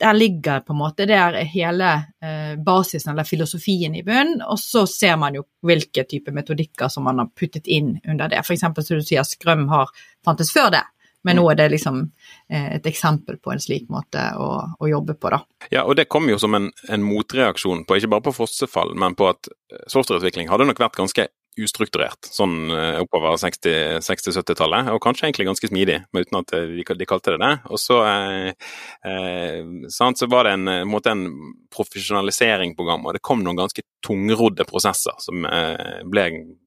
der 0.00 0.16
ligger 0.16 0.64
på 0.64 0.74
en 0.74 0.80
måte 0.80 1.06
der 1.08 1.36
hele 1.50 1.90
eh, 2.24 2.54
basisen 2.58 3.12
eller 3.12 3.28
filosofien 3.28 3.94
i 3.94 4.02
bunnen, 4.06 4.42
og 4.42 4.58
så 4.60 4.86
ser 4.90 5.18
man 5.20 5.36
jo 5.38 5.46
hvilke 5.64 6.06
type 6.08 6.34
metodikker 6.34 6.90
som 6.92 7.06
man 7.08 7.22
har 7.22 7.30
puttet 7.36 7.68
inn 7.70 7.94
under 8.02 8.32
det. 8.32 8.42
F.eks. 8.42 8.64
som 8.64 8.74
du 8.74 9.04
sier, 9.04 9.24
Skrøm 9.26 9.68
har 9.72 9.92
fantes 10.24 10.52
før 10.54 10.72
det. 10.74 10.84
Men 11.24 11.40
nå 11.40 11.46
er 11.50 11.58
det 11.60 11.70
liksom 11.72 12.00
eh, 12.48 12.74
et 12.78 12.88
eksempel 12.90 13.38
på 13.42 13.54
en 13.54 13.62
slik 13.62 13.88
måte 13.92 14.22
å, 14.40 14.50
å 14.78 14.90
jobbe 14.90 15.16
på, 15.18 15.32
da. 15.34 15.40
Ja, 15.72 15.84
og 15.84 15.96
det 15.98 16.08
kom 16.12 16.28
jo 16.30 16.40
som 16.40 16.56
en, 16.56 16.70
en 16.88 17.06
motreaksjon 17.06 17.86
på 17.88 17.98
ikke 17.98 18.12
bare 18.16 18.28
på 18.28 18.36
fossefall, 18.42 18.94
men 19.00 19.16
på 19.18 19.30
at 19.32 19.48
softwareutvikling 19.90 20.52
hadde 20.52 20.68
nok 20.68 20.84
vært 20.84 21.00
ganske 21.00 21.28
ustrukturert 21.60 22.26
sånn 22.34 22.72
oppover 22.98 23.36
60-70-tallet, 23.38 24.88
og 24.90 24.98
kanskje 25.02 25.28
egentlig 25.28 25.46
ganske 25.46 25.70
smidig, 25.70 26.00
men 26.10 26.26
uten 26.26 26.40
at 26.40 26.50
de, 26.50 26.82
de 26.98 27.06
kalte 27.06 27.34
det 27.34 27.40
det. 27.44 27.52
Og 27.70 27.78
så, 27.78 28.00
eh, 28.08 28.72
eh, 29.06 29.60
så 29.86 30.30
var 30.30 30.48
det 30.48 30.56
en, 30.56 30.72
måte 30.90 31.14
en 31.14 31.28
profesjonalisering 31.74 32.74
på 32.74 32.88
gang, 32.88 33.06
og 33.06 33.14
det 33.14 33.22
kom 33.22 33.44
noen 33.44 33.60
ganske 33.62 33.86
tungrodde 34.04 34.66
prosesser 34.68 35.14
som 35.22 35.46
eh, 35.46 36.02
ble 36.10 36.26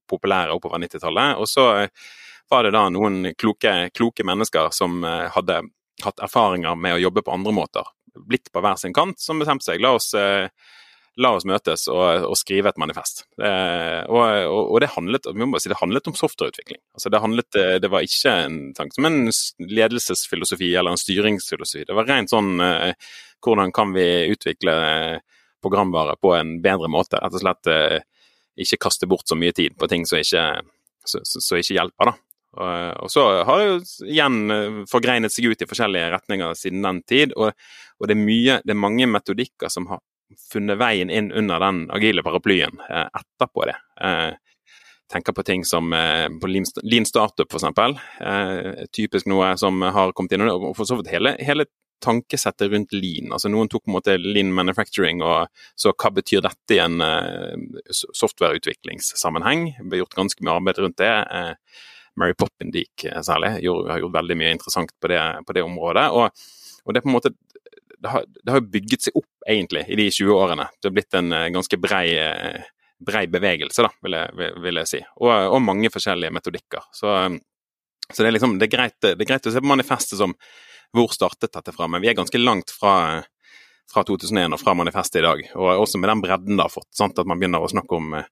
populære 0.09 0.55
oppover 0.55 0.81
90-tallet. 0.85 1.35
Og 1.41 1.51
så 1.51 1.67
eh, 1.81 2.07
var 2.49 2.65
det 2.65 2.73
da 2.75 2.87
noen 2.93 3.33
kloke, 3.39 3.75
kloke 3.95 4.25
mennesker 4.27 4.71
som 4.75 5.03
eh, 5.05 5.27
hadde 5.33 5.61
hatt 6.03 6.23
erfaringer 6.23 6.77
med 6.77 6.97
å 6.97 7.03
jobbe 7.07 7.23
på 7.25 7.33
andre 7.33 7.53
måter, 7.55 7.87
blitt 8.27 8.51
på 8.53 8.61
hver 8.63 8.77
sin 8.79 8.95
kant, 8.95 9.19
som 9.21 9.39
bestemte 9.41 9.65
seg. 9.65 9.81
La 9.83 9.95
oss 9.97 10.13
eh, 10.17 10.49
la 11.17 11.31
oss 11.33 11.47
møtes 11.49 11.87
og, 11.89 12.27
og 12.29 12.35
skrive 12.37 12.69
et 12.69 12.77
manifest. 12.77 13.23
Det, 13.39 13.49
og, 14.05 14.21
og, 14.21 14.59
og, 14.61 14.75
det 14.83 14.91
handlet 14.93 15.25
si, 15.25 15.71
det 15.71 15.79
handlet 15.79 16.09
om 16.11 16.17
softwareutvikling. 16.17 16.79
Altså 16.93 17.09
det, 17.09 17.21
handlet, 17.23 17.57
det 17.81 17.89
var 17.89 18.05
ikke 18.05 18.33
en 18.43 18.59
tanke 18.77 18.97
som 18.97 19.07
en 19.09 19.31
ledelsesfilosofi 19.57 20.69
eller 20.75 20.93
en 20.93 21.01
styringsfilosofi. 21.01 21.87
Det 21.89 21.97
var 21.97 22.09
rent 22.09 22.33
sånn 22.33 22.61
eh, 22.61 22.93
hvordan 23.41 23.73
kan 23.73 23.95
vi 23.97 24.05
utvikle 24.29 24.77
programvare 25.63 26.15
på 26.21 26.35
en 26.37 26.59
bedre 26.61 26.89
måte. 26.91 27.17
Rett 27.17 27.33
og 27.33 27.41
slett 27.41 27.73
eh, 27.73 27.97
ikke 28.61 28.83
kaste 28.87 29.09
bort 29.09 29.25
så 29.29 29.37
mye 29.37 29.55
tid 29.57 29.77
på 29.77 29.89
ting 29.89 30.05
som 30.05 30.21
ikke, 30.21 30.45
så, 31.01 31.23
så 31.25 31.57
ikke 31.57 31.79
hjelper. 31.79 32.11
da. 32.11 32.26
Og, 32.57 33.11
så 33.11 33.23
har 33.47 33.61
det 33.61 33.67
jo 33.69 34.07
igjen 34.09 34.53
eh, 34.53 34.81
forgreinet 34.89 35.33
seg 35.33 35.51
ut 35.51 35.63
i 35.63 35.69
forskjellige 35.69 36.11
retninger 36.15 36.57
siden 36.57 36.85
den 36.85 37.01
tid. 37.07 37.35
Og, 37.37 37.53
og 37.97 38.09
det, 38.09 38.17
er 38.17 38.23
mye, 38.23 38.59
det 38.65 38.73
er 38.75 38.85
mange 38.85 39.09
metodikker 39.09 39.71
som 39.73 39.89
har 39.91 40.03
funnet 40.51 40.79
veien 40.79 41.09
inn 41.09 41.31
under 41.31 41.61
den 41.63 41.85
agile 41.93 42.23
paraplyen 42.25 42.81
eh, 42.89 43.07
etterpå 43.07 43.65
det. 43.69 43.77
Eh, 44.03 44.33
tenker 45.11 45.33
på 45.33 45.43
ting 45.47 45.65
som 45.65 45.93
eh, 45.93 46.27
på 46.41 46.49
Lean 46.51 47.07
Startup 47.07 47.47
f.eks. 47.47 47.99
Eh, 48.21 48.85
typisk 48.91 49.29
noe 49.31 49.53
som 49.57 49.81
har 49.81 50.13
kommet 50.15 50.35
inn. 50.35 50.47
Og 50.51 50.73
for 50.77 50.87
så 50.89 50.99
vidt 50.99 51.11
hele, 51.13 51.37
hele 51.39 51.67
tankesettet 52.03 52.69
rundt 52.71 52.93
lean. 52.93 53.31
altså 53.33 53.49
Noen 53.49 53.71
tok 53.71 53.87
på 53.87 53.89
en 53.89 53.95
måte 53.95 54.17
lean 54.21 54.51
manufacturing 54.53 55.23
og 55.25 55.47
så 55.79 55.95
hva 55.97 56.11
betyr 56.13 56.43
dette 56.45 56.75
i 56.75 56.81
en 56.83 57.01
softwareutviklingssammenheng. 57.89 59.71
Vi 59.79 59.95
har 59.95 60.03
gjort 60.03 60.19
ganske 60.19 60.45
mye 60.45 60.59
arbeid 60.59 60.83
rundt 60.83 61.01
det. 61.01 61.15
Uh, 62.17 62.31
Poppin 62.33 62.37
Poppindeek 62.41 63.05
særlig 63.25 63.57
gjorde, 63.63 63.91
har 63.91 64.01
gjort 64.01 64.15
veldig 64.17 64.37
mye 64.39 64.53
interessant 64.55 64.93
på 65.01 65.11
det, 65.11 65.21
på 65.47 65.53
det 65.53 65.63
området. 65.65 66.07
Og, 66.11 66.47
og, 66.83 66.93
det 66.93 66.99
er 66.99 67.05
på 67.05 67.11
en 67.11 67.17
måte 67.17 67.33
det 67.97 68.11
har, 68.13 68.25
det 68.29 68.61
bygget 68.69 69.07
seg 69.07 69.15
opp 69.17 69.49
egentlig 69.49 69.83
i 69.89 69.97
de 69.97 70.07
20 70.13 70.33
årene. 70.33 70.67
Det 70.77 70.89
har 70.89 70.95
blitt 70.97 71.17
en 71.17 71.33
uh, 71.33 71.47
ganske 71.53 71.79
brei, 71.81 72.05
uh, 72.17 72.65
brei, 73.05 73.25
bevegelse, 73.31 73.85
da, 73.85 73.91
vil 74.05 74.17
jeg, 74.17 74.53
vil 74.65 74.81
jeg 74.83 74.91
si. 74.91 75.03
Og, 75.21 75.31
og, 75.31 75.61
mange 75.65 75.91
forskjellige 75.93 76.33
metodikker. 76.35 76.89
Så, 76.93 77.15
så 78.11 78.21
det, 78.21 78.27
er 78.29 78.37
liksom, 78.37 78.57
det, 78.61 78.69
er 78.69 78.75
greit, 78.75 78.97
det, 79.01 79.17
er 79.17 79.31
greit, 79.31 79.49
å 79.49 79.53
se 79.53 79.63
på 79.63 79.73
manifestet 79.73 80.21
som 80.21 80.35
hvor 80.95 81.11
startet 81.11 81.51
dette 81.51 81.73
fra, 81.75 81.89
men 81.91 81.99
vi 82.03 82.07
er 82.07 82.15
ganske 82.15 82.39
langt 82.39 82.71
fra, 82.71 83.23
fra 83.91 84.05
2001 84.07 84.55
og 84.55 84.61
fra 84.61 84.75
manifestet 84.77 85.19
i 85.19 85.25
dag. 85.25 85.41
Og 85.57 85.83
også 85.83 85.99
med 85.99 86.11
den 86.13 86.23
bredden 86.23 86.55
det 86.55 86.63
har 86.63 86.73
fått, 86.73 86.91
sant? 86.95 87.17
at 87.19 87.27
man 87.27 87.41
begynner 87.41 87.63
å 87.63 87.71
snakke 87.71 87.97
om 87.97 88.13
uh, 88.15 88.29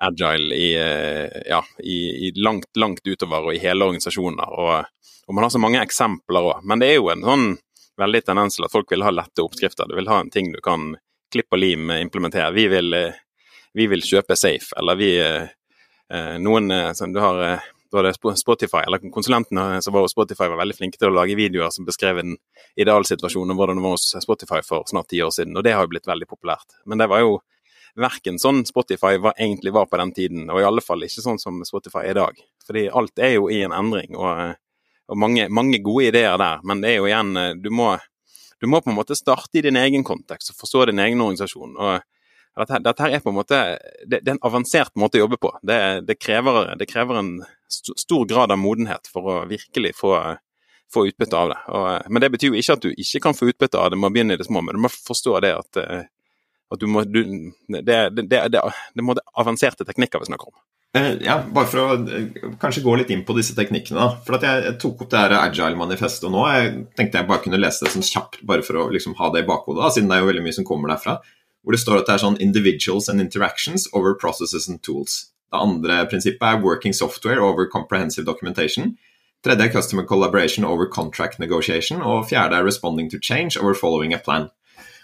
agile 0.00 0.56
i, 0.56 0.68
ja, 1.46 1.60
i, 1.78 1.98
i, 2.26 2.32
langt, 2.40 2.70
langt 2.76 3.06
utover 3.06 3.50
og 3.50 3.54
i 3.54 3.60
hele 3.62 3.86
organisasjoner. 3.86 4.54
Og, 4.58 5.10
og 5.28 5.36
man 5.36 5.46
har 5.46 5.52
så 5.52 5.60
mange 5.62 5.82
eksempler 5.82 6.48
òg. 6.48 6.64
Men 6.66 6.82
det 6.82 6.88
er 6.92 6.98
jo 6.98 7.10
en 7.12 7.26
sånn 7.26 7.46
veldig 8.00 8.22
tendens 8.26 8.56
til 8.56 8.66
at 8.66 8.72
folk 8.72 8.90
vil 8.92 9.04
ha 9.04 9.12
lette 9.12 9.44
oppskrifter. 9.44 9.88
Du 9.88 9.96
vil 9.98 10.10
ha 10.10 10.20
en 10.22 10.32
ting 10.32 10.52
du 10.52 10.60
kan 10.64 10.94
klippe 11.32 11.56
og 11.56 11.62
lim 11.62 11.92
implementere. 11.96 12.52
Vi 12.52 12.66
vil, 12.68 12.94
eh, 12.94 13.20
vi 13.74 13.86
vil 13.86 14.04
kjøpe 14.04 14.36
safe, 14.36 14.72
eller 14.76 14.96
vi 14.96 15.12
eh, 15.20 15.48
eh, 16.12 16.34
Noen 16.38 16.94
som 16.94 17.12
du 17.12 17.20
har 17.20 17.62
da 17.92 18.02
det 18.02 18.14
Spotify, 18.16 18.86
eller 18.86 19.02
Konsulentene 19.12 19.82
som 19.84 19.92
var 19.92 20.00
hos 20.00 20.14
Spotify 20.14 20.48
var 20.48 20.62
veldig 20.62 20.76
flinke 20.76 20.96
til 20.96 21.10
å 21.10 21.16
lage 21.16 21.36
videoer 21.36 21.68
som 21.70 21.84
beskrev 21.84 22.22
en 22.22 22.36
idealsituasjon 22.80 23.52
om 23.52 23.58
hvordan 23.58 23.76
det 23.76 23.84
var 23.84 23.98
hos 23.98 24.14
Spotify 24.24 24.62
for 24.64 24.88
snart 24.88 25.10
ti 25.12 25.20
år 25.20 25.32
siden, 25.36 25.56
og 25.56 25.64
det 25.64 25.74
har 25.76 25.84
jo 25.84 25.92
blitt 25.92 26.08
veldig 26.08 26.28
populært. 26.30 26.78
Men 26.88 27.02
det 27.02 27.10
var 27.12 27.20
jo 27.20 27.34
verken 27.98 28.38
sånn 28.40 28.62
Spotify 28.64 29.18
var, 29.20 29.34
egentlig 29.36 29.72
var 29.74 29.88
på 29.90 29.98
den 30.00 30.12
tiden, 30.16 30.46
og 30.50 30.62
i 30.62 30.66
alle 30.66 30.84
fall 30.84 31.04
ikke 31.04 31.24
sånn 31.24 31.40
som 31.42 31.60
Spotify 31.68 32.06
er 32.06 32.14
i 32.14 32.20
dag. 32.20 32.42
Fordi 32.66 32.86
alt 32.88 33.20
er 33.20 33.34
jo 33.36 33.50
i 33.52 33.60
en 33.66 33.74
endring, 33.76 34.16
og 34.16 34.54
og 35.12 35.18
mange, 35.18 35.48
mange, 35.52 35.80
gode 35.84 36.08
ideer 36.08 36.38
der, 36.40 36.62
men 36.64 36.82
det 36.82 36.94
er 36.94 37.00
jo 37.00 37.08
igjen 37.10 37.36
eh, 37.36 37.54
du 37.60 37.68
må, 37.74 37.90
du 38.62 38.68
må, 38.70 38.80
på 38.80 38.92
en 38.92 38.96
måte 38.96 39.18
starte 39.18 39.60
i 39.60 39.64
din 39.66 39.76
egen 39.76 40.06
kontekst 40.06 40.54
og 40.54 40.62
forstå 40.62 40.86
din 40.88 41.02
egen 41.02 41.20
organisasjon. 41.20 41.76
og 41.76 42.00
dette, 42.56 42.78
dette 42.84 43.08
er 43.08 43.24
på 43.24 43.32
en 43.32 43.38
måte, 43.38 43.58
det, 44.04 44.20
det, 44.20 44.26
er 44.26 44.34
en 44.36 44.46
avansert 44.48 44.92
måte 45.00 45.16
å 45.16 45.24
jobbe 45.24 45.38
på. 45.40 45.50
Det, 45.64 45.76
det, 46.08 46.18
krever, 46.20 46.74
det 46.76 46.88
krever, 46.88 47.20
en 47.20 47.34
stor 47.72 48.26
grad 48.28 48.52
av 48.52 48.60
modenhet 48.60 49.08
for 49.08 49.28
å 49.28 49.36
virkelig 49.48 49.94
få, 49.96 50.12
få 50.92 51.06
utbytte 51.08 51.38
av 51.38 51.54
det. 51.54 51.60
Og, 51.72 52.10
men 52.12 52.24
det 52.24 52.32
betyr 52.34 52.52
jo 52.52 52.60
ikke 52.60 52.76
at 52.76 52.84
du 52.84 52.90
ikke 52.92 53.22
kan 53.24 53.36
få 53.36 53.48
utbytte 53.48 53.80
av 53.80 53.92
det 53.92 54.00
med 54.00 54.10
å 54.10 54.12
begynne 54.12 54.36
i 54.36 54.40
det 54.40 54.48
små, 54.48 54.60
men 54.60 54.76
du 54.76 54.84
må 54.84 54.92
forstå 54.92 55.38
det 55.44 55.54
at, 55.56 55.80
eh, 55.80 56.04
at 56.72 56.80
du 56.80 56.88
må, 56.90 57.04
du, 57.04 57.22
det, 57.68 57.98
det, 58.16 58.28
det, 58.28 58.60
det 58.60 59.04
må 59.04 59.16
avanserte 59.38 59.86
teknikker 59.88 60.22
vi 60.22 60.30
snakker 60.30 60.50
om. 60.52 60.56
Eh, 60.94 61.14
ja, 61.24 61.38
bare 61.48 61.68
for 61.72 61.80
å 61.80 61.92
eh, 62.04 62.48
kanskje 62.60 62.82
gå 62.84 62.94
litt 63.00 63.10
inn 63.14 63.22
på 63.24 63.36
disse 63.38 63.54
teknikkene. 63.56 63.96
da, 63.96 64.08
for 64.26 64.36
at 64.36 64.42
Jeg 64.44 64.74
tok 64.82 65.04
opp 65.04 65.12
det 65.14 65.22
her 65.22 65.34
Agile-manifestet 65.38 66.28
nå. 66.28 66.42
Jeg 66.52 66.72
tenkte 66.98 67.22
jeg 67.22 67.28
bare 67.30 67.44
kunne 67.44 67.60
lese 67.60 67.86
det 67.86 67.94
sånn 67.94 68.04
kjapt, 68.04 68.42
bare 68.44 68.64
for 68.66 68.76
å 68.76 68.90
liksom 68.92 69.16
ha 69.16 69.30
det 69.32 69.44
i 69.44 69.48
bakhodet, 69.48 69.80
da, 69.80 69.92
siden 69.94 70.10
det 70.10 70.18
er 70.18 70.24
jo 70.24 70.28
veldig 70.28 70.44
mye 70.44 70.58
som 70.58 70.68
kommer 70.68 70.92
derfra. 70.92 71.16
Hvor 71.62 71.72
det 71.72 71.80
står 71.80 72.02
at 72.02 72.10
det 72.10 72.14
er 72.14 72.24
sånn 72.26 72.40
'individuals 72.40 73.08
and 73.08 73.24
interactions 73.24 73.88
over 73.94 74.14
processes 74.14 74.68
and 74.68 74.82
tools'. 74.82 75.32
Det 75.48 75.60
andre 75.64 76.04
prinsippet 76.12 76.42
er 76.42 76.60
'working 76.60 76.92
software 76.92 77.40
over 77.40 77.66
comprehensive 77.66 78.26
documentation'. 78.26 78.96
Tredje 79.42 79.64
er 79.64 79.72
'customer 79.72 80.04
collaboration 80.04 80.64
over 80.64 80.86
contract 80.86 81.38
negotiation'. 81.38 82.04
Og 82.04 82.28
fjerde 82.28 82.52
er 82.52 82.64
'responding 82.64 83.10
to 83.10 83.18
change 83.18 83.56
over 83.56 83.72
following 83.74 84.12
a 84.12 84.18
plan'. 84.18 84.50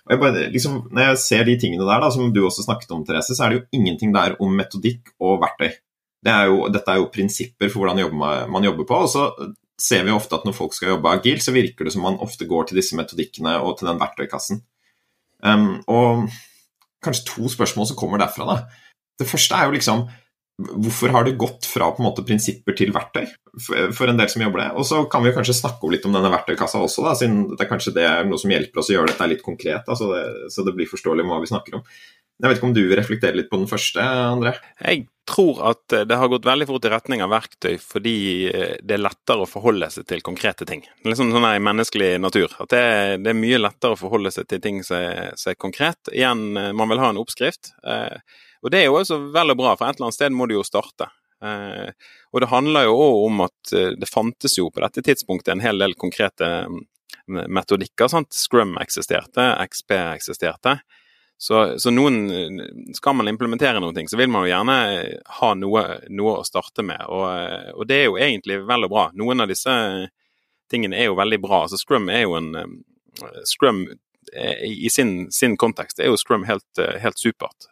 Jeg 0.08 0.20
bare, 0.22 0.46
liksom, 0.54 0.80
når 0.94 1.10
jeg 1.10 1.20
ser 1.22 1.44
de 1.44 1.56
tingene 1.60 1.84
der, 1.84 2.00
da, 2.00 2.08
som 2.14 2.32
du 2.32 2.40
også 2.46 2.64
snakket 2.64 2.92
om, 2.96 3.04
Therese, 3.04 3.36
så 3.36 3.44
er 3.44 3.52
det 3.52 3.58
jo 3.58 3.80
ingenting 3.80 4.14
der 4.14 4.36
om 4.42 4.54
metodikk 4.56 5.12
og 5.20 5.40
verktøy. 5.42 5.70
Det 6.24 6.32
er 6.32 6.48
jo, 6.50 6.62
dette 6.72 6.90
er 6.90 7.00
jo 7.02 7.10
prinsipper 7.14 7.70
for 7.70 7.84
hvordan 7.84 8.48
man 8.50 8.66
jobber 8.66 8.88
på. 8.88 9.02
og 9.04 9.10
så 9.12 9.28
ser 9.78 10.02
vi 10.04 10.14
ofte 10.14 10.34
at 10.34 10.46
når 10.46 10.56
folk 10.56 10.74
skal 10.74 10.94
jobbe 10.94 11.12
agil, 11.12 11.38
så 11.42 11.54
virker 11.54 11.86
det 11.86 11.94
som 11.94 12.02
man 12.02 12.18
ofte 12.24 12.48
går 12.50 12.68
til 12.68 12.80
disse 12.80 12.98
metodikkene 12.98 13.54
og 13.62 13.78
til 13.78 13.90
den 13.90 14.00
verktøykassen. 14.00 14.64
Um, 15.38 15.78
og 15.86 16.26
kanskje 17.04 17.28
to 17.28 17.50
spørsmål 17.52 17.86
som 17.86 17.98
kommer 17.98 18.18
derfra. 18.18 18.48
da. 18.48 18.56
Det 19.18 19.28
første 19.28 19.54
er 19.54 19.68
jo 19.68 19.76
liksom 19.76 20.08
Hvorfor 20.58 21.12
har 21.14 21.22
det 21.26 21.36
gått 21.38 21.68
fra 21.70 21.92
på 21.94 22.02
en 22.02 22.08
måte 22.08 22.24
prinsipper 22.26 22.74
til 22.74 22.90
verktøy 22.90 23.28
for, 23.62 24.08
en 24.10 24.18
del 24.18 24.30
som 24.32 24.42
jobber 24.42 24.64
det? 24.64 24.68
Og 24.80 24.86
så 24.88 25.04
kan 25.10 25.22
vi 25.22 25.30
kanskje 25.36 25.54
snakke 25.54 25.90
litt 25.92 26.06
om 26.08 26.16
denne 26.16 26.32
verktøykassa 26.32 26.80
også, 26.82 27.04
da, 27.06 27.12
siden 27.18 27.44
det 27.52 27.62
er 27.62 27.70
kanskje 27.70 27.94
det 27.94 28.06
er 28.08 28.26
noe 28.26 28.40
som 28.42 28.50
hjelper 28.50 28.82
oss 28.82 28.90
å 28.90 28.96
gjøre 28.96 29.12
dette 29.12 29.28
litt 29.30 29.44
konkret, 29.46 29.84
da, 29.86 29.94
så, 29.98 30.10
det, 30.10 30.24
så 30.54 30.66
det 30.66 30.74
blir 30.74 30.90
forståelig 30.90 31.28
hva 31.28 31.38
vi 31.44 31.50
snakker 31.52 31.78
om. 31.78 31.86
Jeg 32.38 32.50
vet 32.52 32.60
ikke 32.60 32.68
om 32.68 32.74
du 32.74 32.84
reflekterer 32.94 33.38
litt 33.38 33.48
på 33.50 33.58
den 33.58 33.70
første, 33.70 34.02
André? 34.02 34.52
Jeg 34.78 35.06
tror 35.28 35.58
at 35.72 35.94
det 36.06 36.18
har 36.18 36.30
gått 36.30 36.46
veldig 36.46 36.68
fort 36.70 36.86
i 36.86 36.92
retning 36.92 37.22
av 37.24 37.32
verktøy 37.32 37.72
fordi 37.82 38.18
eh, 38.50 38.76
det 38.78 38.94
er 38.94 39.02
lettere 39.02 39.42
å 39.42 39.50
forholde 39.50 39.90
seg 39.90 40.06
til 40.10 40.22
konkrete 40.26 40.66
ting. 40.68 40.84
Det 40.86 41.06
er 41.06 41.12
liksom 41.12 41.32
sånn 41.34 41.48
i 41.50 41.62
menneskelig 41.62 42.12
natur. 42.22 42.54
At 42.62 42.70
det, 42.70 42.84
det, 43.24 43.32
er 43.32 43.38
mye 43.38 43.58
lettere 43.58 43.94
å 43.94 44.00
forholde 44.00 44.30
seg 44.34 44.46
til 44.50 44.62
ting 44.62 44.82
som 44.86 45.02
er, 45.02 45.34
som 45.38 45.50
er 45.50 45.58
konkret. 45.58 46.12
Igjen, 46.14 46.46
eh, 46.58 46.70
man 46.78 46.94
vil 46.94 47.02
ha 47.02 47.10
en 47.10 47.18
oppskrift. 47.22 47.74
Eh, 47.82 48.38
og 48.62 48.72
det 48.74 48.82
er 48.82 48.88
jo 48.88 48.98
også 48.98 49.20
vel 49.34 49.54
og 49.54 49.58
bra, 49.60 49.76
for 49.78 49.88
et 49.88 49.98
eller 49.98 50.08
annet 50.08 50.18
sted 50.18 50.34
må 50.34 50.48
du 50.48 50.56
jo 50.56 50.66
starte. 50.66 51.10
Eh, 51.44 51.90
og 52.32 52.42
det 52.42 52.50
handler 52.50 52.88
jo 52.88 52.96
òg 52.98 53.18
om 53.28 53.42
at 53.46 53.72
eh, 53.76 53.92
det 53.98 54.10
fantes 54.10 54.58
jo 54.58 54.68
på 54.74 54.82
dette 54.82 55.04
tidspunktet 55.06 55.54
en 55.54 55.62
hel 55.62 55.78
del 55.78 55.94
konkrete 55.98 56.48
mm, 56.66 57.44
metodikker. 57.46 58.10
sant? 58.10 58.32
Scrum 58.34 58.76
eksisterte, 58.82 59.52
XP 59.68 59.94
eksisterte. 60.16 60.78
Så, 61.38 61.78
så, 61.78 61.92
noen 61.94 62.64
Skal 62.96 63.14
man 63.14 63.30
implementere 63.30 63.78
noen 63.78 63.94
ting, 63.94 64.08
så 64.10 64.18
vil 64.18 64.30
man 64.32 64.42
jo 64.42 64.50
gjerne 64.50 64.78
ha 65.38 65.52
noe, 65.54 65.84
noe 66.10 66.40
å 66.40 66.46
starte 66.46 66.82
med. 66.82 67.04
Og, 67.06 67.28
og, 67.76 67.84
det 67.86 68.00
er 68.00 68.08
jo 68.08 68.18
egentlig 68.18 68.58
vel 68.66 68.88
og 68.88 68.90
bra. 68.90 69.04
Noen 69.14 69.44
av 69.44 69.52
disse 69.52 69.70
tingene 70.68 70.98
er 70.98 71.06
jo 71.06 71.20
veldig 71.20 71.38
bra. 71.44 71.62
Altså 71.68 71.78
Scrum 71.78 72.10
er 72.10 72.24
jo 72.24 72.34
en 72.40 72.50
Scrum 73.46 73.86
i 74.28 74.90
sin, 74.92 75.30
sin 75.32 75.54
kontekst 75.56 76.02
er 76.02 76.10
jo 76.10 76.18
Scrum 76.18 76.42
helt, 76.44 76.82
helt 77.00 77.22
supert. 77.22 77.70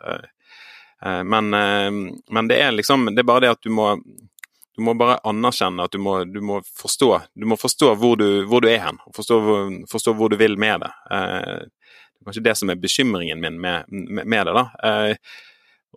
Eh, 1.04 1.24
men, 1.24 1.54
eh, 1.54 1.90
men, 2.30 2.48
det 2.48 2.60
er 2.62 2.72
liksom 2.72 3.14
Det 3.14 3.20
er 3.20 3.28
bare 3.28 3.40
det 3.40 3.50
at 3.56 3.62
du 3.62 3.70
må 3.70 3.96
du 4.76 4.82
må 4.84 4.92
bare 4.92 5.16
anerkjenne 5.24 5.86
at 5.88 5.92
du 5.92 5.98
må, 6.04 6.18
du 6.28 6.42
må 6.44 6.58
forstå, 6.60 7.08
du 7.32 7.46
må 7.48 7.56
forstå 7.56 7.94
hvor, 7.96 8.18
du, 8.20 8.44
hvor, 8.44 8.60
du, 8.60 8.68
er 8.68 8.82
hen. 8.84 8.98
og 9.06 9.14
forstå, 9.16 9.38
forstå, 9.88 10.12
hvor 10.18 10.28
du 10.28 10.36
vil 10.36 10.58
med 10.60 10.82
det. 10.84 10.90
Eh, 11.16 11.62
det 11.64 12.20
er 12.20 12.26
kanskje 12.28 12.42
det 12.44 12.54
som 12.60 12.72
er 12.72 12.82
bekymringen 12.82 13.40
min 13.40 13.56
med, 13.56 13.88
med, 13.88 14.50
det. 14.50 14.52
da. 14.52 15.14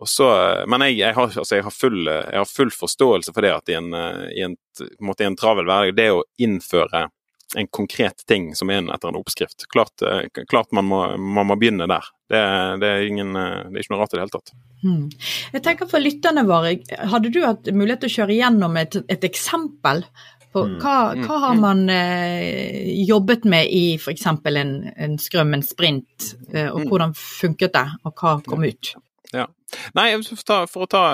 Så, 0.08 0.30
men 0.64 0.86
jeg, 0.86 0.96
jeg, 1.02 1.12
har, 1.12 1.28
altså 1.28 1.58
jeg, 1.58 1.66
har 1.66 1.76
full, 1.76 2.08
jeg, 2.08 2.38
har, 2.38 2.48
full, 2.48 2.72
forståelse 2.72 3.36
for 3.36 3.44
det 3.44 3.52
at 3.52 3.68
i 3.68 3.76
en, 3.76 3.92
i 4.32 4.46
en, 4.48 4.56
en, 4.80 5.12
en 5.26 5.36
travel 5.36 5.68
hverdag, 5.68 5.92
det 6.00 6.08
å 6.16 6.24
innføre 6.40 7.10
en 7.56 7.66
konkret 7.66 8.24
ting 8.30 8.50
som 8.54 8.70
er 8.70 8.84
etter 8.94 9.10
en 9.10 9.18
oppskrift. 9.18 9.66
Klart, 9.72 10.02
klart 10.50 10.72
man, 10.76 10.86
må, 10.86 11.00
man, 11.16 11.48
må, 11.50 11.56
begynne 11.58 11.88
der. 11.90 12.10
Det, 12.30 12.42
det, 12.82 12.90
er 12.90 13.06
ingen, 13.08 13.34
det, 13.34 13.74
er 13.74 13.82
ikke 13.82 13.94
noe 13.94 14.02
rart 14.02 14.14
i 14.14 14.18
det 14.18 14.24
hele 14.24 14.34
tatt. 14.36 14.52
Hmm. 14.84 15.06
Jeg 15.52 15.64
tenker 15.66 15.90
For 15.90 16.02
lytterne 16.02 16.46
våre, 16.48 16.76
hadde 17.10 17.32
du 17.32 17.40
hatt 17.44 17.70
mulighet 17.74 18.04
til 18.04 18.12
å 18.12 18.16
kjøre 18.20 18.38
gjennom 18.38 18.78
et, 18.80 19.00
et 19.10 19.26
eksempel 19.26 20.04
på 20.50 20.64
hmm. 20.66 20.78
hva, 20.82 20.96
hmm. 21.12 21.26
hva 21.26 21.38
har 21.44 21.60
man 21.60 21.84
eh, 21.94 22.90
jobbet 23.06 23.46
med 23.50 23.70
i 23.70 23.84
f.eks. 23.98 24.26
En, 24.30 24.74
en 24.96 25.18
skrøm, 25.22 25.54
en 25.58 25.66
sprint, 25.66 26.32
eh, 26.52 26.70
og 26.70 26.90
hvordan 26.90 27.14
funket 27.18 27.74
det, 27.76 27.86
og 28.04 28.14
hva 28.18 28.38
kom 28.46 28.66
ut? 28.66 28.94
Ja. 29.30 29.46
Nei, 29.94 30.08
for 30.26 30.34
å, 30.34 30.46
ta, 30.46 30.60
for, 30.66 30.86
å 30.86 30.90
ta, 30.90 31.04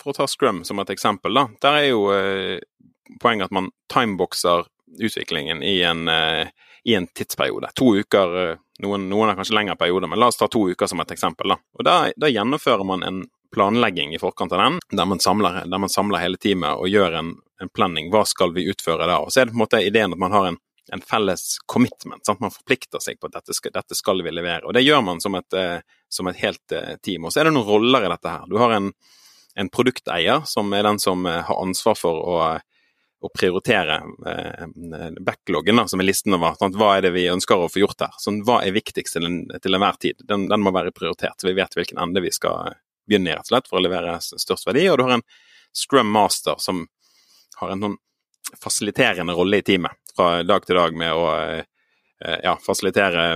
for 0.00 0.12
å 0.12 0.16
ta 0.16 0.26
Scrum 0.30 0.62
som 0.64 0.80
et 0.80 0.92
eksempel, 0.94 1.36
da. 1.36 1.48
Der 1.60 1.80
er 1.82 1.88
jo 1.90 2.06
eh, 2.14 2.56
poenget 3.20 3.50
at 3.50 3.56
man 3.56 3.68
timeboxer 3.92 4.64
utviklingen 4.98 5.62
i 5.62 5.82
en, 5.82 6.08
eh, 6.08 6.48
i 6.84 6.94
en 6.94 7.06
tidsperiode. 7.06 7.68
To 7.74 7.96
uker, 7.96 8.50
eh, 8.50 8.56
noen, 8.78 9.08
noen 9.08 9.28
har 9.28 9.36
kanskje 9.36 9.54
lengre 9.54 9.76
perioder, 9.76 10.08
men 10.08 10.18
la 10.18 10.26
oss 10.26 10.36
ta 10.36 10.48
to 10.48 10.68
uker 10.70 10.86
som 10.86 11.00
et 11.00 11.12
eksempel. 11.12 11.48
Da, 11.48 11.56
og 11.78 11.84
da, 11.84 11.96
da 12.16 12.30
gjennomfører 12.30 12.86
man 12.86 13.02
en 13.02 13.24
planlegging 13.54 14.14
i 14.14 14.18
forkant 14.18 14.52
av 14.52 14.62
den, 14.62 14.80
der 14.90 15.06
man 15.10 15.20
samler, 15.20 15.64
der 15.66 15.78
man 15.78 15.90
samler 15.90 16.22
hele 16.22 16.38
teamet 16.38 16.78
og 16.78 16.88
gjør 16.88 17.18
en, 17.18 17.34
en, 17.60 17.68
planning. 17.74 18.10
Hva 18.10 18.24
skal 18.26 18.54
vi 18.54 18.68
utføre 18.70 19.08
da? 19.10 19.18
Og 19.20 19.32
så 19.32 19.42
er 19.42 19.48
det 19.48 19.54
på 19.54 19.58
en 19.58 19.64
måte 19.64 19.82
ideen 19.82 20.14
at 20.14 20.22
man 20.22 20.32
har 20.32 20.46
en, 20.52 20.58
en 20.94 21.02
felles 21.02 21.58
commitment. 21.66 22.22
Sant? 22.26 22.40
Man 22.40 22.54
forplikter 22.54 23.02
seg 23.02 23.18
på 23.18 23.26
at 23.26 23.40
dette 23.40 23.56
skal, 23.56 23.74
dette 23.74 23.98
skal, 23.98 24.22
vi 24.22 24.32
levere. 24.32 24.62
Og 24.66 24.76
det 24.76 24.84
gjør 24.86 25.02
man 25.02 25.22
som 25.22 25.34
et, 25.34 25.58
eh, 25.58 25.82
som 26.08 26.30
et 26.30 26.38
helt 26.44 26.76
team. 27.02 27.26
Og 27.26 27.34
så 27.34 27.42
er 27.42 27.50
det 27.50 27.56
noen 27.56 27.66
roller 27.66 28.06
i 28.06 28.12
dette 28.14 28.36
her. 28.36 28.46
Du 28.46 28.56
har 28.62 28.76
en, 28.78 28.92
en 29.58 29.72
produkteier 29.74 30.46
som 30.46 30.70
er 30.72 30.86
den 30.86 31.02
som 31.02 31.26
har 31.26 31.58
ansvar 31.58 31.98
for 31.98 32.22
å 32.22 32.40
å 33.20 33.28
prioritere 33.34 33.98
eh, 34.26 34.66
backloggen, 35.20 35.76
da, 35.76 35.86
som 35.88 36.00
er 36.00 36.08
listen 36.08 36.34
over 36.36 36.56
sant? 36.58 36.76
hva 36.80 36.94
er 36.96 37.04
det 37.04 37.14
vi 37.16 37.26
ønsker 37.28 37.60
å 37.60 37.68
få 37.68 37.82
gjort 37.82 38.06
her. 38.06 38.14
Sånn, 38.22 38.40
hva 38.48 38.60
er 38.64 38.76
viktigst 38.76 39.16
til, 39.16 39.26
en, 39.28 39.40
enhver 39.60 39.98
tid? 40.00 40.22
Den, 40.28 40.46
den, 40.48 40.62
må 40.64 40.72
være 40.74 40.94
prioritert, 40.96 41.36
så 41.40 41.50
vi 41.50 41.56
vet 41.58 41.76
hvilken 41.76 42.00
ende 42.00 42.22
vi 42.24 42.32
skal 42.32 42.78
begynne 43.08 43.32
i, 43.32 43.34
rett 43.36 43.48
og 43.48 43.52
slett, 43.52 43.68
for 43.68 43.80
å 43.80 43.84
levere 43.84 44.16
størst 44.24 44.68
verdi. 44.68 44.86
Og 44.88 44.96
du 45.00 45.04
har 45.04 45.18
en 45.18 45.26
scrum 45.76 46.08
master 46.12 46.56
som 46.62 46.86
har 47.60 47.74
en 47.74 47.84
sånn 47.84 47.98
fasiliterende 48.60 49.36
rolle 49.36 49.60
i 49.60 49.66
teamet 49.66 50.16
fra 50.16 50.40
dag 50.42 50.64
til 50.66 50.80
dag 50.80 50.96
med 50.96 51.12
å 51.14 51.26
eh, 51.36 52.40
ja, 52.42 52.56
fasilitere 52.64 53.34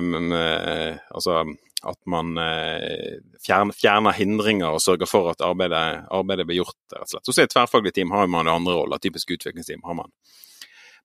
altså 1.14 1.44
at 1.84 1.98
man 2.10 2.38
eh, 2.40 3.18
fjerner, 3.44 3.76
fjerner, 3.76 4.16
hindringer 4.16 4.74
og 4.74 4.82
sørger 4.82 5.08
for 5.08 5.30
at 5.32 5.44
arbeidet, 5.44 5.82
arbeidet 6.14 6.46
blir 6.48 6.62
gjort. 6.62 6.78
rett 6.94 7.04
og 7.06 7.12
slett. 7.12 7.28
Så 7.28 7.36
I 7.36 7.44
et 7.44 7.52
tverrfaglig 7.54 7.94
team 7.94 8.14
har 8.14 8.30
man 8.30 8.50
andre 8.50 8.76
roller. 8.78 9.02
Typisk 9.02 9.34
utviklingsteam 9.36 9.84
har 9.84 9.98
man. 10.00 10.12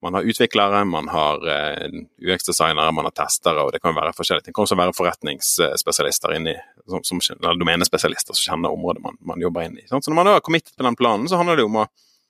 Man 0.02 0.16
har 0.16 0.24
utviklere, 0.24 0.86
man 0.88 1.10
har 1.12 1.42
uh, 1.44 1.96
UX-designere, 2.24 2.92
man 2.96 3.10
har 3.10 3.12
testere, 3.12 3.66
og 3.66 3.74
det 3.76 3.82
kan 3.84 3.96
være 3.98 4.14
forskjellige 4.16 4.46
ting. 4.46 4.54
Det 4.54 4.56
kan 4.56 4.68
også 4.68 4.78
være 4.80 4.96
forretningsspesialister 4.96 6.36
inni, 6.38 6.54
som, 6.88 7.04
som, 7.04 7.20
eller 7.36 7.60
domenespesialister 7.60 8.38
som 8.38 8.54
kjenner 8.54 8.72
området 8.72 9.04
man, 9.04 9.20
man 9.28 9.44
jobber 9.44 9.68
inn 9.68 9.76
i. 9.82 9.84
Så 9.90 10.00
når 10.08 10.20
man 10.22 10.32
har 10.32 10.46
committet 10.46 10.72
til 10.72 10.88
den 10.88 10.96
planen, 10.96 11.28
så 11.28 11.42
handler 11.42 11.60
det 11.60 11.68
om 11.68 11.82
å, 11.82 11.86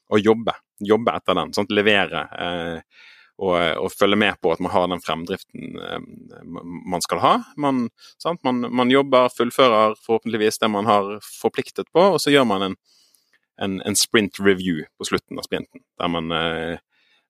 å 0.09 0.21
jobbe. 0.21 0.57
Jobbe 0.81 1.13
etter 1.21 1.37
den. 1.37 1.53
Sant? 1.53 1.75
Levere. 1.77 2.25
Uh, 2.33 3.05
og, 3.39 3.55
og, 3.79 3.91
følge 3.95 4.17
med 4.19 4.35
på 4.41 4.51
at 4.51 4.59
man 4.59 4.71
har 4.73 4.87
den 4.91 5.01
fremdriften 5.03 5.79
eh, 5.79 5.99
man 6.91 7.03
skal 7.03 7.21
ha. 7.23 7.33
Man, 7.57 7.87
man, 8.43 8.65
man, 8.67 8.91
jobber, 8.91 9.31
fullfører 9.31 9.95
forhåpentligvis 10.03 10.59
det 10.59 10.69
man 10.71 10.89
har 10.89 11.17
forpliktet 11.23 11.91
på, 11.93 12.03
og 12.15 12.19
så 12.21 12.33
gjør 12.33 12.47
man 12.49 12.67
en, 12.67 12.75
en, 13.61 13.79
en 13.87 13.95
sprint 13.95 14.41
review 14.43 14.83
på 14.97 15.07
slutten 15.07 15.39
av 15.39 15.47
sprinten. 15.47 15.85
Der 15.99 16.11
man 16.11 16.35
eh, 16.35 16.81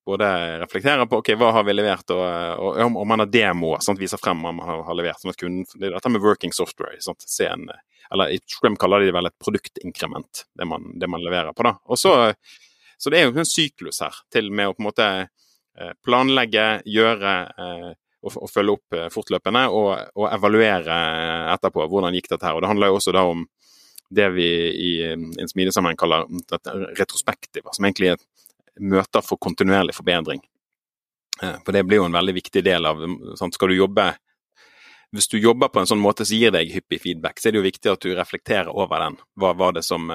både 0.09 0.29
reflekterer 0.63 1.05
på 1.05 1.19
ok, 1.21 1.35
hva 1.37 1.51
har 1.59 1.67
vi 1.67 1.77
levert, 1.77 2.09
og, 2.15 2.25
og, 2.57 2.79
og 2.89 3.05
man 3.07 3.21
har 3.21 3.29
demoer. 3.29 3.83
sant, 3.85 4.01
viser 4.01 4.21
frem 4.21 4.41
hva 4.41 4.55
man 4.55 4.65
har, 4.65 4.95
levert. 4.97 5.21
sånn 5.21 5.35
at 5.35 5.41
kunden, 5.41 5.67
det 5.75 5.91
er 5.91 5.97
Dette 5.99 6.13
med 6.15 6.25
working 6.25 6.55
software. 6.55 6.97
Sant, 7.05 7.21
se 7.29 7.51
en, 7.51 7.67
eller 8.09 8.33
I 8.33 8.41
Scrum 8.49 8.79
kaller 8.81 9.03
de 9.03 9.11
det 9.11 9.17
vel 9.19 9.29
et 9.29 9.37
produktinkrement, 9.37 10.47
det 10.57 10.65
man, 10.65 10.89
det 10.97 11.11
man 11.11 11.21
leverer 11.21 11.53
på. 11.53 11.67
da. 11.69 11.77
Og 11.85 12.01
så, 12.01 12.15
så 12.97 13.13
det 13.13 13.19
er 13.19 13.29
jo 13.29 13.37
en 13.37 13.45
syklus 13.45 14.01
her 14.01 14.23
til 14.33 14.49
med 14.49 14.71
å 14.71 14.73
på 14.73 14.81
en 14.81 14.89
måte 14.89 15.11
Eh, 15.19 15.27
planlegge, 16.05 16.67
gjøre 16.89 17.33
eh, 17.63 17.89
og, 18.25 18.49
følge 18.51 18.75
opp 18.75 18.97
eh, 18.97 19.07
fortløpende, 19.13 19.65
og, 19.71 19.89
og, 20.15 20.27
evaluere 20.31 20.99
etterpå. 21.55 21.87
Hvordan 21.91 22.17
gikk 22.17 22.31
dette 22.33 22.47
her? 22.47 22.57
Og 22.57 22.63
Det 22.63 22.71
handler 22.71 22.91
jo 22.91 22.99
også 22.99 23.15
da 23.15 23.25
om 23.29 23.45
det 24.09 24.29
vi 24.33 24.47
i 24.73 24.91
en 25.05 25.51
smidesammenheng 25.51 25.97
kaller 25.99 26.23
retrospektiv 26.97 27.67
som 27.75 27.85
egentlig 27.85 28.15
er 28.15 28.23
møter 28.81 29.21
for 29.21 29.37
kontinuerlig 29.37 29.93
forbedring. 29.93 30.41
For 31.37 31.69
det 31.75 31.83
blir 31.85 32.01
jo 32.01 32.07
en 32.07 32.17
veldig 32.17 32.33
viktig 32.39 32.63
del 32.65 32.89
av 32.89 33.03
sant? 33.37 33.53
Skal 33.53 33.69
du 33.69 33.77
jobbe 33.77 34.07
Hvis 35.13 35.29
du 35.29 35.37
jobber 35.37 35.69
på 35.69 35.83
en 35.83 35.87
sånn 35.87 36.01
måte 36.01 36.25
som 36.25 36.41
gir 36.41 36.51
deg 36.51 36.73
hyppig 36.73 36.99
feedback, 37.03 37.37
så 37.37 37.47
er 37.47 37.53
det 37.53 37.61
jo 37.61 37.67
viktig 37.69 37.91
at 37.93 38.01
du 38.01 38.11
reflekterer 38.17 38.73
over 38.73 39.05
den. 39.05 39.19
Hva 39.37 39.53
var 39.57 39.77
det 39.77 39.85
som, 39.85 40.09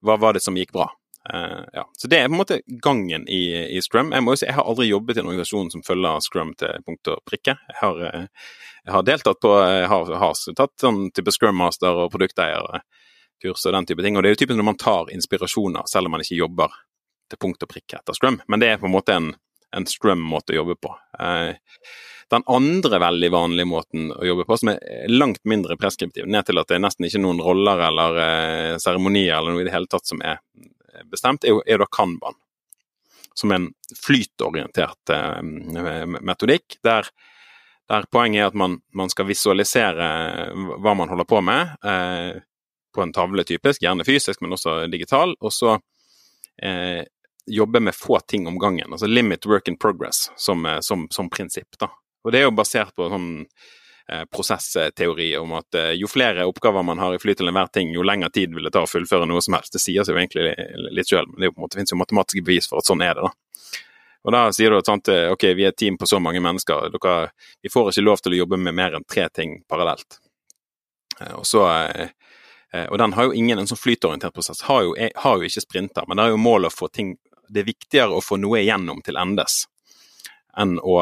var 0.00 0.32
det 0.34 0.42
som 0.44 0.56
gikk 0.56 0.72
bra? 0.72 0.88
Uh, 1.34 1.64
ja. 1.72 1.90
Så 1.92 2.08
det 2.08 2.18
er 2.18 2.28
på 2.28 2.32
en 2.32 2.40
måte 2.40 2.60
gangen 2.66 3.28
i, 3.28 3.42
i, 3.76 3.82
Scrum. 3.82 4.12
Jeg 4.16 4.24
må 4.24 4.32
jo 4.32 4.40
si, 4.40 4.46
jeg 4.48 4.56
har 4.56 4.68
aldri 4.68 4.88
jobbet 4.88 5.18
i 5.18 5.20
en 5.20 5.28
organisasjon 5.28 5.70
som 5.74 5.84
følger 5.84 6.22
Scrum 6.24 6.54
til 6.58 6.84
punkt 6.86 7.10
og 7.12 7.20
prikke. 7.28 7.58
Jeg 7.68 7.78
har, 7.82 8.00
uh, 8.00 8.54
jeg 8.84 8.94
har 8.94 9.04
deltatt 9.04 9.40
på, 9.44 9.52
jeg 9.60 9.90
har, 9.92 10.12
har 10.22 10.38
tatt 10.56 10.74
sånn 10.80 11.08
type 11.12 11.34
Scrum 11.34 11.60
Master 11.60 12.04
og 12.04 12.12
produkteierkurs 12.14 13.66
og 13.66 13.76
den 13.76 13.90
type 13.90 14.06
ting. 14.06 14.16
Og 14.16 14.24
det 14.24 14.30
er 14.30 14.38
jo 14.38 14.42
typisk 14.44 14.60
når 14.60 14.70
man 14.70 14.80
tar 14.80 15.12
inspirasjoner, 15.12 15.90
selv 15.90 16.08
om 16.08 16.16
man 16.16 16.24
ikke 16.24 16.40
jobber 16.40 16.78
til 17.28 17.42
punkt 17.44 17.66
og 17.66 17.72
prikke 17.74 18.00
etter 18.00 18.16
Scrum. 18.16 18.40
Men 18.48 18.64
det 18.64 18.72
er 18.72 18.80
på 18.80 18.88
en 18.88 18.96
måte 18.96 19.18
en, 19.18 19.34
en 19.76 19.88
Scrum-måte 19.88 20.56
å 20.56 20.62
jobbe 20.62 20.78
på. 20.80 20.94
Den 22.32 22.44
andre 22.48 23.00
veldig 23.00 23.28
vanlige 23.32 23.68
måten 23.68 24.08
å 24.16 24.24
jobbe 24.24 24.48
på, 24.48 24.56
som 24.60 24.72
er 24.72 25.12
langt 25.12 25.42
mindre 25.48 25.76
preskriptiv, 25.80 26.24
ned 26.24 26.48
til 26.48 26.60
at 26.60 26.72
det 26.72 26.78
er 26.78 26.82
nesten 26.84 27.04
ikke 27.08 27.20
noen 27.20 27.40
roller 27.44 27.84
eller 27.84 28.18
seremonier 28.80 29.36
eller 29.36 29.52
noe 29.56 29.64
i 29.64 29.68
det 29.68 29.76
hele 29.76 29.88
tatt 29.92 30.08
som 30.08 30.24
er 30.24 30.40
bestemt, 31.10 31.44
er 31.44 31.56
jo, 31.56 31.62
er 31.66 31.80
da 31.82 31.88
Kanban. 31.90 32.36
Som 33.38 33.52
en 33.54 33.68
flytorientert 33.94 35.12
eh, 35.14 35.42
metodikk, 36.18 36.78
der, 36.82 37.06
der, 37.88 38.08
poenget 38.10 38.42
er 38.42 38.50
at 38.50 38.58
man, 38.58 38.80
man, 38.94 39.12
skal 39.12 39.28
visualisere 39.28 40.08
hva 40.78 40.96
man 40.98 41.12
holder 41.12 41.28
på 41.28 41.42
med, 41.46 41.76
eh, 41.86 42.40
på 42.94 43.04
en 43.04 43.14
tavle 43.14 43.44
typisk, 43.46 43.84
gjerne 43.84 44.06
fysisk, 44.06 44.42
men 44.42 44.56
også 44.56 44.80
digital. 44.90 45.36
Og 45.38 45.54
så 45.54 45.76
eh, 46.62 47.04
jobbe 47.46 47.80
med 47.80 47.96
få 47.96 48.18
ting 48.26 48.48
om 48.50 48.58
gangen. 48.58 48.90
Altså 48.90 49.06
limit 49.06 49.46
work 49.46 49.68
in 49.70 49.78
progress 49.78 50.28
som, 50.36 50.66
eh, 50.66 50.80
som, 50.80 51.06
som 51.14 51.30
prinsipp. 51.30 51.78
da. 51.78 51.92
Og 52.24 52.34
det 52.34 52.42
er 52.42 52.48
jo 52.48 52.56
basert 52.58 52.96
på 52.98 53.06
sånn 53.12 53.28
Eh, 53.46 53.86
prosessteori 54.08 55.36
om 55.36 55.52
at 55.58 55.74
eh, 55.74 55.90
jo 56.00 56.08
flere 56.08 56.46
oppgaver 56.48 56.82
man 56.82 56.98
har 56.98 57.14
i 57.14 57.20
fly 57.20 57.34
til 57.36 57.50
enhver 57.50 57.68
ting, 57.72 57.92
jo 57.92 58.04
lengre 58.06 58.30
tid 58.32 58.54
vil 58.54 58.64
det 58.64 58.72
ta 58.72 58.86
å 58.86 58.88
fullføre 58.88 59.26
noe 59.28 59.42
som 59.44 59.58
helst. 59.58 59.74
Det 59.74 59.82
sier 59.82 60.06
seg 60.06 60.16
jo 60.16 60.22
egentlig 60.22 60.54
litt 60.96 61.10
sjøl, 61.10 61.28
men 61.28 61.44
det, 61.44 61.50
måte, 61.60 61.76
finnes 61.76 61.92
jo 61.92 62.00
matematiske 62.00 62.44
bevis 62.44 62.70
for 62.70 62.80
at 62.80 62.88
sånn 62.88 63.04
er 63.04 63.18
det. 63.18 63.28
da. 63.28 63.82
Og 64.24 64.34
da 64.34 64.40
sier 64.56 64.72
du 64.72 64.78
at 64.78 64.88
sant, 64.88 65.10
eh, 65.12 65.28
ok, 65.32 65.44
vi 65.58 65.66
er 65.66 65.74
et 65.74 65.80
team 65.80 65.98
på 66.00 66.08
så 66.08 66.20
mange 66.24 66.40
mennesker, 66.44 66.88
dere, 66.94 67.16
vi 67.62 67.72
får 67.72 67.92
ikke 67.92 68.06
lov 68.06 68.24
til 68.24 68.36
å 68.36 68.40
jobbe 68.42 68.60
med 68.64 68.76
mer 68.80 68.96
enn 68.96 69.04
tre 69.04 69.28
ting 69.28 69.60
parallelt. 69.68 70.20
Og 71.34 71.44
så 71.44 71.64
og 72.78 72.98
den 73.00 73.14
har 73.16 73.24
jo 73.24 73.32
ingen, 73.32 73.58
en 73.58 73.66
sånn 73.66 73.80
flytorientert 73.80 74.34
prosess 74.36 74.60
har 74.68 74.82
jo, 74.84 74.90
har 74.92 75.38
jo 75.40 75.48
ikke 75.48 75.62
sprinter, 75.64 76.04
men 76.06 76.20
det 76.20 76.26
er 76.26 76.34
jo 76.34 76.40
målet 76.44 76.68
å 76.68 76.76
få 76.76 76.90
ting 76.92 77.14
Det 77.48 77.62
er 77.62 77.66
viktigere 77.70 78.12
å 78.12 78.20
få 78.20 78.36
noe 78.36 78.60
igjennom 78.60 79.00
til 79.02 79.16
endes 79.16 79.62
enn 80.60 80.76
å, 80.84 80.98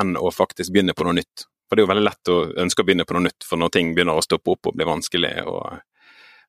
enn 0.00 0.16
å 0.16 0.32
faktisk 0.32 0.72
begynne 0.72 0.96
på 0.96 1.04
noe 1.04 1.18
nytt. 1.18 1.44
For 1.70 1.78
det 1.78 1.84
er 1.84 1.86
jo 1.86 1.92
veldig 1.92 2.02
lett 2.02 2.30
å 2.32 2.36
ønske 2.64 2.82
å 2.82 2.86
begynne 2.88 3.04
på 3.06 3.14
noe 3.14 3.28
nytt, 3.28 3.44
for 3.46 3.60
når 3.60 3.70
ting 3.76 3.92
begynner 3.94 4.18
å 4.18 4.24
stoppe 4.26 4.56
opp 4.56 4.66
og 4.66 4.74
bli 4.74 4.86
vanskelig 4.88 5.30
og, 5.46 5.76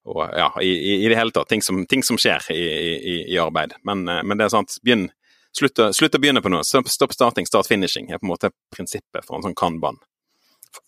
og 0.10 0.22
ja, 0.34 0.48
i, 0.66 0.72
i, 0.96 1.10
det 1.12 1.18
hele 1.20 1.30
tatt, 1.36 1.52
ting 1.52 1.62
som, 1.62 1.84
ting 1.86 2.02
som 2.02 2.18
skjer 2.18 2.48
i, 2.56 2.62
i, 2.98 3.16
i 3.36 3.38
arbeid. 3.38 3.76
Men, 3.86 4.02
eh, 4.10 4.24
men, 4.26 4.40
det 4.40 4.48
er 4.48 4.56
sant, 4.56 4.80
begynn, 4.82 5.12
slutt, 5.54 5.84
slutt, 5.94 6.18
å 6.18 6.24
begynne 6.24 6.42
på 6.42 6.50
noe. 6.50 6.66
Stop, 6.66 6.90
stop 6.90 7.14
starting, 7.14 7.46
start 7.46 7.70
finishing 7.70 8.10
er 8.10 8.18
på 8.18 8.26
en 8.26 8.34
måte 8.34 8.50
prinsippet 8.74 9.28
for 9.28 9.38
en 9.38 9.46
sånn 9.46 9.58
kanban. 9.62 10.02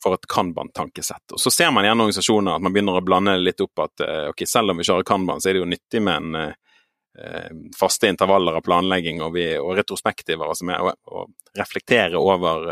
For 0.01 0.17
et 0.17 0.25
kanban-tankesett. 0.33 1.35
Og 1.35 1.45
Så 1.45 1.53
ser 1.53 1.69
man 1.75 1.85
gjerne 1.85 2.07
organisasjoner 2.07 2.57
at 2.57 2.65
man 2.65 2.73
begynner 2.73 2.97
å 2.97 3.05
blande 3.05 3.37
litt 3.37 3.61
opp 3.61 3.85
at 3.85 4.01
eh, 4.01 4.25
ok, 4.33 4.45
selv 4.49 4.73
om 4.73 4.81
vi 4.81 4.89
kjører 4.89 5.05
kanban, 5.13 5.45
så 5.45 5.51
er 5.51 5.59
det 5.59 5.61
jo 5.61 5.69
nyttig 5.69 6.01
med 6.01 6.23
en 6.23 6.41
eh, 6.41 7.53
faste 7.77 8.09
intervaller 8.09 8.57
av 8.57 8.65
planlegging 8.65 9.21
og, 9.21 9.35
vi, 9.37 9.51
og 9.61 9.75
retrospektiver 9.77 10.49
og, 10.49 10.57
med 10.65 10.89
å 10.89 11.27
reflektere 11.53 12.17
over 12.17 12.71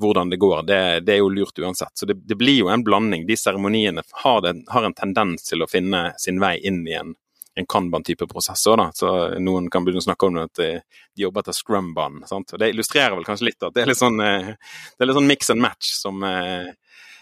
hvordan 0.00 0.30
det 0.30 0.36
går, 0.36 0.62
det, 0.62 1.00
det, 1.00 1.12
er 1.12 1.22
jo 1.22 1.28
lurt 1.28 1.58
uansett. 1.58 1.92
Så 1.94 2.06
det, 2.06 2.14
det 2.26 2.34
blir 2.34 2.56
jo 2.64 2.70
en 2.70 2.84
blanding. 2.84 3.26
De 3.26 3.36
seremoniene 3.36 4.02
har, 4.24 4.46
har, 4.68 4.86
en 4.86 4.96
tendens 4.96 5.46
til 5.46 5.62
å 5.62 5.70
finne 5.70 6.08
sin 6.18 6.40
vei 6.42 6.56
inn 6.66 6.82
i 6.88 6.96
en, 6.98 7.14
en 7.54 7.68
Kanban-type 7.70 8.26
prosesser. 8.30 8.76
Da. 8.80 8.88
Så 8.94 9.12
Noen 9.38 9.70
kan 9.70 9.86
begynne 9.86 10.02
å 10.02 10.08
snakke 10.08 10.30
om 10.30 10.40
at 10.42 10.54
de, 10.58 10.70
de 11.14 11.26
jobber 11.26 11.44
etter 11.44 11.56
scrum-ban. 11.56 12.24
Det 12.58 12.72
illustrerer 12.72 13.14
vel 13.14 13.26
kanskje 13.28 13.52
litt 13.52 13.66
at 13.66 13.76
det 13.76 13.84
er 13.84 13.92
litt 13.92 14.02
sånn, 14.02 14.18
eh, 14.24 14.54
det 14.54 15.04
er 15.04 15.10
litt 15.10 15.20
sånn 15.20 15.30
mix 15.30 15.54
and 15.54 15.62
match 15.62 15.94
som, 16.00 16.26
eh, 16.26 16.72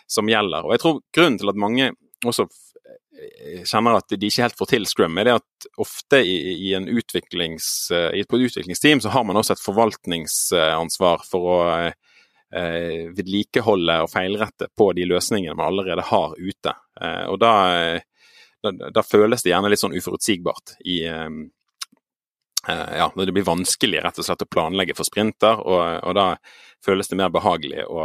som, 0.08 0.30
gjelder. 0.32 0.64
Og 0.64 0.76
jeg 0.76 0.84
tror 0.84 1.02
grunnen 1.12 1.40
til 1.42 1.52
at 1.52 1.60
mange 1.60 1.92
også 2.24 2.48
kjenner 3.68 3.98
at 3.98 4.08
de 4.08 4.26
ikke 4.26 4.46
helt 4.46 4.56
får 4.58 4.68
til 4.70 4.86
Scrum, 4.88 5.18
er 5.20 5.28
det 5.28 5.34
at 5.36 5.66
ofte 5.82 6.18
i, 6.24 6.32
i, 6.54 6.70
en 6.74 6.88
utviklings, 6.90 7.66
i 7.92 8.22
et 8.24 8.32
utviklingsteam 8.34 9.02
så 9.04 9.12
har 9.14 9.26
man 9.28 9.38
også 9.38 9.54
et 9.54 9.62
forvaltningsansvar 9.62 11.22
for 11.28 11.50
å 11.52 11.58
eh, 12.54 13.08
vedlikeholde 13.16 13.98
og 14.04 14.10
feilrette 14.12 14.68
på 14.76 14.90
de 14.96 15.06
løsningene 15.08 15.56
man 15.56 15.72
allerede 15.72 16.04
har 16.08 16.36
ute. 16.38 16.74
Eh, 17.00 17.24
og 17.30 17.40
da, 17.42 17.54
da, 18.62 18.72
da, 18.90 19.02
føles 19.06 19.42
det 19.42 19.52
gjerne 19.52 19.72
litt 19.72 19.82
sånn 19.82 19.96
uforutsigbart 19.96 20.76
i 20.84 21.02
eh, 21.08 21.42
ja, 22.68 23.08
det 23.16 23.32
blir 23.34 23.46
vanskelig 23.46 24.04
rett 24.04 24.20
og 24.22 24.26
slett 24.26 24.44
å 24.44 24.46
planlegge 24.46 24.94
for 24.94 25.08
sprinter, 25.08 25.58
og, 25.66 25.82
og 26.06 26.14
da 26.14 26.26
føles 26.84 27.10
det 27.10 27.18
mer 27.18 27.32
behagelig 27.34 27.82
å, 27.90 28.04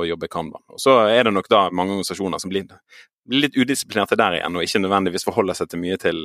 å 0.00 0.04
jobbe 0.08 0.30
Kanban. 0.32 0.64
Og 0.72 0.80
Så 0.80 0.94
er 1.08 1.28
det 1.28 1.34
nok 1.36 1.50
da 1.52 1.66
mange 1.68 1.96
organisasjoner 1.96 2.40
som 2.40 2.52
blir, 2.52 2.64
blir 3.28 3.44
litt 3.44 3.56
udisiplinerte 3.56 4.16
der 4.16 4.38
igjen, 4.38 4.56
og 4.56 4.64
ikke 4.64 4.80
nødvendigvis 4.80 5.28
forholder 5.28 5.58
seg 5.58 5.68
til 5.72 5.82
mye 5.84 6.00
til 6.00 6.24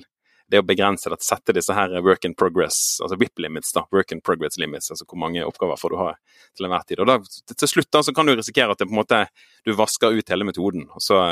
det 0.52 0.60
å 0.60 0.66
begrense 0.68 1.10
det, 1.10 1.20
sette 1.24 1.56
disse 1.56 1.74
her 1.76 1.94
work 2.04 2.26
in 2.28 2.36
progress, 2.38 3.00
altså 3.02 3.18
WIP 3.20 3.40
limits, 3.46 3.72
da, 3.76 3.86
work 3.96 4.12
in 4.12 4.22
progress 4.22 4.58
limits, 4.62 4.92
altså 4.92 5.08
hvor 5.08 5.20
mange 5.22 5.46
oppgaver 5.46 5.80
får 5.80 5.94
du 5.94 5.98
ha 6.02 6.10
til 6.58 6.68
enhver 6.68 6.86
tid. 6.90 7.02
Og 7.04 7.10
da, 7.10 7.18
Til 7.54 7.72
slutt 7.72 7.92
da, 7.94 8.04
så 8.04 8.14
kan 8.16 8.28
du 8.28 8.36
risikere 8.36 8.76
at 8.76 8.82
det 8.82 8.90
på 8.90 8.96
en 8.96 9.02
måte, 9.02 9.24
du 9.66 9.74
vasker 9.78 10.14
ut 10.14 10.30
hele 10.30 10.48
metoden. 10.48 10.86
så, 11.00 11.24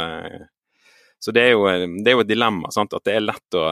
så 1.19 1.35
det, 1.35 1.43
er 1.43 1.53
jo, 1.53 1.67
det 2.01 2.09
er 2.09 2.17
jo 2.17 2.25
et 2.25 2.31
dilemma, 2.31 2.71
sant? 2.73 2.95
at 2.97 3.05
det 3.05 3.15
er 3.17 3.29
lett 3.29 3.59
å 3.59 3.67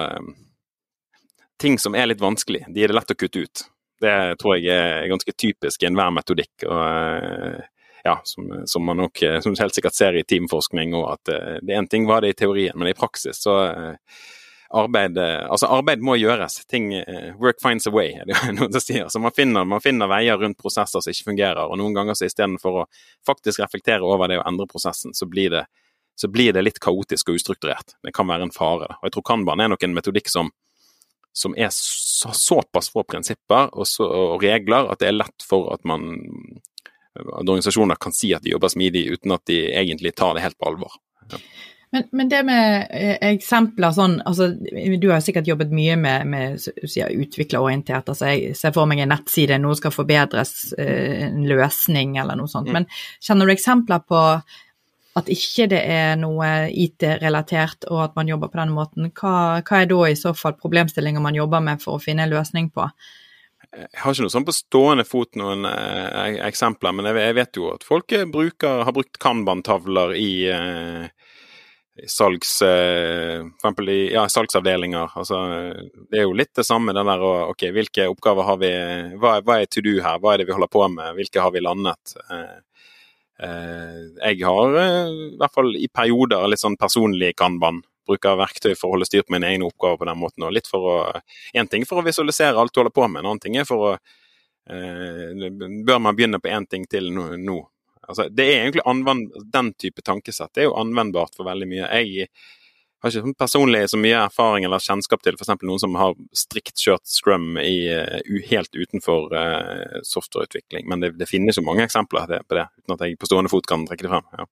Ting 1.59 1.75
som 1.75 1.91
er 1.91 2.05
litt 2.07 2.21
vanskelig, 2.23 2.61
de 2.71 2.83
er 2.85 2.87
det 2.87 2.95
lett 2.95 3.09
å 3.11 3.15
kutte 3.19 3.41
ut. 3.43 3.61
Det 3.99 4.11
tror 4.39 4.53
jeg 4.55 4.71
er 4.71 5.09
ganske 5.11 5.33
typisk 5.35 5.81
i 5.83 5.89
enhver 5.89 6.13
metodikk. 6.15 6.63
og 6.63 7.65
ja, 8.05 8.13
som, 8.23 8.47
som, 8.63 8.85
man 8.87 9.01
nok 9.03 9.19
som 9.43 9.57
helt 9.59 9.75
sikkert 9.75 9.97
ser 9.97 10.15
i 10.15 10.23
teamforskning, 10.23 10.95
og 10.95 11.09
at 11.17 11.33
det 11.59 11.75
én 11.75 11.89
ting 11.91 12.07
var 12.07 12.23
det 12.23 12.31
i 12.31 12.37
teorien, 12.39 12.79
men 12.79 12.87
i 12.87 12.95
praksis 12.95 13.43
så 13.43 13.57
arbeid 14.70 15.17
Altså, 15.17 15.67
arbeid 15.67 16.03
må 16.05 16.15
gjøres. 16.20 16.59
Ting 16.70 16.91
uh, 16.93 17.34
Work 17.41 17.61
finds 17.61 17.88
a 17.89 17.93
way, 17.93 18.13
er 18.20 18.30
det 18.30 18.38
noen 18.57 18.74
som 18.76 18.84
sier. 18.84 19.09
Så 19.09 19.22
man 19.22 19.36
finner, 19.36 19.67
man 19.67 19.84
finner, 19.84 20.09
veier 20.11 20.39
rundt 20.39 20.59
prosesser 20.59 21.03
som 21.03 21.13
ikke 21.13 21.32
fungerer. 21.32 21.65
Og 21.65 21.80
noen 21.82 21.97
ganger 21.97 22.17
så 22.17 22.30
istedenfor 22.30 22.84
å 22.84 22.88
faktisk 23.28 23.63
reflektere 23.63 24.05
over 24.05 24.32
det 24.32 24.39
og 24.41 24.47
endre 24.49 24.70
prosessen, 24.70 25.15
så 25.17 25.28
blir 25.30 25.53
det, 25.55 25.65
så 26.20 26.30
blir 26.32 26.53
det 26.55 26.65
litt 26.65 26.82
kaotisk 26.84 27.32
og 27.32 27.39
ustrukturert. 27.39 27.97
Det 28.05 28.13
kan 28.15 28.30
være 28.30 28.49
en 28.49 28.55
fare. 28.55 28.91
Og 28.99 29.09
jeg 29.09 29.17
tror 29.17 29.28
Kanban 29.32 29.63
er 29.63 29.72
nok 29.74 29.86
en 29.88 29.95
metodikk 29.97 30.32
som, 30.32 30.51
som 31.34 31.57
er 31.57 31.72
så, 31.74 32.34
såpass 32.36 32.91
få 32.93 33.05
prinsipper 33.07 33.72
og, 33.74 33.88
så, 33.88 34.05
og, 34.05 34.43
regler 34.43 34.91
at 34.91 35.01
det 35.01 35.11
er 35.11 35.22
lett 35.22 35.45
for 35.45 35.72
at 35.74 35.86
man 35.88 36.11
at 37.20 37.41
organisasjoner 37.41 37.97
kan 37.99 38.13
si 38.15 38.30
at 38.36 38.43
de 38.45 38.53
jobber 38.53 38.72
smidig 38.72 39.07
uten 39.11 39.34
at 39.36 39.41
de 39.49 39.57
egentlig 39.76 40.13
tar 40.15 40.38
det 40.38 40.43
helt 40.45 40.57
på 40.59 40.70
alvor. 40.70 40.93
Ja. 41.32 41.39
Men, 41.91 42.03
men, 42.13 42.29
det 42.29 42.43
med 42.45 42.87
eh, 42.93 43.15
eksempler 43.31 43.93
sånn 43.97 44.19
altså, 44.29 44.51
Du 45.01 45.07
har 45.09 45.23
sikkert 45.25 45.47
jobbet 45.49 45.71
mye 45.73 45.95
med, 45.97 46.27
med 46.29 46.67
utviklerorientert. 46.85 48.11
altså 48.11 48.29
Jeg 48.29 48.57
ser 48.59 48.75
for 48.75 48.89
meg 48.89 49.01
en 49.01 49.09
nettside, 49.09 49.57
noe 49.61 49.77
skal 49.77 49.93
forbedres, 49.95 50.73
eh, 50.77 51.25
en 51.29 51.47
løsning 51.49 52.19
eller 52.21 52.37
noe 52.37 52.51
sånt. 52.51 52.69
Mm. 52.69 52.77
Men 52.77 52.89
kjenner 53.25 53.49
du 53.49 53.55
eksempler 53.55 54.03
på 54.05 54.21
at 55.19 55.31
ikke 55.33 55.65
det 55.71 55.79
er 55.89 56.13
noe 56.21 56.69
IT-relatert 56.69 57.87
og 57.89 58.03
at 58.03 58.19
man 58.19 58.29
jobber 58.29 58.51
på 58.53 58.61
den 58.61 58.75
måten? 58.75 59.09
Hva, 59.09 59.33
hva 59.65 59.81
er 59.81 59.89
da 59.89 60.03
i 60.05 60.19
så 60.19 60.35
fall 60.37 60.59
problemstillinger 60.59 61.23
man 61.25 61.37
jobber 61.37 61.63
med 61.65 61.81
for 61.81 61.97
å 61.97 62.03
finne 62.03 62.27
en 62.27 62.35
løsning 62.35 62.69
på? 62.75 62.85
Jeg 63.69 64.01
har 64.01 64.13
ikke 64.13 64.25
noe 64.25 64.33
sånn 64.33 64.45
på 64.47 64.55
stående 64.55 65.05
fot 65.05 65.37
noen 65.37 65.65
eh, 65.69 66.37
eksempler, 66.47 66.93
men 66.95 67.09
jeg, 67.09 67.17
jeg, 67.21 67.35
vet 67.37 67.59
jo 67.59 67.67
at 67.73 67.85
folk 67.85 68.13
bruker, 68.33 68.85
har 68.85 68.95
brukt 68.95 69.19
kanban-tavler 69.21 70.15
i 70.17 70.31
eh, 70.53 71.09
salgs, 72.07 72.61
eh, 72.61 73.43
for 73.61 73.89
i 73.89 74.13
ja, 74.13 74.29
salgsavdelinger. 74.29 75.11
Altså, 75.15 75.39
det 76.11 76.21
er 76.21 76.25
jo 76.27 76.35
litt 76.37 76.53
det 76.55 76.65
samme, 76.67 76.93
den 76.95 77.09
der 77.09 77.23
ok, 77.23 77.67
hvilke 77.75 78.07
oppgaver 78.11 78.47
har 78.47 78.59
vi 78.61 78.71
Hva, 79.19 79.39
hva 79.45 79.59
er 79.59 79.69
to 79.69 79.83
do 79.85 79.97
her, 80.03 80.19
hva 80.19 80.33
er 80.33 80.41
det 80.41 80.49
vi 80.49 80.55
holder 80.55 80.71
på 80.71 80.85
med, 80.93 81.15
hvilke 81.17 81.43
har 81.43 81.53
vi 81.55 81.63
landet? 81.65 82.13
Eh, 82.29 82.83
eh, 83.47 83.97
jeg 84.31 84.45
har 84.45 84.77
i 84.79 85.37
hvert 85.39 85.55
fall 85.55 85.73
i 85.75 85.89
perioder 85.93 86.47
litt 86.49 86.63
sånn 86.63 86.77
personlig 86.79 87.33
kanban. 87.39 87.81
Bruker 88.09 88.39
verktøy 88.39 88.71
for 88.73 88.89
å 88.89 88.95
holde 88.95 89.09
styr 89.09 89.25
på 89.25 89.35
mine 89.35 89.49
egne 89.51 89.67
oppgaver 89.69 89.99
på 90.01 90.09
den 90.09 90.21
måten. 90.21 90.45
og 90.47 90.55
litt 90.55 90.69
for 90.69 90.87
å, 90.93 90.95
En 91.53 91.67
ting 91.67 91.85
for 91.85 92.01
å 92.01 92.05
visualisere 92.05 92.57
alt 92.57 92.73
du 92.73 92.81
holder 92.81 92.95
på 92.95 93.07
med, 93.07 93.21
en 93.21 93.33
annen 93.33 93.43
ting 93.43 93.57
er 93.57 93.69
for 93.69 93.93
å 93.93 93.97
Bør 94.69 95.97
man 95.97 96.13
begynne 96.13 96.37
på 96.37 96.51
én 96.53 96.67
ting 96.69 96.83
til 96.85 97.07
nå? 97.09 97.55
Altså, 98.10 98.26
det 98.34 98.45
er 98.45 98.64
egentlig 98.64 98.86
anvend, 98.89 99.36
Den 99.53 99.74
type 99.78 100.01
tankesett 100.05 100.53
det 100.55 100.66
er 100.66 100.72
jo 100.72 100.80
anvendbart 100.80 101.38
for 101.38 101.47
veldig 101.47 101.68
mye. 101.70 101.89
Jeg 102.01 102.30
har 103.03 103.14
ikke 103.16 103.38
personlig 103.39 103.86
så 103.91 103.99
mye 104.01 104.18
erfaring 104.26 104.66
eller 104.68 104.84
kjennskap 104.84 105.22
til 105.24 105.38
f.eks. 105.38 105.53
noen 105.62 105.80
som 105.80 105.95
har 105.99 106.18
strikt 106.36 106.82
kjørt 106.82 107.07
scrum 107.07 107.55
i, 107.62 107.88
uh, 107.93 108.20
helt 108.49 108.76
utenfor 108.76 109.32
uh, 109.32 110.01
softwareutvikling, 110.03 110.89
men 110.89 111.05
det, 111.05 111.14
det, 111.22 111.30
finnes 111.30 111.62
jo 111.62 111.64
mange 111.64 111.86
eksempler 111.86 112.28
på 112.43 112.60
det, 112.60 112.68
uten 112.82 112.97
at 112.97 113.05
jeg 113.05 113.20
på 113.22 113.30
stående 113.30 113.53
fot 113.53 113.70
kan 113.70 113.88
trekke 113.88 114.07
det 114.07 114.12
frem. 114.12 114.28
Ja. 114.36 114.49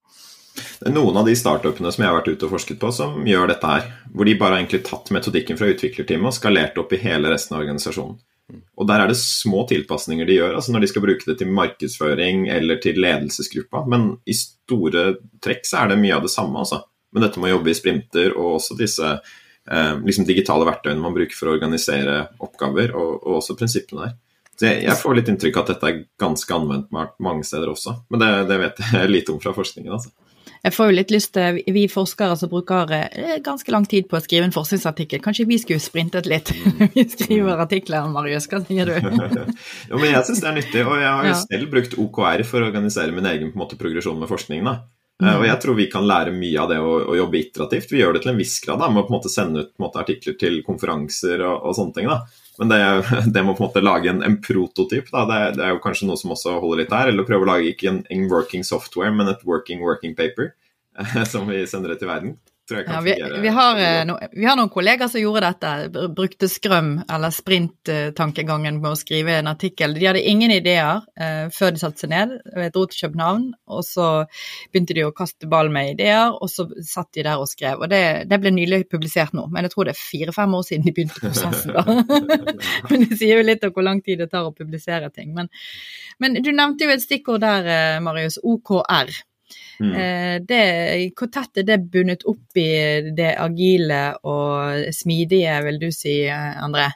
Det 0.78 0.88
er 0.90 0.94
noen 0.94 1.18
av 1.20 1.28
de 1.28 1.34
startupene 1.38 1.92
som 1.92 2.02
jeg 2.02 2.10
har 2.10 2.16
vært 2.18 2.32
ute 2.32 2.48
og 2.48 2.54
forsket 2.56 2.80
på, 2.80 2.90
som 2.94 3.26
gjør 3.26 3.52
dette 3.52 3.68
her. 3.68 3.84
Hvor 4.14 4.26
de 4.26 4.34
bare 4.38 4.56
har 4.56 4.62
egentlig 4.62 4.80
tatt 4.88 5.12
metodikken 5.14 5.58
fra 5.60 5.68
utviklerteamet 5.70 6.30
og 6.30 6.34
skalert 6.34 6.80
opp 6.80 6.94
i 6.94 7.02
hele 7.02 7.30
resten 7.30 7.54
av 7.54 7.62
organisasjonen. 7.62 8.18
Og 8.48 8.86
der 8.88 9.02
er 9.02 9.10
det 9.10 9.18
små 9.20 9.64
tilpasninger 9.68 10.28
de 10.28 10.38
gjør, 10.38 10.54
altså 10.56 10.72
når 10.72 10.84
de 10.84 10.88
skal 10.88 11.04
bruke 11.04 11.26
det 11.28 11.36
til 11.40 11.50
markedsføring 11.52 12.46
eller 12.52 12.78
til 12.80 13.00
ledelsesgruppa. 13.02 13.82
Men 13.90 14.14
i 14.24 14.36
store 14.36 15.10
trekk 15.44 15.68
så 15.68 15.82
er 15.82 15.92
det 15.92 15.98
mye 16.00 16.16
av 16.16 16.24
det 16.24 16.32
samme, 16.32 16.56
altså. 16.62 16.80
Men 17.12 17.24
dette 17.24 17.40
med 17.40 17.50
å 17.50 17.58
jobbe 17.58 17.72
i 17.72 17.76
sprinter 17.76 18.32
og 18.36 18.54
også 18.58 18.76
disse 18.78 19.10
eh, 19.10 19.92
liksom 20.04 20.26
digitale 20.28 20.66
verktøyene 20.68 21.02
man 21.02 21.16
bruker 21.16 21.36
for 21.36 21.50
å 21.50 21.56
organisere 21.56 22.22
oppgaver, 22.44 22.94
og, 22.96 23.18
og 23.20 23.38
også 23.42 23.56
prinsippene 23.58 24.06
der. 24.06 24.16
Så 24.58 24.66
jeg, 24.66 24.80
jeg, 24.88 24.98
får 24.98 25.14
litt 25.14 25.28
inntrykk 25.30 25.58
av 25.58 25.64
at 25.64 25.74
dette 25.74 25.90
er 25.90 26.00
ganske 26.18 26.54
anvendbart 26.56 27.14
mange 27.22 27.44
steder 27.46 27.70
også. 27.70 27.94
Men 28.10 28.24
det, 28.24 28.30
det 28.50 28.58
vet 28.64 28.80
jeg 28.82 29.12
lite 29.16 29.34
om 29.34 29.42
fra 29.42 29.54
forskningen, 29.56 29.92
altså. 29.98 30.14
Jeg 30.64 30.74
får 30.74 30.90
jo 30.90 30.96
litt 30.96 31.12
lyst 31.14 31.32
til, 31.36 31.60
Vi 31.74 31.84
forskere 31.90 32.36
som 32.40 32.50
bruker 32.50 32.92
eh, 32.96 33.38
ganske 33.44 33.72
lang 33.72 33.86
tid 33.88 34.08
på 34.10 34.18
å 34.18 34.22
skrive 34.24 34.48
en 34.48 34.54
forskningsartikkel, 34.54 35.22
kanskje 35.24 35.48
vi 35.48 35.58
skulle 35.62 35.82
sprintet 35.82 36.28
litt 36.30 36.52
når 36.52 36.92
vi 36.96 37.06
skriver 37.12 37.64
artikler, 37.64 38.08
Marius? 38.12 38.48
Hva 38.50 38.62
sier 38.66 38.90
du? 38.90 38.94
jo, 39.90 39.98
men 39.98 40.12
Jeg 40.12 40.26
syns 40.28 40.44
det 40.44 40.50
er 40.50 40.58
nyttig, 40.58 40.84
og 40.84 40.98
jeg 40.98 41.10
har 41.10 41.28
jo 41.28 41.34
ja. 41.34 41.40
selv 41.44 41.72
brukt 41.72 41.98
OKR 41.98 42.44
for 42.48 42.62
å 42.62 42.70
organisere 42.70 43.14
min 43.14 43.28
egen 43.30 43.52
måte, 43.58 43.78
progresjon 43.80 44.18
med 44.18 44.30
forskningen. 44.30 44.70
da. 44.70 44.78
Mm. 45.18 45.32
Og 45.34 45.44
jeg 45.48 45.58
tror 45.62 45.74
vi 45.74 45.88
kan 45.90 46.06
lære 46.06 46.30
mye 46.34 46.58
av 46.62 46.68
det 46.70 46.76
å, 46.78 46.90
å, 47.10 47.14
jobbe 47.18 47.40
iterativt. 47.40 47.90
Vi 47.90 48.02
gjør 48.02 48.14
det 48.14 48.22
til 48.22 48.32
en 48.32 48.38
viss 48.38 48.58
grad 48.62 48.78
da, 48.82 48.90
med 48.92 49.02
å 49.02 49.06
på 49.08 49.12
en 49.12 49.16
måte 49.16 49.32
sende 49.32 49.64
ut 49.64 49.72
måte, 49.82 50.02
artikler 50.04 50.36
til 50.38 50.60
konferanser 50.66 51.42
og, 51.42 51.56
og 51.66 51.74
sånne 51.78 51.96
ting. 51.96 52.10
da. 52.10 52.20
Men 52.58 52.72
det, 52.72 52.80
det 53.34 53.44
må 53.46 53.54
på 53.54 53.64
en 53.64 53.68
måte 53.68 53.84
lage 53.84 54.10
en, 54.10 54.22
en 54.26 54.38
prototyp, 54.42 55.10
det, 55.12 55.40
det, 55.58 55.64
er 55.64 55.74
jo 55.74 55.82
kanskje 55.84 56.08
noe 56.10 56.20
som 56.20 56.34
også 56.34 56.58
holder 56.62 56.84
litt 56.84 56.94
her. 56.94 57.12
Eller 57.12 57.28
prøve 57.28 57.46
å 57.46 57.52
lage 57.52 57.72
ikke 57.72 57.90
en, 57.92 58.02
en 58.14 58.28
working 58.32 58.66
software, 58.66 59.14
men 59.14 59.30
et 59.30 59.44
working 59.48 59.84
working 59.84 60.16
paper 60.18 60.52
som 61.32 61.48
vi 61.50 61.64
sender 61.70 61.94
det 61.94 62.02
til 62.02 62.10
verden. 62.10 62.36
Ja, 62.70 63.00
vi, 63.00 63.14
vi, 63.40 63.48
har, 63.48 63.78
eh, 63.80 64.04
no, 64.06 64.18
vi, 64.32 64.44
har, 64.44 64.56
noen 64.58 64.70
kollegaer 64.72 65.08
som 65.08 65.22
gjorde 65.22 65.46
dette, 65.46 66.08
brukte 66.14 66.48
Skrøm 66.50 66.90
eller 67.08 67.32
sprint-tankegangen 67.32 68.80
med 68.82 68.90
å 68.90 68.98
skrive 68.98 69.38
en 69.38 69.48
artikkel. 69.50 69.94
De 69.96 70.08
hadde 70.08 70.24
ingen 70.28 70.52
ideer 70.52 71.00
eh, 71.20 71.46
før 71.54 71.72
de 71.74 71.80
satte 71.80 72.04
seg 72.04 72.12
ned. 72.12 72.34
Jeg 72.52 72.74
dro 72.74 72.84
til 72.88 73.06
København, 73.06 73.46
og 73.72 73.86
så 73.86 74.08
begynte 74.72 74.96
de 74.98 75.06
å 75.06 75.14
kaste 75.16 75.48
ball 75.50 75.72
med 75.72 75.94
ideer, 75.94 76.34
og 76.36 76.52
så 76.52 76.68
satt 76.84 77.10
de 77.16 77.24
der 77.26 77.40
og 77.40 77.48
skrev. 77.50 77.80
Og 77.80 77.92
det, 77.92 78.02
det 78.28 78.40
ble 78.42 78.52
nylig 78.54 78.84
publisert 78.92 79.36
nå, 79.36 79.46
men 79.52 79.64
jeg 79.64 79.74
tror 79.74 79.88
det 79.88 79.96
er 79.96 80.02
fire-fem 80.02 80.58
år 80.58 80.66
siden 80.68 80.88
de 80.88 80.96
begynte 80.98 81.22
prosessen. 81.22 81.72
da. 81.78 81.86
men 82.90 83.06
det 83.06 83.16
sier 83.16 83.40
jo 83.40 83.48
litt 83.48 83.64
om 83.64 83.72
hvor 83.72 83.88
lang 83.88 84.04
tid 84.04 84.20
det 84.20 84.28
tar 84.34 84.48
å 84.48 84.52
publisere 84.56 85.08
ting. 85.14 85.32
Men, 85.36 85.48
men 86.20 86.40
du 86.42 86.52
nevnte 86.52 86.84
jo 86.84 86.92
et 86.92 87.04
stikkord 87.04 87.44
der, 87.46 87.72
eh, 87.72 88.04
Marius, 88.04 88.40
OKR. 88.44 89.16
Mm. 89.78 89.92
Eh, 89.94 90.36
det, 90.42 90.62
hvor 91.18 91.30
tett 91.30 91.60
er 91.60 91.66
det 91.68 91.78
bundet 91.92 92.24
opp 92.28 92.58
i 92.58 92.70
det 93.14 93.34
agile 93.38 94.02
og 94.26 94.88
smidige, 94.94 95.54
vil 95.66 95.78
du 95.82 95.90
si, 95.94 96.20
André? 96.28 96.88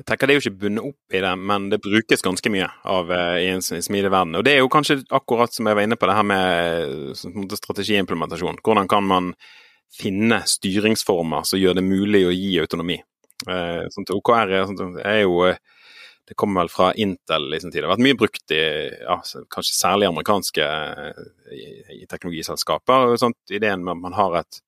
Jeg 0.00 0.06
tenker 0.08 0.26
Det 0.26 0.32
er 0.32 0.38
jo 0.38 0.44
ikke 0.46 0.60
bundet 0.62 0.86
opp 0.88 1.14
i 1.14 1.20
det, 1.20 1.32
men 1.36 1.66
det 1.68 1.82
brukes 1.84 2.24
ganske 2.24 2.52
mye 2.52 2.68
av, 2.88 3.10
eh, 3.12 3.38
i 3.44 3.48
en 3.52 3.60
smidig 3.60 4.10
verden. 4.10 4.38
Og 4.38 4.44
Det 4.44 4.54
er 4.54 4.62
jo 4.62 4.72
kanskje 4.72 5.02
akkurat 5.10 5.52
som 5.52 5.66
jeg 5.66 5.76
var 5.76 5.84
inne 5.84 5.96
på 6.00 6.08
det 6.08 6.16
her 6.16 6.24
med 6.24 7.56
strategiimplementasjon. 7.60 8.62
Hvordan 8.64 8.88
kan 8.88 9.04
man 9.04 9.34
finne 9.92 10.40
styringsformer 10.46 11.44
som 11.44 11.60
gjør 11.60 11.74
det 11.74 11.84
mulig 11.84 12.24
å 12.24 12.32
gi 12.32 12.58
autonomi? 12.62 12.96
Eh, 13.48 13.84
sånn 13.92 14.08
OKR 14.08 14.66
sånn, 14.68 14.96
er 15.04 15.20
jo 15.20 15.54
det 16.30 16.36
kommer 16.36 16.60
vel 16.60 16.68
fra 16.68 16.94
Intel 16.94 17.54
i 17.54 17.58
sin 17.60 17.72
tid. 17.72 17.82
Det 17.82 17.88
har 17.88 17.96
vært 17.96 18.04
mye 18.06 18.16
brukt 18.18 18.52
i 18.54 18.62
ja, 19.02 19.16
kanskje 19.50 19.74
særlig 19.74 20.06
amerikanske 20.06 20.66
i, 21.50 21.64
i 21.96 22.04
teknologiselskaper. 22.06 23.16
Sånt, 23.18 23.40
ideen 23.50 23.82
med 23.82 23.96
at 23.96 24.02
man 24.04 24.14
har 24.14 24.36
et, 24.38 24.60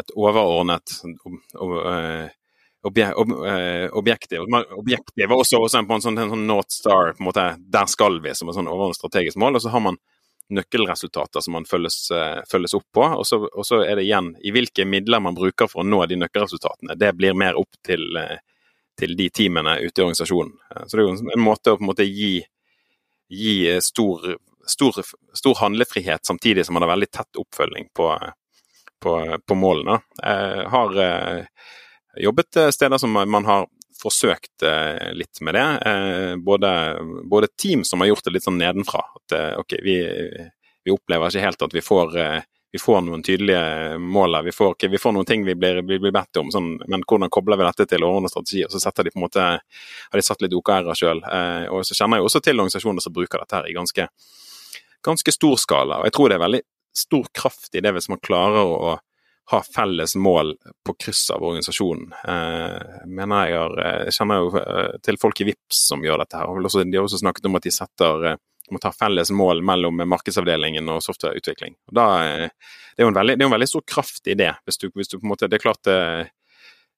et 0.00 0.14
overordnet 0.16 0.94
ob, 1.60 1.76
eh, 1.92 2.30
ob, 3.12 3.34
eh, 3.44 3.84
objektiv. 3.92 4.48
Objektiv 4.78 5.26
er 5.26 5.36
også, 5.36 5.60
også 5.60 5.82
en 5.82 6.00
sånn, 6.00 6.16
en 6.16 6.32
sånn 6.32 6.48
North 6.48 6.72
Star, 6.72 7.12
på 7.12 7.26
en 7.26 7.28
måte, 7.28 7.46
der 7.76 7.92
skal 7.92 8.16
vi, 8.24 8.32
som 8.32 8.48
et 8.48 8.56
sånn 8.56 8.72
overordnet 8.72 9.02
strategisk 9.02 9.36
mål. 9.44 9.60
Og 9.60 9.66
så 9.66 9.76
har 9.76 9.84
man 9.90 10.00
nøkkelresultater 10.56 11.44
som 11.44 11.58
man 11.58 11.68
følges, 11.68 12.06
følges 12.48 12.78
opp 12.80 12.88
på. 12.96 13.04
Og 13.04 13.28
så, 13.28 13.42
og 13.52 13.68
så, 13.68 13.84
er 13.84 14.00
det 14.00 14.08
igjen 14.08 14.32
i 14.40 14.56
hvilke 14.56 14.88
midler 14.88 15.20
man 15.20 15.36
bruker 15.36 15.68
for 15.68 15.84
å 15.84 15.90
nå 15.92 16.06
de 16.08 16.22
nøkkelresultatene. 16.24 16.96
Det 16.96 17.12
blir 17.20 17.36
mer 17.36 17.60
opp 17.60 17.84
til, 17.84 18.08
uh, 18.16 18.40
til 18.98 19.16
de 19.18 19.28
teamene 19.30 19.76
ute 19.82 20.00
i 20.00 20.04
organisasjonen. 20.04 20.54
så 20.86 20.96
det 20.96 21.02
er 21.02 21.06
jo 21.06 21.32
en 21.36 21.44
måte 21.44 21.72
å 21.72 21.78
på 21.78 21.84
en 21.84 21.90
måte 21.90 22.06
gi, 22.08 22.40
gi 23.28 23.56
stor, 23.84 24.24
stor, 24.66 25.00
stor, 25.36 25.58
handlefrihet, 25.60 26.24
samtidig 26.26 26.66
som 26.66 26.78
man 26.78 26.86
har 26.86 26.94
veldig 26.94 27.10
tett 27.10 27.40
oppfølging 27.42 27.90
på, 27.96 28.10
på, 29.04 29.16
på 29.46 29.58
målene. 29.58 30.00
Jeg 30.22 30.68
har 30.72 31.00
jobbet 32.26 32.62
steder 32.72 33.02
som 33.02 33.12
man 33.12 33.44
har 33.44 33.68
forsøkt 34.02 34.62
eh, 34.62 35.12
litt 35.12 35.40
med 35.40 35.56
det. 35.56 35.66
Eh, 35.90 36.36
både, 36.36 36.70
både, 37.30 37.48
team 37.58 37.84
som 37.84 38.00
har 38.00 38.12
gjort 38.12 38.24
det 38.24 38.36
litt 38.36 38.46
sånn 38.46 38.60
nedenfra. 38.60 39.02
At 39.18 39.36
eh, 39.36 39.52
ok, 39.60 39.78
vi, 39.84 39.96
vi, 40.84 40.94
opplever 40.94 41.32
ikke 41.32 41.46
helt 41.46 41.66
at 41.66 41.76
vi 41.76 41.84
får, 41.84 42.18
vi 42.72 42.80
får 42.82 43.00
noen 43.06 43.22
tydelige 43.24 43.98
mål. 44.02 44.40
Vi 44.44 44.52
får, 44.52 44.74
okay, 44.74 44.90
vi 44.92 44.98
får 44.98 45.14
noen 45.16 45.28
ting 45.28 45.44
vi 45.46 45.54
blir, 45.54 45.80
vi 45.86 45.98
blir 46.02 46.12
bedt 46.12 46.40
om, 46.40 46.50
sånn, 46.52 46.74
men 46.90 47.04
hvordan 47.06 47.32
kobler 47.32 47.60
vi 47.60 47.68
dette 47.68 47.86
til 47.88 48.04
overordnet 48.04 48.34
strategi? 48.34 48.64
Og 48.66 48.74
så 48.74 48.82
setter 48.82 49.06
de 49.06 49.14
på 49.14 49.20
en 49.20 49.26
måte, 49.26 49.46
har 49.62 50.20
de 50.20 50.24
satt 50.26 50.42
litt 50.44 50.56
OKR-er 50.56 50.98
sjøl. 50.98 51.22
og 51.70 51.86
så 51.86 51.96
kjenner 51.96 52.20
jeg 52.20 52.28
også 52.28 52.42
til 52.44 52.60
organisasjoner 52.60 53.04
som 53.04 53.14
bruker 53.16 53.42
dette 53.42 53.60
her 53.60 53.70
i 53.70 53.76
ganske, 53.76 54.08
ganske 55.06 55.36
stor 55.38 55.56
skala. 55.62 56.00
Og 56.00 56.10
jeg 56.10 56.16
tror 56.18 56.28
det 56.28 56.38
er 56.38 56.46
veldig 56.46 56.62
stor 56.96 57.28
kraft 57.36 57.76
i 57.76 57.84
det 57.84 57.92
hvis 57.94 58.10
man 58.12 58.22
klarer 58.24 58.64
å 58.66 58.96
ha 59.50 59.62
felles 59.62 60.16
mål 60.16 60.56
på 60.86 60.94
kryss 60.98 61.30
av 61.30 61.44
organisasjonen. 61.44 62.10
Eh, 62.12 63.06
mener 63.06 63.50
jeg, 63.50 63.76
eh, 63.78 64.00
jeg 64.08 64.16
kjenner 64.16 64.40
jo 64.42 64.48
eh, 64.58 64.96
til 65.06 65.18
folk 65.22 65.40
i 65.40 65.46
VIPS 65.52 65.82
som 65.92 66.02
gjør 66.02 66.24
dette. 66.24 66.40
her. 66.40 66.50
og 66.50 66.66
De 66.66 66.96
har 66.96 67.06
også 67.06 67.20
snakket 67.22 67.46
om 67.46 67.58
at 67.58 67.68
de 67.68 67.74
setter 67.74 68.26
eh, 68.32 68.40
må 68.72 68.80
ta 68.82 68.92
felles 68.94 69.30
mål 69.34 69.62
mellom 69.66 70.02
markedsavdelingen 70.08 70.88
og 70.92 71.02
softwareutvikling. 71.04 71.76
Og 71.90 71.98
da, 71.98 72.06
det, 72.48 72.98
er 72.98 73.06
jo 73.06 73.12
en 73.12 73.18
veldig, 73.18 73.36
det 73.38 73.46
en 73.46 73.54
veldig 73.54 73.70
stor 73.70 73.84
kraft 73.86 74.26
i 74.30 74.36
det. 74.38 74.52
Hvis 74.66 74.80
du, 74.82 74.88
hvis 74.94 75.12
du 75.12 75.18
på 75.18 75.24
en 75.24 75.32
måte, 75.34 75.48
Det 75.48 75.58
er 75.58 75.62
klart 75.62 75.82
det, 75.86 75.98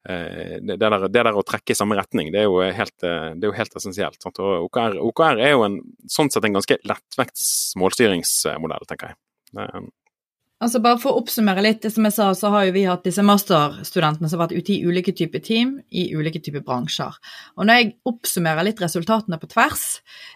det, 0.09 0.79
der, 0.81 0.99
det 1.09 1.25
der 1.27 1.37
å 1.37 1.45
trekke 1.45 1.75
i 1.75 1.77
samme 1.77 1.99
retning, 1.99 2.33
det 2.33 2.43
er 2.43 2.49
jo 2.49 2.63
helt, 2.63 2.97
det 3.03 3.45
er 3.45 3.51
jo 3.51 3.57
helt 3.57 3.77
essensielt. 3.77 4.21
OKR, 4.25 4.99
OKR, 5.05 5.43
er 5.45 5.53
jo 5.53 5.65
en, 5.67 5.81
sånn 6.09 6.33
sett 6.33 6.47
en 6.49 6.57
ganske 6.57 6.79
lettvekts 6.89 7.49
målstyringsmodell, 7.81 8.89
tenker 8.89 9.13
jeg. 9.13 9.19
Altså 10.59 10.81
Bare 10.83 10.99
for 10.99 11.15
å 11.15 11.21
oppsummere 11.21 11.63
litt, 11.63 11.85
som 11.95 12.07
jeg 12.09 12.15
sa, 12.17 12.33
så 12.35 12.51
har 12.51 12.65
jo 12.67 12.73
vi 12.75 12.83
hatt 12.89 13.05
disse 13.07 13.23
masterstudentene 13.23 14.27
som 14.27 14.41
har 14.41 14.49
vært 14.49 14.59
ute 14.59 14.73
i 14.75 14.81
ulike 14.83 15.13
typer 15.15 15.43
team 15.45 15.77
i 15.95 16.09
ulike 16.19 16.41
typer 16.43 16.65
bransjer. 16.67 17.15
Og 17.55 17.69
når 17.69 17.79
jeg 17.79 17.93
oppsummerer 18.11 18.67
litt 18.67 18.81
resultatene 18.83 19.39
på 19.39 19.51
tvers, 19.53 19.85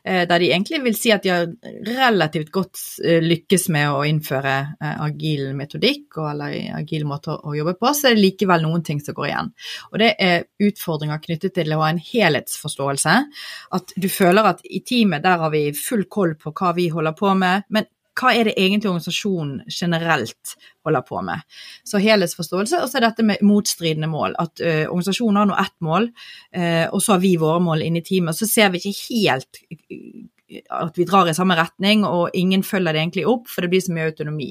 eh, 0.06 0.22
der 0.30 0.44
de 0.44 0.50
egentlig 0.52 0.78
vil 0.84 0.94
si 0.94 1.10
at 1.10 1.26
de 1.26 1.32
har 1.32 1.48
relativt 1.88 2.52
godt 2.54 2.78
eh, 3.02 3.18
lykkes 3.24 3.66
med 3.74 3.90
å 3.90 4.04
innføre 4.06 4.52
eh, 4.78 5.00
agil 5.08 5.48
metodikk 5.58 6.20
eller 6.22 6.54
agil 6.78 7.02
måte 7.10 7.34
å 7.34 7.56
jobbe 7.58 7.74
på, 7.80 7.90
så 7.90 8.12
er 8.12 8.14
det 8.14 8.22
likevel 8.22 8.62
noen 8.62 8.86
ting 8.86 9.02
som 9.02 9.16
går 9.16 9.26
igjen. 9.32 9.50
Og 9.90 9.98
det 10.04 10.12
er 10.22 10.46
utfordringer 10.62 11.18
knyttet 11.24 11.56
til 11.56 11.74
å 11.74 11.80
ha 11.82 11.88
en 11.90 11.98
helhetsforståelse. 11.98 13.16
At 13.74 13.96
du 13.98 14.06
føler 14.06 14.52
at 14.52 14.62
i 14.70 14.84
teamet 14.86 15.26
der 15.26 15.42
har 15.42 15.50
vi 15.50 15.64
full 15.74 16.06
koll 16.06 16.36
på 16.38 16.54
hva 16.54 16.70
vi 16.78 16.86
holder 16.94 17.18
på 17.18 17.34
med, 17.34 17.66
men 17.74 17.90
hva 18.18 18.32
er 18.36 18.48
det 18.48 18.54
egentlig 18.58 18.90
organisasjonen 18.90 19.62
generelt 19.72 20.54
holder 20.84 21.04
på 21.06 21.22
med. 21.24 21.44
Så 21.88 22.00
helhetsforståelse, 22.02 22.82
og 22.82 22.90
så 22.90 22.98
er 22.98 23.06
dette 23.06 23.26
med 23.26 23.44
motstridende 23.46 24.10
mål. 24.10 24.36
At 24.42 24.60
ø, 24.60 24.72
organisasjonen 24.90 25.40
har 25.40 25.48
nå 25.48 25.58
ett 25.62 25.76
mål, 25.84 26.10
ø, 26.56 26.66
og 26.92 27.02
så 27.02 27.14
har 27.14 27.22
vi 27.22 27.36
våre 27.40 27.62
mål 27.64 27.84
inne 27.86 28.02
i 28.02 28.06
teamet. 28.06 28.36
Så 28.38 28.48
ser 28.50 28.72
vi 28.74 28.82
ikke 28.82 29.14
helt 29.14 29.62
at 30.70 30.98
vi 30.98 31.06
drar 31.08 31.28
i 31.30 31.34
samme 31.36 31.56
retning, 31.58 32.04
og 32.06 32.34
ingen 32.38 32.62
følger 32.66 32.94
det 32.94 33.02
egentlig 33.02 33.24
opp, 33.28 33.48
for 33.50 33.64
det 33.64 33.70
blir 33.72 33.82
så 33.84 33.94
mye 33.94 34.08
autonomi. 34.10 34.50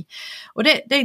Og 0.55 0.65
det, 0.67 0.75
det 0.91 1.01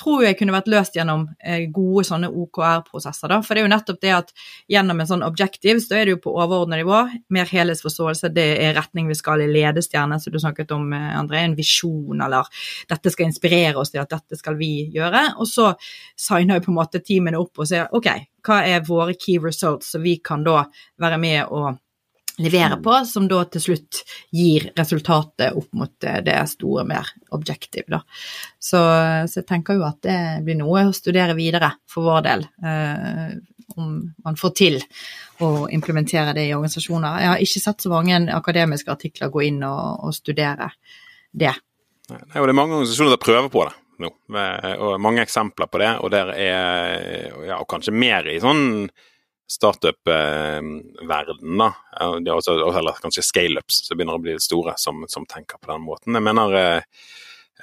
tror 0.00 0.24
jeg 0.26 0.38
kunne 0.38 0.54
vært 0.54 0.70
løst 0.72 0.96
gjennom 0.98 1.26
eh, 1.38 1.66
gode 1.72 2.04
sånne 2.08 2.30
OKR-prosesser, 2.30 3.32
da. 3.32 3.40
For 3.44 3.54
det 3.54 3.62
er 3.62 3.68
jo 3.68 3.72
nettopp 3.74 4.00
det 4.02 4.14
at 4.16 4.32
gjennom 4.72 5.02
en 5.02 5.10
sånn 5.12 5.26
objectives, 5.26 5.88
så 5.88 5.98
er 5.98 6.08
det 6.08 6.16
jo 6.16 6.22
på 6.26 6.34
overordnet 6.36 6.82
nivå, 6.82 7.02
mer 7.34 7.52
helhetsforståelse, 7.52 8.32
det 8.34 8.48
er 8.64 8.76
retning 8.78 9.10
vi 9.10 9.18
skal 9.18 9.44
i 9.44 9.50
ledestjerne, 9.50 10.18
som 10.22 10.34
du 10.34 10.40
snakket 10.42 10.74
om, 10.76 10.90
eh, 10.96 11.12
André, 11.18 11.44
en 11.46 11.56
visjon, 11.58 12.20
eller 12.22 12.48
dette 12.90 13.12
skal 13.12 13.30
inspirere 13.30 13.78
oss 13.80 13.94
til 13.94 14.02
at 14.02 14.12
dette 14.12 14.38
skal 14.40 14.58
vi 14.60 14.72
gjøre. 14.94 15.28
Og 15.42 15.48
så 15.48 15.72
signer 16.18 16.58
jo 16.58 16.66
på 16.66 16.74
en 16.74 16.80
måte 16.80 17.02
teamene 17.04 17.40
opp 17.40 17.62
og 17.62 17.68
sier 17.68 17.90
ok, 17.92 18.10
hva 18.46 18.62
er 18.66 18.84
våre 18.86 19.14
key 19.18 19.38
results, 19.42 19.92
så 19.92 20.02
vi 20.02 20.18
kan 20.24 20.44
da 20.46 20.64
være 21.00 21.18
med 21.22 21.42
og 21.50 21.78
leverer 22.38 22.76
mm. 22.78 22.82
på, 22.82 22.94
som 23.08 23.26
da 23.28 23.42
til 23.52 23.64
slutt 23.66 24.02
gir 24.32 24.70
resultatet 24.78 25.56
opp 25.58 25.68
mot 25.76 25.92
det 26.00 26.38
store, 26.50 26.84
mer 26.88 27.08
objective. 27.36 27.86
Da. 27.92 28.02
Så, 28.58 28.80
så, 29.28 29.40
jeg 29.40 29.48
tenker 29.48 29.78
jo 29.78 29.86
at 29.88 30.00
det 30.06 30.18
blir 30.46 30.58
noe 30.60 30.86
å 30.88 30.94
studere 30.96 31.36
videre 31.38 31.74
for 31.90 32.08
vår 32.08 32.24
del. 32.28 32.46
Eh, 32.64 33.34
om 33.76 33.92
man 34.24 34.36
får 34.36 34.54
til 34.58 34.80
å 35.42 35.68
implementere 35.72 36.34
det 36.36 36.46
i 36.48 36.54
organisasjoner. 36.54 37.20
Jeg 37.22 37.30
har 37.30 37.44
ikke 37.44 37.62
sett 37.62 37.84
så 37.84 37.92
mange 37.92 38.18
akademiske 38.34 38.92
artikler 38.92 39.32
gå 39.32 39.46
inn 39.48 39.62
og, 39.64 40.08
og 40.08 40.16
studere 40.16 40.68
det. 41.32 41.54
Nei, 42.12 42.18
og 42.36 42.44
det 42.44 42.52
er 42.52 42.58
mange 42.58 42.76
organisasjoner 42.76 43.14
som 43.14 43.22
prøver 43.22 43.48
på 43.52 43.64
det 43.68 43.78
nå, 44.02 44.10
og 44.82 45.00
mange 45.00 45.22
eksempler 45.22 45.70
på 45.70 45.80
det. 45.82 45.90
Og 46.02 46.12
der 46.12 46.32
er 46.34 47.46
ja, 47.46 47.60
og 47.60 47.68
kanskje 47.70 47.94
mer 47.94 48.28
i 48.28 48.40
sånn 48.42 48.88
startup-verden, 49.50 51.58
da. 51.58 51.72
Også, 52.34 52.54
eller 52.78 53.00
kanskje 53.02 53.24
scaleups 53.26 53.86
som 53.86 53.98
begynner 53.98 54.16
å 54.16 54.22
bli 54.22 54.36
litt 54.36 54.44
store, 54.44 54.74
som, 54.80 55.04
som, 55.08 55.26
tenker 55.28 55.60
på 55.60 55.72
den 55.72 55.84
måten. 55.84 56.16
Jeg 56.16 56.24
mener 56.24 56.56
eh, 56.58 56.82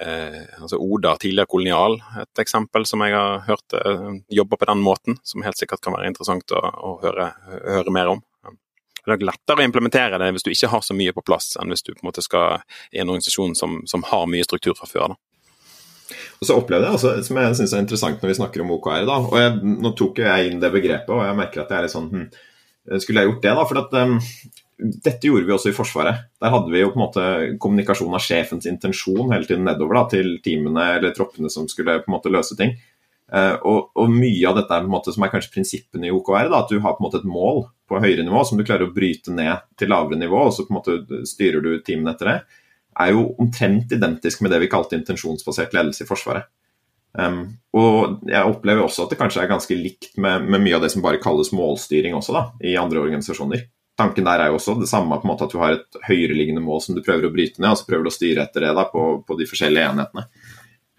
eh, 0.04 0.42
altså 0.60 0.78
Oda, 0.78 1.16
tidligere 1.20 1.50
kolonial, 1.50 1.98
et 2.22 2.42
eksempel 2.42 2.86
som 2.88 3.02
jeg 3.04 3.16
har 3.16 3.44
hørt 3.48 3.78
eh, 3.78 4.10
jobber 4.40 4.60
på 4.60 4.70
den 4.70 4.80
måten, 4.84 5.12
som 5.22 5.46
helt 5.46 5.60
sikkert 5.60 5.82
kan 5.84 5.96
være 5.96 6.10
interessant 6.12 6.46
å, 6.54 6.60
å 6.60 6.98
høre, 7.04 7.26
høre, 7.48 7.94
mer 7.94 8.08
om. 8.16 8.22
Det 9.00 9.16
er 9.16 9.22
lettere 9.24 9.62
å 9.62 9.64
implementere 9.64 10.18
det 10.20 10.28
hvis 10.36 10.44
du 10.44 10.50
ikke 10.52 10.68
har 10.74 10.82
så 10.84 10.94
mye 10.94 11.14
på 11.16 11.24
plass, 11.24 11.54
enn 11.58 11.72
hvis 11.72 11.84
du 11.86 11.94
på 11.94 12.02
en 12.02 12.10
måte 12.10 12.22
skal 12.22 12.60
i 12.92 13.00
en 13.00 13.08
organisasjon 13.08 13.56
som, 13.56 13.80
som 13.88 14.04
har 14.10 14.28
mye 14.30 14.46
struktur 14.46 14.76
fra 14.78 14.90
før. 14.90 15.14
da. 15.14 15.29
Og 16.40 16.48
så 16.48 16.56
opplevde 16.56 16.88
jeg 16.88 16.96
altså, 16.98 17.12
som 17.26 17.38
jeg 17.40 17.58
syns 17.58 17.74
er 17.74 17.84
interessant 17.84 18.22
når 18.22 18.32
vi 18.32 18.38
snakker 18.38 18.64
om 18.64 18.72
OKR, 18.76 19.04
da, 19.08 19.18
og 19.22 19.36
jeg, 19.38 19.74
nå 19.84 19.92
tok 19.98 20.22
jeg 20.24 20.48
inn 20.50 20.62
det 20.62 20.72
begrepet, 20.74 21.12
og 21.14 21.22
jeg 21.26 21.38
merker 21.38 21.62
at 21.62 21.70
jeg 21.70 21.78
er 21.78 21.86
litt 21.86 21.96
sånn 21.96 22.10
hm, 22.14 22.30
Skulle 23.02 23.22
jeg 23.22 23.28
gjort 23.28 23.42
det, 23.44 23.50
da? 23.54 23.64
For 23.68 23.78
at, 23.78 23.96
um, 24.00 24.14
dette 24.80 25.28
gjorde 25.28 25.46
vi 25.46 25.52
også 25.54 25.70
i 25.70 25.74
Forsvaret. 25.76 26.22
Der 26.40 26.52
hadde 26.54 26.72
vi 26.72 26.80
jo 26.80 26.88
på 26.90 26.96
en 26.96 27.02
måte 27.02 27.24
kommunikasjon 27.60 28.16
av 28.16 28.24
sjefens 28.24 28.66
intensjon 28.66 29.34
hele 29.34 29.46
tiden 29.46 29.66
nedover 29.68 29.98
da, 29.98 30.04
til 30.14 30.38
teamene 30.42 30.86
eller 30.96 31.12
troppene 31.14 31.52
som 31.52 31.68
skulle 31.70 31.98
på 32.00 32.10
en 32.10 32.16
måte 32.16 32.32
løse 32.32 32.56
ting. 32.58 32.72
Uh, 33.30 33.54
og, 33.60 33.92
og, 33.94 34.08
mye 34.10 34.48
av 34.48 34.56
dette 34.58 34.74
er, 34.74 34.82
på 34.82 34.88
en 34.88 34.94
måte, 34.96 35.12
som 35.14 35.22
er 35.22 35.30
kanskje 35.30 35.52
prinsippene 35.54 36.08
i 36.08 36.14
OKR, 36.14 36.48
da, 36.50 36.64
at 36.64 36.72
du 36.72 36.80
har 36.80 36.96
på 36.96 37.04
en 37.04 37.06
måte 37.06 37.20
et 37.20 37.28
mål 37.28 37.62
på 37.86 38.00
høyere 38.02 38.24
nivå 38.26 38.42
som 38.48 38.58
du 38.58 38.64
klarer 38.64 38.88
å 38.88 38.94
bryte 38.96 39.34
ned 39.36 39.68
til 39.78 39.92
lavere 39.92 40.18
nivå, 40.18 40.48
og 40.48 40.56
så 40.56 40.64
på 40.66 40.74
en 40.74 40.80
måte 40.80 41.22
styrer 41.28 41.62
du 41.62 41.76
teamene 41.84 42.16
etter 42.16 42.32
det 42.32 42.40
er 42.98 43.12
jo 43.14 43.28
omtrent 43.38 43.92
identisk 43.94 44.42
med 44.42 44.52
det 44.54 44.62
vi 44.64 44.70
kalte 44.72 44.98
intensjonsbasert 44.98 45.74
ledelse 45.76 46.04
i 46.04 46.08
Forsvaret. 46.08 46.48
Um, 47.12 47.42
og 47.74 48.20
jeg 48.30 48.46
opplever 48.46 48.84
også 48.84 49.04
at 49.04 49.12
det 49.12 49.18
kanskje 49.18 49.42
er 49.42 49.50
ganske 49.50 49.74
likt 49.74 50.12
med, 50.14 50.44
med, 50.46 50.62
mye 50.62 50.76
av 50.78 50.84
det 50.84 50.92
som 50.92 51.02
bare 51.02 51.18
kalles 51.22 51.50
målstyring 51.56 52.14
også, 52.14 52.36
da, 52.36 52.44
i 52.62 52.76
andre 52.78 53.02
organisasjoner. 53.02 53.66
Tanken 53.98 54.24
der 54.24 54.44
er 54.44 54.52
jo 54.52 54.60
også 54.60 54.76
det 54.80 54.88
samme 54.88 55.18
på 55.18 55.26
en 55.26 55.32
måte 55.32 55.48
at 55.48 55.52
du 55.52 55.58
har 55.60 55.74
et 55.76 56.00
høyereliggende 56.06 56.62
mål 56.64 56.84
som 56.84 56.96
du 56.96 57.02
prøver 57.04 57.26
å 57.26 57.34
bryte 57.34 57.60
ned, 57.60 57.72
og 57.72 57.80
så 57.80 57.88
prøver 57.88 58.06
du 58.06 58.12
å 58.12 58.14
styre 58.14 58.46
etter 58.46 58.64
det 58.66 58.72
da, 58.78 58.86
på, 58.92 59.04
på 59.26 59.38
de 59.40 59.48
forskjellige 59.50 59.90
enhetene. 59.90 60.26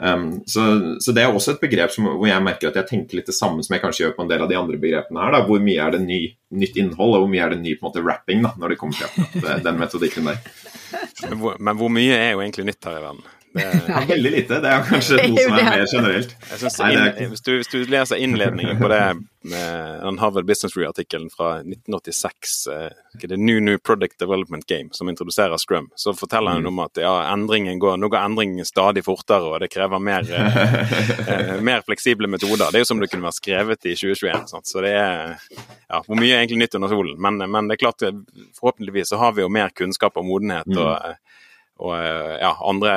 Um, 0.01 0.41
så, 0.49 0.61
så, 0.99 1.13
det 1.13 1.23
er 1.23 1.29
også 1.29 1.53
et 1.53 1.61
begrep 1.61 1.91
som, 1.93 2.07
hvor 2.17 2.25
jeg 2.25 2.41
merker 2.41 2.71
at 2.71 2.77
jeg 2.79 2.89
tenker 2.89 3.19
litt 3.19 3.27
det 3.29 3.37
samme 3.37 3.61
som 3.61 3.75
jeg 3.75 3.83
kanskje 3.83 4.03
gjør 4.03 4.15
på 4.17 4.25
en 4.25 4.31
del 4.31 4.43
av 4.43 4.49
de 4.49 4.57
andre 4.57 4.79
begrepene 4.81 5.21
her. 5.23 5.35
Da. 5.35 5.43
Hvor 5.47 5.61
mye 5.63 5.85
er 5.85 5.95
det 5.95 6.01
ny, 6.03 6.19
nytt 6.57 6.79
innhold, 6.81 7.15
og 7.15 7.23
hvor 7.23 7.31
mye 7.31 7.43
er 7.45 7.55
det 7.55 7.61
ny 7.61 7.75
på 7.77 7.85
en 7.85 7.91
måte, 7.91 8.03
rapping 8.05 8.41
da, 8.45 8.51
når 8.57 8.73
det 8.73 8.79
kommer 8.81 8.97
til 8.97 9.65
den 9.67 9.79
metodikken 9.79 10.31
der. 10.31 10.41
Men 11.29 11.37
hvor, 11.39 11.59
men 11.59 11.77
hvor 11.79 11.91
mye 11.93 12.17
er 12.17 12.33
jo 12.33 12.41
egentlig 12.43 12.67
nytt 12.71 12.87
her 12.89 12.99
i 12.99 13.03
verden? 13.03 13.23
Det 13.53 13.63
er 13.63 14.07
veldig 14.13 14.31
lite. 14.31 14.59
Det 14.63 14.71
er 14.71 14.85
kanskje 14.87 15.17
noe 15.31 15.43
som 15.43 15.57
er 15.57 15.67
mer 15.67 15.85
generelt. 15.91 16.35
Nei, 16.79 16.91
inn, 16.95 17.31
hvis, 17.33 17.43
du, 17.43 17.51
hvis, 17.59 17.69
du, 17.71 17.77
leser 17.91 18.21
innledningen 18.23 18.79
på 18.79 18.89
det 18.91 19.01
med 19.41 20.03
den 20.05 20.19
Harvard 20.21 20.45
Business 20.45 20.75
Review-artikkelen 20.77 21.31
fra 21.33 21.55
1986, 21.63 22.55
det 23.21 23.31
er 23.31 23.41
New 23.41 23.59
New 23.63 23.79
Product 23.81 24.19
Development 24.21 24.65
Game, 24.69 24.91
som 24.95 25.09
introduserer 25.09 25.57
Scrum, 25.57 25.89
så 25.95 26.13
forteller 26.13 26.55
han 26.55 26.61
mm. 26.61 26.69
om 26.69 26.83
at 26.85 27.01
ja, 27.01 27.15
endringen 27.33 27.81
går, 27.81 27.97
nå 27.97 28.11
går 28.13 28.21
endringen 28.21 28.67
stadig 28.67 29.03
fortere, 29.07 29.49
og 29.49 29.59
det 29.63 29.71
krever 29.73 30.03
mer, 30.03 30.29
uh, 30.29 31.57
mer 31.71 31.83
fleksible 31.87 32.29
metoder. 32.31 32.69
Det 32.69 32.81
er 32.81 32.85
jo 32.85 32.91
som 32.93 33.01
det 33.01 33.09
kunne 33.11 33.27
vært 33.27 33.41
skrevet 33.41 33.89
i 33.89 33.97
2021. 33.97 34.47
Sant? 34.53 34.69
Så 34.69 34.85
det 34.85 34.93
er 34.95 35.35
ja, 35.41 35.99
Hvor 36.05 36.15
mye 36.19 36.35
er 36.35 36.45
egentlig 36.45 36.67
nytt 36.67 36.77
under 36.79 36.93
solen? 36.93 37.17
Men, 37.19 37.41
men, 37.41 37.67
det 37.67 37.79
er 37.79 37.83
klart, 37.87 38.05
forhåpentligvis 38.59 39.11
så 39.11 39.19
har 39.19 39.35
vi 39.35 39.43
jo 39.43 39.51
mer 39.51 39.73
kunnskap 39.75 40.21
og 40.21 40.29
modenhet. 40.29 40.69
og 40.77 40.95
mm 40.95 41.19
og, 41.81 41.95
ja, 42.41 42.53
andre, 42.67 42.93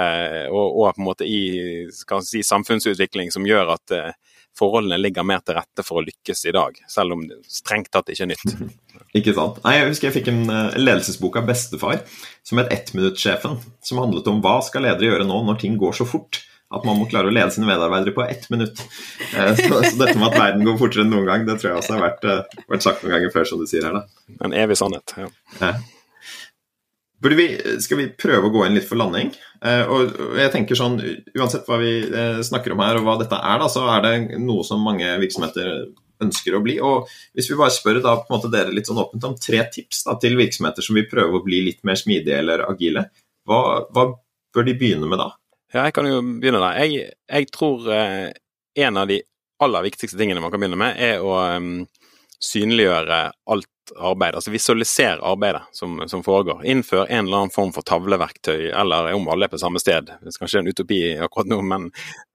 og, 0.51 0.77
og, 0.77 0.93
på 0.95 1.03
en 1.03 1.09
måte 1.09 1.27
i 1.29 1.41
si, 1.91 2.45
samfunnsutvikling 2.45 3.33
som 3.35 3.47
gjør 3.49 3.75
at 3.77 3.95
eh, 3.97 4.15
forholdene 4.59 5.01
ligger 5.01 5.27
mer 5.27 5.43
til 5.43 5.57
rette 5.59 5.85
for 5.87 6.01
å 6.01 6.05
lykkes 6.05 6.45
i 6.47 6.55
dag, 6.55 6.79
selv 6.91 7.17
om 7.17 7.25
det 7.27 7.41
strengt 7.51 7.91
tatt 7.95 8.13
ikke 8.13 8.29
er 8.29 8.33
nytt. 8.35 8.57
Ikke 9.19 9.35
sant. 9.35 9.61
Nei, 9.63 9.77
Jeg 9.79 9.91
husker 9.93 10.09
jeg 10.09 10.15
fikk 10.17 10.29
en 10.33 10.43
ledelsesbok 10.79 11.37
av 11.39 11.47
bestefar 11.47 12.01
som 12.47 12.59
het 12.59 12.73
Ettminuttsjefen, 12.75 13.61
som 13.83 14.01
handlet 14.03 14.27
om 14.31 14.41
hva 14.43 14.57
skal 14.67 14.87
ledere 14.87 15.13
gjøre 15.13 15.27
nå 15.29 15.39
når 15.47 15.61
ting 15.63 15.79
går 15.79 15.95
så 15.99 16.07
fort 16.09 16.43
at 16.75 16.87
man 16.87 16.99
må 16.99 17.07
klare 17.11 17.31
å 17.31 17.35
lede 17.35 17.53
sine 17.55 17.69
medarbeidere 17.69 18.15
på 18.17 18.25
ett 18.27 18.49
minutt. 18.51 18.81
Så, 19.31 19.55
så, 19.61 19.97
dette 20.01 20.17
med 20.19 20.29
at 20.31 20.39
verden 20.39 20.67
går 20.67 20.79
fortere 20.81 21.05
enn 21.05 21.13
noen 21.15 21.29
gang, 21.29 21.45
det 21.47 21.59
tror 21.61 21.71
jeg 21.71 21.83
også 21.83 21.97
har 21.97 22.07
vært, 22.09 22.25
vært 22.71 22.87
sagt 22.87 23.05
noen 23.05 23.15
ganger 23.17 23.35
før, 23.35 23.51
som 23.51 23.63
du 23.63 23.69
sier 23.71 23.87
her. 23.87 24.01
da. 24.01 24.39
En 24.43 24.57
evig 24.65 24.79
sannhet. 24.81 25.15
ja. 25.21 25.31
Ja. 25.61 25.77
Vi, 27.25 27.47
skal 27.81 28.01
vi 28.03 28.07
prøve 28.21 28.51
å 28.51 28.53
gå 28.53 28.65
inn 28.67 28.77
litt 28.77 28.89
for 28.89 29.01
landing? 29.01 29.31
Eh, 29.65 29.89
og 29.89 30.37
jeg 30.37 30.53
tenker 30.53 30.77
sånn, 30.77 30.99
Uansett 31.39 31.69
hva 31.69 31.79
vi 31.81 31.93
eh, 32.05 32.41
snakker 32.45 32.75
om 32.75 32.83
her 32.85 33.01
og 33.01 33.07
hva 33.07 33.15
dette 33.23 33.39
er, 33.39 33.61
da, 33.63 33.69
så 33.73 33.87
er 33.95 34.05
det 34.05 34.41
noe 34.43 34.67
som 34.67 34.85
mange 34.85 35.09
virksomheter 35.23 35.87
ønsker 36.25 36.57
å 36.57 36.63
bli. 36.65 36.77
og 36.85 37.09
Hvis 37.35 37.49
vi 37.51 37.59
bare 37.59 37.75
spør 37.75 38.03
da, 38.05 38.19
dere 38.53 38.75
litt 38.75 38.91
sånn 38.91 39.01
åpent 39.03 39.25
om 39.29 39.39
tre 39.41 39.63
tips 39.73 40.05
da, 40.09 40.19
til 40.21 40.37
virksomheter 40.39 40.85
som 40.85 40.99
vil 40.99 41.09
prøve 41.11 41.41
å 41.41 41.45
bli 41.45 41.63
litt 41.71 41.83
mer 41.87 41.99
smidige 42.01 42.43
eller 42.43 42.67
agile, 42.69 43.09
hva, 43.49 43.61
hva 43.95 44.09
bør 44.55 44.69
de 44.69 44.77
begynne 44.79 45.09
med 45.11 45.21
da? 45.21 45.33
Ja, 45.75 45.89
jeg 45.89 45.97
kan 45.97 46.07
jo 46.07 46.21
begynne 46.23 46.63
da. 46.63 46.75
Jeg, 46.85 47.15
jeg 47.27 47.51
tror 47.55 47.89
eh, 47.93 48.31
en 48.85 49.01
av 49.01 49.09
de 49.11 49.21
aller 49.65 49.87
viktigste 49.87 50.19
tingene 50.19 50.43
man 50.43 50.53
kan 50.53 50.63
begynne 50.63 50.79
med, 50.79 50.99
er 51.01 51.23
å 51.25 51.35
um, 51.57 51.87
synliggjøre 52.43 53.21
alt 53.55 53.71
arbeid, 53.97 54.35
altså 54.35 54.51
visualisere 54.51 55.21
arbeidet 55.23 55.63
som, 55.73 55.99
som, 56.09 56.23
foregår. 56.25 56.65
Innfør 56.65 57.07
en 57.07 57.27
eller 57.27 57.37
annen 57.43 57.53
form 57.55 57.73
for 57.75 57.87
tavleverktøy, 57.87 58.71
eller 58.71 59.13
om 59.15 59.29
alle 59.33 59.49
er 59.49 59.53
på 59.53 59.61
samme 59.61 59.83
sted. 59.83 60.09
Det 60.09 60.33
er 60.33 60.39
kanskje 60.41 60.63
en 60.63 60.71
utopi 60.71 61.01
akkurat 61.25 61.51
nå, 61.51 61.61
men 61.67 61.91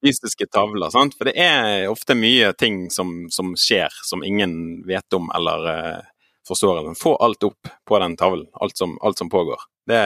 fysiske 0.05 0.49
tavler. 0.53 0.91
Sant? 0.93 1.17
For 1.17 1.29
det 1.29 1.35
er 1.41 1.89
ofte 1.89 2.17
mye 2.17 2.53
ting 2.59 2.87
som, 2.93 3.27
som 3.33 3.55
skjer 3.59 3.93
som 4.05 4.23
ingen 4.25 4.83
vet 4.87 5.17
om 5.17 5.31
eller 5.35 5.69
uh, 5.69 6.09
forstår. 6.47 6.93
Få 6.99 7.15
alt 7.15 7.43
opp 7.49 7.73
på 7.87 7.99
den 8.05 8.17
tavlen, 8.19 8.47
alt 8.53 8.77
som, 8.77 8.97
alt 9.01 9.17
som 9.17 9.29
pågår. 9.29 9.67
Det, 9.89 10.01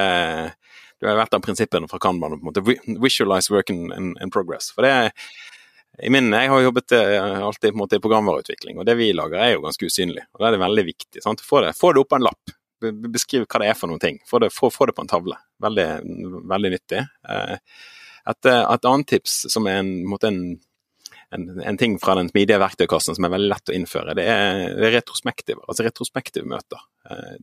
det 1.01 1.09
har 1.09 1.19
vært 1.19 1.35
av 1.35 1.43
prinsippene 1.43 1.89
fra 1.91 1.99
Kanban. 1.99 2.37
på 2.37 2.43
en 2.43 2.51
måte, 2.51 2.99
Visualize 3.03 3.53
work 3.53 3.69
in, 3.69 3.89
in, 3.91 4.13
in 4.23 4.31
progress. 4.31 4.71
For 4.75 4.85
det 4.85 4.93
er 4.93 5.11
i 6.01 6.09
min, 6.09 6.33
Jeg 6.33 6.49
har 6.49 6.61
jobbet 6.61 6.91
eh, 6.91 7.43
alltid 7.45 7.75
måte 7.77 7.97
i 7.99 8.01
programvareutvikling, 8.01 8.79
og 8.79 8.85
det 8.85 8.95
vi 8.97 9.11
lager 9.13 9.37
er 9.37 9.53
jo 9.53 9.63
ganske 9.65 9.85
usynlig. 9.85 10.25
og 10.33 10.41
Da 10.41 10.47
er 10.47 10.55
det 10.55 10.63
veldig 10.63 10.85
viktig. 10.89 11.21
Sant? 11.21 11.41
Få, 11.45 11.61
det, 11.61 11.75
få 11.77 11.93
det 11.93 12.01
opp 12.01 12.09
på 12.09 12.17
en 12.17 12.25
lapp. 12.25 12.53
Beskriv 13.13 13.45
hva 13.45 13.61
det 13.61 13.69
er 13.69 13.77
for 13.77 13.91
noen 13.91 14.01
ting. 14.01 14.17
Få 14.27 14.41
det, 14.41 14.49
få, 14.55 14.71
få 14.73 14.89
det 14.89 14.97
på 14.97 15.05
en 15.05 15.11
tavle. 15.11 15.37
Veldig, 15.61 15.87
veldig 16.49 16.73
nyttig. 16.73 17.03
Eh, 17.29 17.55
et, 18.25 18.49
eh, 18.49 18.63
et, 18.63 18.89
annet 18.89 19.11
tips 19.13 19.37
som 19.53 19.69
er 19.69 19.83
en, 19.83 19.93
en, 20.31 20.41
en, 21.37 21.47
en 21.61 21.79
ting 21.79 21.99
fra 22.01 22.17
den 22.17 22.33
smidige 22.33 22.61
verktøykassen 22.63 23.19
som 23.19 23.29
er 23.29 23.35
veldig 23.37 23.53
lett 23.53 23.69
å 23.69 23.77
innføre, 23.77 24.17
det 24.17 24.25
er, 24.33 24.65
det 24.79 24.89
er 24.89 24.97
retrospektiv, 24.97 25.61
altså 25.67 25.85
retrospektive 25.85 26.49
møter. 26.49 26.81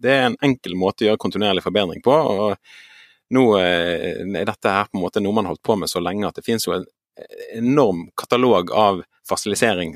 Det 0.00 0.10
er 0.14 0.22
en 0.28 0.38
enkel 0.42 0.74
måte 0.78 1.04
å 1.04 1.10
gjøre 1.10 1.20
kontinuerlig 1.20 1.62
forbedring 1.66 2.00
på. 2.02 2.14
og 2.14 2.56
nå 3.30 3.44
er 3.60 4.46
dette 4.48 4.72
her 4.72 4.88
på 4.88 4.98
en 4.98 5.04
måte 5.04 5.20
noe 5.22 5.36
man 5.36 5.46
har 5.46 5.54
holdt 5.54 5.68
på 5.68 5.76
med 5.78 5.90
så 5.92 6.00
lenge 6.02 6.26
at 6.26 6.40
det 6.40 6.42
finnes 6.46 6.64
jo 6.66 6.72
en 6.74 6.86
enorm 7.54 8.10
katalog 8.16 8.72
av 8.72 9.02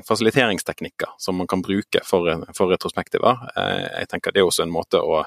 fasiliteringsteknikker 0.07 1.07
som 1.17 1.35
man 1.35 1.47
kan 1.47 1.61
bruke 1.61 1.99
for, 2.03 2.45
for 2.57 2.71
retrospektiver. 2.71 3.37
Eh, 3.57 3.99
jeg 3.99 4.09
tenker 4.09 4.31
Det 4.31 4.39
er 4.39 4.47
også 4.47 4.63
en 4.63 4.73
måte 4.73 5.01
å 5.01 5.23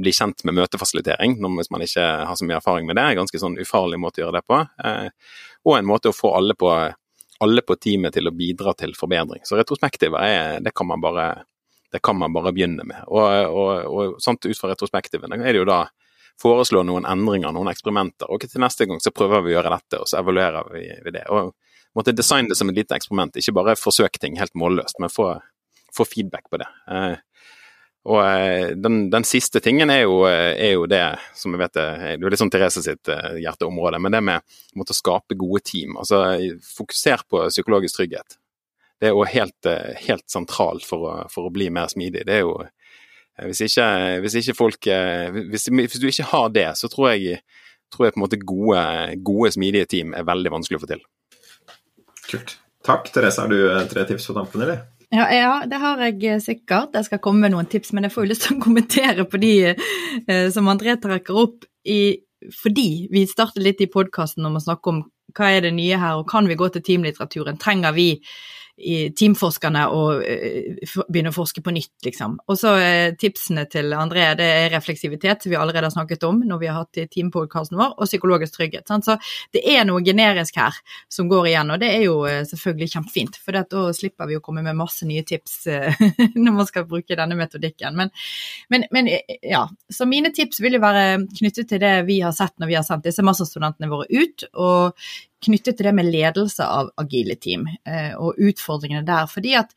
bli 0.00 0.12
kjent 0.14 0.44
med 0.46 0.54
møtefasilitering 0.54 1.36
hvis 1.40 1.70
man 1.74 1.82
ikke 1.84 2.06
har 2.28 2.36
så 2.38 2.46
mye 2.46 2.60
erfaring 2.60 2.86
med 2.86 2.96
det. 2.96 3.02
En 3.02 3.22
ganske 3.22 3.42
sånn 3.42 3.58
ufarlig 3.60 3.98
måte 4.00 4.20
å 4.20 4.26
gjøre 4.26 4.38
det 4.38 4.46
på. 4.46 4.60
Eh, 4.84 5.08
og 5.66 5.78
en 5.78 5.88
måte 5.88 6.12
å 6.12 6.16
få 6.16 6.34
alle 6.38 6.54
på, 6.58 6.70
alle 7.40 7.62
på 7.66 7.76
teamet 7.76 8.16
til 8.16 8.30
å 8.30 8.34
bidra 8.36 8.74
til 8.78 8.94
forbedring. 8.98 9.42
Så 9.44 9.58
retrospektiver 9.58 10.20
er, 10.22 10.60
det 10.64 10.74
kan 10.76 10.88
man 10.88 11.02
bare, 11.02 11.30
kan 12.02 12.18
man 12.20 12.32
bare 12.36 12.54
begynne 12.54 12.86
med. 12.86 13.02
Og, 13.08 13.26
og, 13.50 13.72
og 13.90 14.22
sånt 14.22 14.46
ut 14.46 14.58
fra 14.58 14.72
retrospektivene 14.72 15.40
er 15.42 15.52
det 15.52 15.64
jo 15.64 15.68
da 15.68 15.84
foreslå 16.40 16.82
noen 16.86 17.06
endringer, 17.08 17.52
noen 17.54 17.70
eksperimenter. 17.72 18.30
Og 18.32 18.44
til 18.46 18.62
neste 18.62 18.86
gang 18.88 19.00
så 19.02 19.12
prøver 19.14 19.44
vi 19.44 19.52
å 19.52 19.58
gjøre 19.58 19.74
dette, 19.76 20.00
og 20.00 20.08
så 20.08 20.20
evaluerer 20.20 20.70
vi, 20.72 21.14
det. 21.14 21.26
Og 21.28 21.52
måtte 21.96 22.14
designe 22.16 22.52
det 22.52 22.58
som 22.58 22.70
et 22.70 22.78
lite 22.78 22.96
eksperiment, 22.96 23.36
ikke 23.36 23.56
bare 23.56 23.78
forsøke 23.78 24.22
ting 24.22 24.38
helt 24.40 24.54
målløst, 24.58 25.00
men 25.02 25.12
få, 25.12 25.34
få 25.96 26.06
feedback 26.08 26.48
på 26.50 26.60
det. 26.62 26.68
Eh, 26.90 27.16
og 28.10 28.20
eh, 28.24 28.72
den, 28.80 29.02
den, 29.12 29.26
siste 29.28 29.60
tingen 29.60 29.92
er 29.92 30.04
jo, 30.06 30.22
eh, 30.28 30.54
er 30.54 30.74
jo, 30.78 30.86
det 30.88 31.02
som 31.36 31.52
jeg 31.54 31.60
vet 31.60 31.76
det 31.76 31.86
er 32.14 32.32
litt 32.32 32.40
sånn 32.40 32.52
Therese 32.52 32.84
sitt 32.86 33.10
hjerteområde, 33.42 34.00
men 34.00 34.16
det 34.16 34.22
med 34.24 34.94
å 34.94 34.96
skape 34.96 35.36
gode 35.38 35.64
team. 35.66 35.98
Altså 36.00 36.22
fokuser 36.76 37.26
på 37.28 37.44
psykologisk 37.50 38.00
trygghet. 38.00 38.38
Det 39.00 39.08
er 39.08 39.16
jo 39.16 39.24
helt, 39.24 39.68
helt 40.04 40.26
sentralt 40.28 40.84
for 40.84 41.08
å, 41.08 41.12
for 41.32 41.48
å, 41.48 41.52
bli 41.52 41.70
mer 41.72 41.88
smidig. 41.88 42.26
Det 42.28 42.34
er 42.36 42.42
jo 42.44 42.58
hvis 43.48 43.62
ikke, 43.66 43.86
hvis 44.24 44.36
ikke 44.40 44.56
folk 44.58 44.86
eh, 44.90 45.30
hvis, 45.50 45.68
hvis, 45.72 46.00
du 46.00 46.08
ikke 46.10 46.28
har 46.32 46.48
det, 46.54 46.68
så 46.78 46.90
tror 46.92 47.12
jeg, 47.14 47.40
tror 47.92 48.06
jeg 48.06 48.14
på 48.14 48.20
en 48.20 48.24
måte 48.26 48.40
gode, 48.40 48.84
gode, 49.26 49.52
smidige 49.56 49.88
team 49.90 50.14
er 50.16 50.26
veldig 50.28 50.52
vanskelig 50.56 50.80
å 50.80 50.84
få 50.84 50.90
til. 50.92 51.04
Kult. 52.30 52.56
Takk. 52.86 53.10
Therese, 53.12 53.42
har 53.42 53.52
du 53.52 53.58
eh, 53.60 53.84
tre 53.90 54.06
tips 54.08 54.30
på 54.30 54.36
tampen, 54.36 54.64
eller? 54.64 54.84
Ja, 55.10 55.26
ja, 55.34 55.54
det 55.66 55.80
har 55.82 56.00
jeg 56.06 56.38
sikkert. 56.44 56.94
Jeg 56.94 57.08
skal 57.08 57.22
komme 57.22 57.46
med 57.46 57.56
noen 57.56 57.68
tips, 57.70 57.90
men 57.92 58.06
jeg 58.06 58.14
får 58.14 58.24
jo 58.24 58.30
lyst 58.30 58.46
til 58.46 58.56
å 58.58 58.64
kommentere 58.66 59.26
på 59.28 59.40
de 59.42 59.54
eh, 59.72 60.46
som 60.54 60.70
André 60.70 60.96
trekker 61.02 61.40
opp, 61.46 61.66
i, 61.88 62.20
fordi 62.60 63.08
vi 63.12 63.24
startet 63.28 63.64
litt 63.64 63.80
i 63.80 63.88
podkasten 63.90 64.44
om 64.44 64.58
å 64.58 64.62
snakke 64.62 64.92
om 64.92 65.02
hva 65.36 65.48
er 65.54 65.64
det 65.64 65.74
nye 65.76 65.98
her, 66.00 66.20
og 66.20 66.28
kan 66.30 66.48
vi 66.50 66.58
gå 66.58 66.68
til 66.74 66.84
teamlitteraturen? 66.84 67.58
Trenger 67.60 67.94
vi 67.96 68.08
teamforskerne 69.16 69.84
og 69.94 70.22
uh, 70.24 70.94
begynne 71.08 71.32
å 71.32 71.36
forske 71.36 71.62
på 71.64 71.72
nytt, 71.74 71.92
liksom. 72.06 72.38
Og 72.50 72.58
så 72.58 72.74
uh, 72.78 73.12
tipsene 73.20 73.66
til 73.70 73.92
André, 73.96 74.26
det 74.38 74.46
er 74.46 74.72
refleksivitet, 74.74 75.42
som 75.42 75.52
vi 75.52 75.58
allerede 75.58 75.88
har 75.88 75.94
snakket 75.94 76.24
om 76.28 76.42
når 76.46 76.62
vi 76.62 76.70
har 76.70 76.80
hatt 76.82 77.00
teampodkasten 77.12 77.78
vår, 77.80 77.94
og 77.96 78.10
psykologisk 78.10 78.56
trygghet. 78.56 78.86
Sant? 78.90 79.08
Så 79.08 79.16
det 79.56 79.64
er 79.68 79.86
noe 79.88 80.04
generisk 80.06 80.58
her 80.60 80.76
som 81.12 81.30
går 81.30 81.50
igjen, 81.52 81.72
og 81.74 81.80
det 81.82 81.92
er 81.94 82.04
jo 82.06 82.18
uh, 82.26 82.42
selvfølgelig 82.48 82.90
kjempefint. 82.94 83.40
For 83.44 83.56
da 83.56 83.86
slipper 83.96 84.30
vi 84.30 84.38
å 84.40 84.44
komme 84.44 84.64
med 84.66 84.78
masse 84.78 85.08
nye 85.08 85.24
tips 85.26 85.62
når 86.44 86.52
man 86.52 86.68
skal 86.68 86.88
bruke 86.88 87.16
denne 87.18 87.38
metodikken. 87.38 87.96
Men, 87.98 88.12
men, 88.72 88.86
men, 88.94 89.10
ja, 89.42 89.66
så 89.92 90.08
mine 90.08 90.32
tips 90.34 90.62
vil 90.64 90.78
jo 90.78 90.82
være 90.82 91.24
knyttet 91.38 91.70
til 91.70 91.82
det 91.82 91.94
vi 92.08 92.20
har 92.24 92.34
sett 92.36 92.56
når 92.60 92.70
vi 92.70 92.78
har 92.78 92.86
sendt 92.86 93.06
disse 93.06 93.24
masterstudentene 93.26 93.90
våre 93.90 94.08
ut. 94.10 94.46
og 94.54 94.96
knyttet 95.44 95.78
til 95.78 95.88
det 95.88 95.94
med 95.96 96.10
ledelse 96.10 96.64
av 96.64 96.90
agile 97.00 97.36
team 97.40 97.66
eh, 97.68 98.12
og 98.18 98.38
utfordringene 98.40 99.06
der. 99.06 99.28
Fordi 99.30 99.54
at 99.60 99.72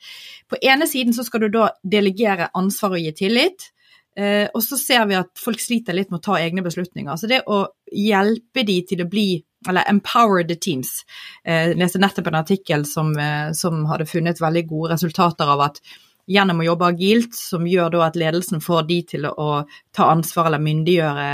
på 0.50 0.60
ene 0.62 0.88
siden 0.90 1.16
så 1.16 1.26
skal 1.28 1.46
du 1.46 1.54
da 1.54 1.70
delegere 1.84 2.52
ansvar 2.58 2.98
og 2.98 3.06
gi 3.06 3.16
tillit. 3.24 3.70
Eh, 4.18 4.46
og 4.54 4.62
så 4.66 4.78
ser 4.78 5.08
vi 5.10 5.18
at 5.18 5.32
folk 5.40 5.62
sliter 5.62 5.96
litt 5.98 6.12
med 6.12 6.22
å 6.22 6.28
ta 6.28 6.38
egne 6.42 6.66
beslutninger. 6.66 7.18
Så 7.18 7.32
det 7.32 7.44
å 7.48 7.66
hjelpe 7.90 8.66
de 8.68 8.80
til 8.90 9.04
å 9.06 9.10
bli 9.10 9.28
eller 9.64 9.88
empower 9.88 10.44
the 10.44 10.58
teams. 10.60 11.06
Jeg 11.46 11.72
eh, 11.72 11.78
leste 11.80 12.02
nettopp 12.04 12.28
en 12.28 12.42
artikkel 12.42 12.84
som, 12.88 13.14
som 13.56 13.86
hadde 13.88 14.10
funnet 14.10 14.42
veldig 14.44 14.66
gode 14.68 14.98
resultater 14.98 15.48
av 15.48 15.70
at 15.70 15.80
gjennom 16.28 16.62
å 16.62 16.68
jobbe 16.68 16.88
agilt, 16.92 17.36
som 17.36 17.66
gjør 17.68 17.96
da 17.96 18.06
at 18.06 18.20
ledelsen 18.20 18.64
får 18.64 18.86
de 18.88 19.00
til 19.16 19.28
å 19.28 19.50
ta 19.96 20.12
ansvar 20.12 20.48
eller 20.50 20.64
myndiggjøre 20.64 21.28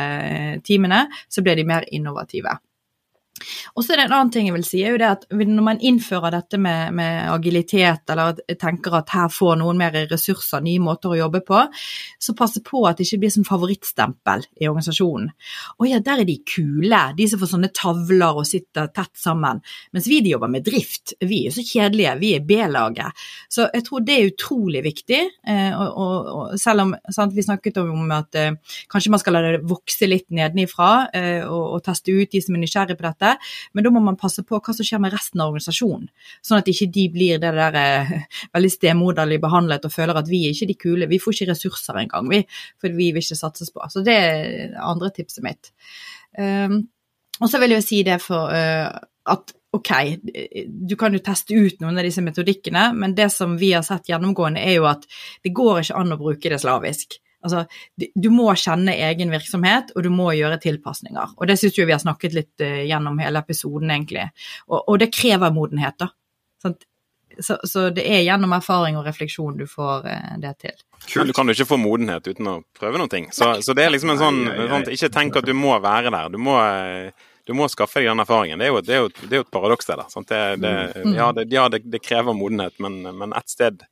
teamene, 0.65 1.03
så 1.29 1.45
blir 1.45 1.59
de 1.59 1.67
mer 1.69 1.85
innovative. 1.93 2.57
Og 3.75 3.83
så 3.83 3.93
er 3.93 4.01
det 4.01 4.07
en 4.07 4.15
annen 4.17 4.31
ting 4.33 4.49
jeg 4.49 4.55
vil 4.55 4.65
si, 4.67 4.81
er 4.83 4.95
jo 4.95 5.01
det 5.01 5.09
at 5.09 5.25
når 5.29 5.65
man 5.65 5.81
innfører 5.83 6.33
dette 6.35 6.59
med, 6.61 6.95
med, 6.97 7.29
agilitet, 7.33 8.05
eller 8.11 8.39
tenker 8.59 8.99
at 8.99 9.13
her 9.15 9.29
får 9.33 9.59
noen 9.61 9.79
mer 9.79 9.95
ressurser, 10.09 10.63
nye 10.65 10.81
måter 10.83 11.13
å 11.13 11.19
jobbe 11.19 11.43
på, 11.47 11.61
så 12.19 12.35
passe 12.37 12.63
på 12.65 12.83
at 12.87 12.99
det 12.99 13.07
ikke 13.07 13.23
blir 13.23 13.33
som 13.33 13.47
favorittstempel 13.47 14.45
i 14.59 14.69
organisasjonen. 14.69 15.31
Å 15.79 15.89
ja, 15.89 16.01
der 16.03 16.23
er 16.23 16.29
de 16.29 16.39
kule, 16.47 17.01
de 17.17 17.27
som 17.29 17.41
får 17.41 17.53
sånne 17.53 17.71
tavler 17.75 18.41
og 18.41 18.47
sitter 18.47 18.89
tett 18.95 19.15
sammen. 19.19 19.61
Mens 19.95 20.09
vi 20.09 20.21
de 20.25 20.33
jobber 20.33 20.51
med 20.51 20.65
drift, 20.67 21.15
vi 21.23 21.45
er 21.47 21.55
så 21.55 21.63
kjedelige, 21.65 22.15
vi 22.21 22.33
er 22.37 22.45
B-laget. 22.45 23.25
Så 23.51 23.67
jeg 23.73 23.85
tror 23.87 24.03
det 24.05 24.15
er 24.15 24.29
utrolig 24.29 24.83
viktig. 24.85 25.21
Eh, 25.47 25.71
og, 25.73 25.89
og, 25.89 26.29
og 26.35 26.59
selv 26.61 26.85
om 26.85 26.93
sant, 27.13 27.35
vi 27.35 27.45
snakket 27.45 27.79
om 27.81 28.11
at 28.15 28.37
eh, 28.39 28.77
kanskje 28.91 29.13
man 29.13 29.21
skal 29.21 29.37
la 29.37 29.43
det 29.45 29.63
vokse 29.69 30.09
litt 30.09 30.27
nedenifra 30.35 30.91
eh, 31.15 31.41
og, 31.45 31.77
og 31.77 31.83
teste 31.85 32.13
ut 32.15 32.31
de 32.31 32.41
som 32.43 32.57
er 32.57 32.63
nysgjerrige 32.63 32.99
på 32.99 33.07
dette, 33.07 33.28
men 33.73 33.85
da 33.85 33.91
må 33.93 34.01
man 34.03 34.17
passe 34.19 34.43
på 34.47 34.59
hva 34.59 34.75
som 34.75 34.87
skjer 34.87 35.01
med 35.03 35.13
resten 35.15 35.43
av 35.43 35.51
organisasjonen. 35.51 36.09
Sånn 36.45 36.61
at 36.61 36.71
ikke 36.71 36.89
de 36.95 37.05
blir 37.13 37.41
det 37.41 37.51
der 37.57 37.79
eh, 37.79 38.13
veldig 38.55 38.71
stemoderlig 38.73 39.41
behandlet 39.43 39.87
og 39.87 39.93
føler 39.93 40.19
at 40.19 40.29
vi 40.31 40.45
er 40.47 40.55
ikke 40.55 40.69
de 40.69 40.77
kule. 40.85 41.09
Vi 41.11 41.21
får 41.21 41.37
ikke 41.37 41.51
ressurser 41.53 42.01
engang, 42.01 42.29
vi, 42.31 42.43
for 42.81 42.95
vi 42.95 43.11
vil 43.15 43.23
ikke 43.23 43.39
satses 43.39 43.73
på. 43.75 43.83
Så 43.91 44.05
det 44.05 44.17
er 44.17 44.75
andre 44.83 45.11
tipset 45.15 45.45
mitt. 45.45 45.71
Um, 46.37 46.83
og 47.39 47.47
så 47.49 47.61
vil 47.61 47.73
jeg 47.77 47.85
si 47.85 48.03
det 48.05 48.19
for 48.21 48.51
uh, 48.51 48.91
at 49.29 49.55
ok, 49.75 49.91
du 50.65 50.95
kan 50.97 51.13
jo 51.13 51.21
teste 51.23 51.53
ut 51.53 51.81
noen 51.81 51.99
av 51.99 52.05
disse 52.07 52.23
metodikkene, 52.25 52.89
men 52.97 53.13
det 53.17 53.29
som 53.33 53.53
vi 53.59 53.71
har 53.75 53.85
sett 53.85 54.09
gjennomgående, 54.09 54.63
er 54.65 54.79
jo 54.79 54.87
at 54.89 55.05
det 55.45 55.53
går 55.55 55.83
ikke 55.83 55.99
an 55.99 56.15
å 56.15 56.19
bruke 56.21 56.51
det 56.51 56.61
slavisk. 56.63 57.19
Altså, 57.45 57.63
du 57.95 58.29
må 58.33 58.49
kjenne 58.59 58.95
egen 59.07 59.31
virksomhet, 59.31 59.93
og 59.95 60.03
du 60.03 60.11
må 60.11 60.31
gjøre 60.35 60.59
tilpasninger. 60.59 61.37
Og 61.37 61.47
det 61.47 61.55
syns 61.59 61.77
vi 61.79 61.87
har 61.91 62.01
snakket 62.03 62.35
litt 62.35 62.63
uh, 62.65 62.81
gjennom 62.83 63.19
hele 63.23 63.39
episoden, 63.39 63.91
egentlig. 63.95 64.27
Og, 64.67 64.81
og, 64.81 64.97
det 64.99 65.13
krever 65.15 65.53
modenhet, 65.55 65.95
da. 66.01 66.09
Sånn, 66.59 66.75
så, 67.39 67.55
så, 67.63 67.85
det 67.95 68.03
er 68.03 68.25
gjennom 68.25 68.51
erfaring 68.57 68.97
og 68.99 69.05
refleksjon 69.07 69.55
du 69.55 69.63
får 69.69 70.07
eh, 70.11 70.31
det 70.43 70.49
til. 70.59 70.81
Men 71.15 71.29
du 71.29 71.33
kan 71.37 71.47
jo 71.47 71.53
ikke 71.55 71.69
få 71.69 71.77
modenhet 71.79 72.25
uten 72.27 72.49
å 72.51 72.55
prøve 72.75 72.99
noe. 72.99 73.21
Så, 73.31 73.53
så 73.63 73.75
det 73.77 73.85
er 73.85 73.93
liksom 73.93 74.11
en 74.11 74.19
sånn, 74.19 74.39
sånn 74.43 74.87
Ikke 74.91 75.07
tenk 75.13 75.37
at 75.39 75.47
du 75.47 75.53
må 75.55 75.77
være 75.79 76.11
der. 76.11 76.33
Du 76.33 76.35
må, 76.41 76.57
du 77.47 77.55
må 77.55 77.69
skaffe 77.71 78.01
deg 78.01 78.11
den 78.11 78.25
erfaringen. 78.25 78.59
Det 78.59 78.67
er 78.67 78.73
jo, 78.73 78.81
det 78.83 78.97
er 78.97 78.99
jo, 79.05 79.11
det 79.21 79.31
er 79.31 79.39
jo 79.39 79.45
et 79.47 79.53
paradoks, 79.55 79.87
det 79.87 79.95
der. 80.01 80.09
Det, 80.17 80.41
det, 80.65 80.73
mm. 81.05 81.15
ja, 81.15 81.29
det, 81.37 81.47
ja 81.55 81.69
det, 81.71 82.03
krever 82.03 82.35
modenhet, 82.35 82.75
men, 82.83 82.99
men 83.21 83.37
ett 83.39 83.55
sted 83.55 83.87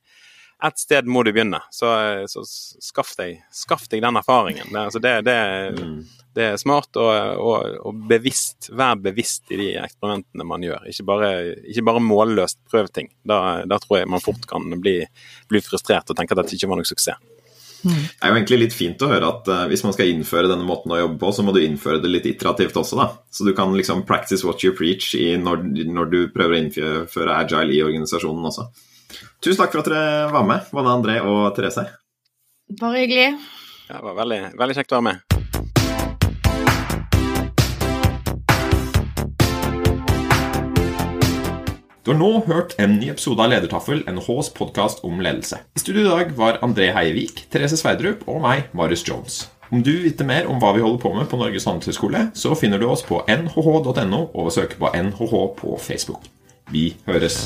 et 0.66 0.80
sted 0.80 1.06
må 1.06 1.22
du 1.22 1.30
begynne. 1.30 1.60
Så, 1.70 1.90
så 2.26 2.42
skaff, 2.44 3.12
deg, 3.18 3.44
skaff, 3.54 3.84
deg, 3.92 4.02
den 4.02 4.18
erfaringen. 4.18 4.66
Det, 4.72 4.86
altså 4.88 5.02
det, 5.02 5.12
det, 5.28 5.36
mm 5.78 6.00
det 6.38 6.44
er 6.52 6.60
smart 6.60 6.94
og, 7.00 7.10
og, 7.42 7.78
og, 7.88 8.02
bevisst, 8.10 8.70
vær 8.76 8.98
bevisst 9.02 9.50
i 9.54 9.58
de 9.58 9.68
eksperimentene 9.80 10.46
man 10.46 10.64
gjør. 10.64 10.84
Ikke 10.90 11.06
bare, 11.08 11.30
ikke 11.66 11.84
bare 11.88 12.04
målløst 12.04 12.60
prøv 12.70 12.90
ting. 12.94 13.10
Da, 13.26 13.64
da, 13.68 13.80
tror 13.82 14.00
jeg 14.00 14.10
man 14.12 14.22
fort 14.22 14.46
kan 14.50 14.68
bli, 14.78 15.00
bli, 15.50 15.64
frustrert 15.64 16.10
og 16.10 16.18
tenke 16.18 16.36
at 16.36 16.44
dette 16.44 16.54
ikke 16.58 16.70
var 16.70 16.80
noe 16.80 16.88
suksess. 16.88 17.18
Mm. 17.78 17.94
Det 17.94 18.26
er 18.26 18.32
jo 18.32 18.36
egentlig 18.40 18.56
litt 18.58 18.74
fint 18.74 19.02
å 19.06 19.08
høre 19.10 19.26
at 19.30 19.48
uh, 19.54 19.64
hvis 19.70 19.84
man 19.86 19.94
skal 19.94 20.10
innføre 20.10 20.50
denne 20.50 20.66
måten 20.66 20.90
å 20.90 20.98
jobbe 20.98 21.20
på, 21.20 21.30
så 21.34 21.44
må 21.46 21.54
du 21.54 21.60
innføre 21.62 22.02
det 22.02 22.10
litt 22.10 22.26
iterativt 22.26 22.78
også, 22.80 22.98
da. 22.98 23.06
Så 23.30 23.46
du 23.46 23.52
kan 23.54 23.74
liksom 23.78 24.02
practice 24.06 24.42
what 24.46 24.64
you 24.66 24.74
preach 24.74 25.12
når, 25.14 25.62
når, 25.86 26.10
du 26.10 26.18
prøver 26.34 26.56
å 26.56 26.62
innføre 26.64 27.36
agile 27.38 27.76
i 27.76 27.82
organisasjonen 27.86 28.50
også. 28.50 28.66
Tusen 29.40 29.60
takk 29.60 29.72
for 29.72 29.84
at 29.84 29.90
dere 29.92 30.28
var 30.34 30.44
med, 30.48 30.68
både 30.74 30.92
André 30.92 31.18
og 31.24 31.54
Therese. 31.56 31.86
Bare 32.80 33.00
hyggelig. 33.04 33.30
Ja, 33.88 33.96
det 33.96 34.04
var 34.04 34.20
veldig, 34.20 34.42
veldig 34.60 34.76
kjekt 34.76 34.92
å 34.92 35.00
være 35.00 35.08
med. 35.08 35.24
Du 42.08 42.14
har 42.14 42.20
nå 42.22 42.28
hørt 42.46 42.72
en 42.80 42.94
ny 42.96 43.10
episode 43.12 43.42
av 43.44 43.50
Ledertaffel, 43.52 43.98
NHHs 44.08 44.48
podkast 44.56 45.02
om 45.04 45.18
ledelse. 45.20 45.58
I 45.76 45.82
studio 45.82 46.06
i 46.06 46.08
dag 46.08 46.30
var 46.38 46.56
André 46.64 46.86
Heievik, 46.96 47.42
Therese 47.52 47.76
Sverdrup 47.76 48.22
og 48.24 48.40
meg, 48.46 48.70
Marius 48.72 49.04
Jones. 49.04 49.42
Om 49.68 49.82
du 49.84 49.90
vil 49.92 50.06
vite 50.06 50.24
mer 50.24 50.48
om 50.48 50.56
hva 50.56 50.72
vi 50.72 50.80
holder 50.80 51.02
på 51.02 51.12
med 51.12 51.28
på 51.28 51.36
Norges 51.36 51.68
handelshøyskole, 51.68 52.30
så 52.32 52.56
finner 52.56 52.80
du 52.80 52.88
oss 52.88 53.04
på 53.04 53.20
nhh.no 53.28 54.22
og 54.32 54.52
søker 54.56 54.80
på 54.80 54.92
NHH 54.96 55.34
på 55.60 55.76
Facebook. 55.84 56.24
Vi 56.72 56.94
høres. 57.04 57.42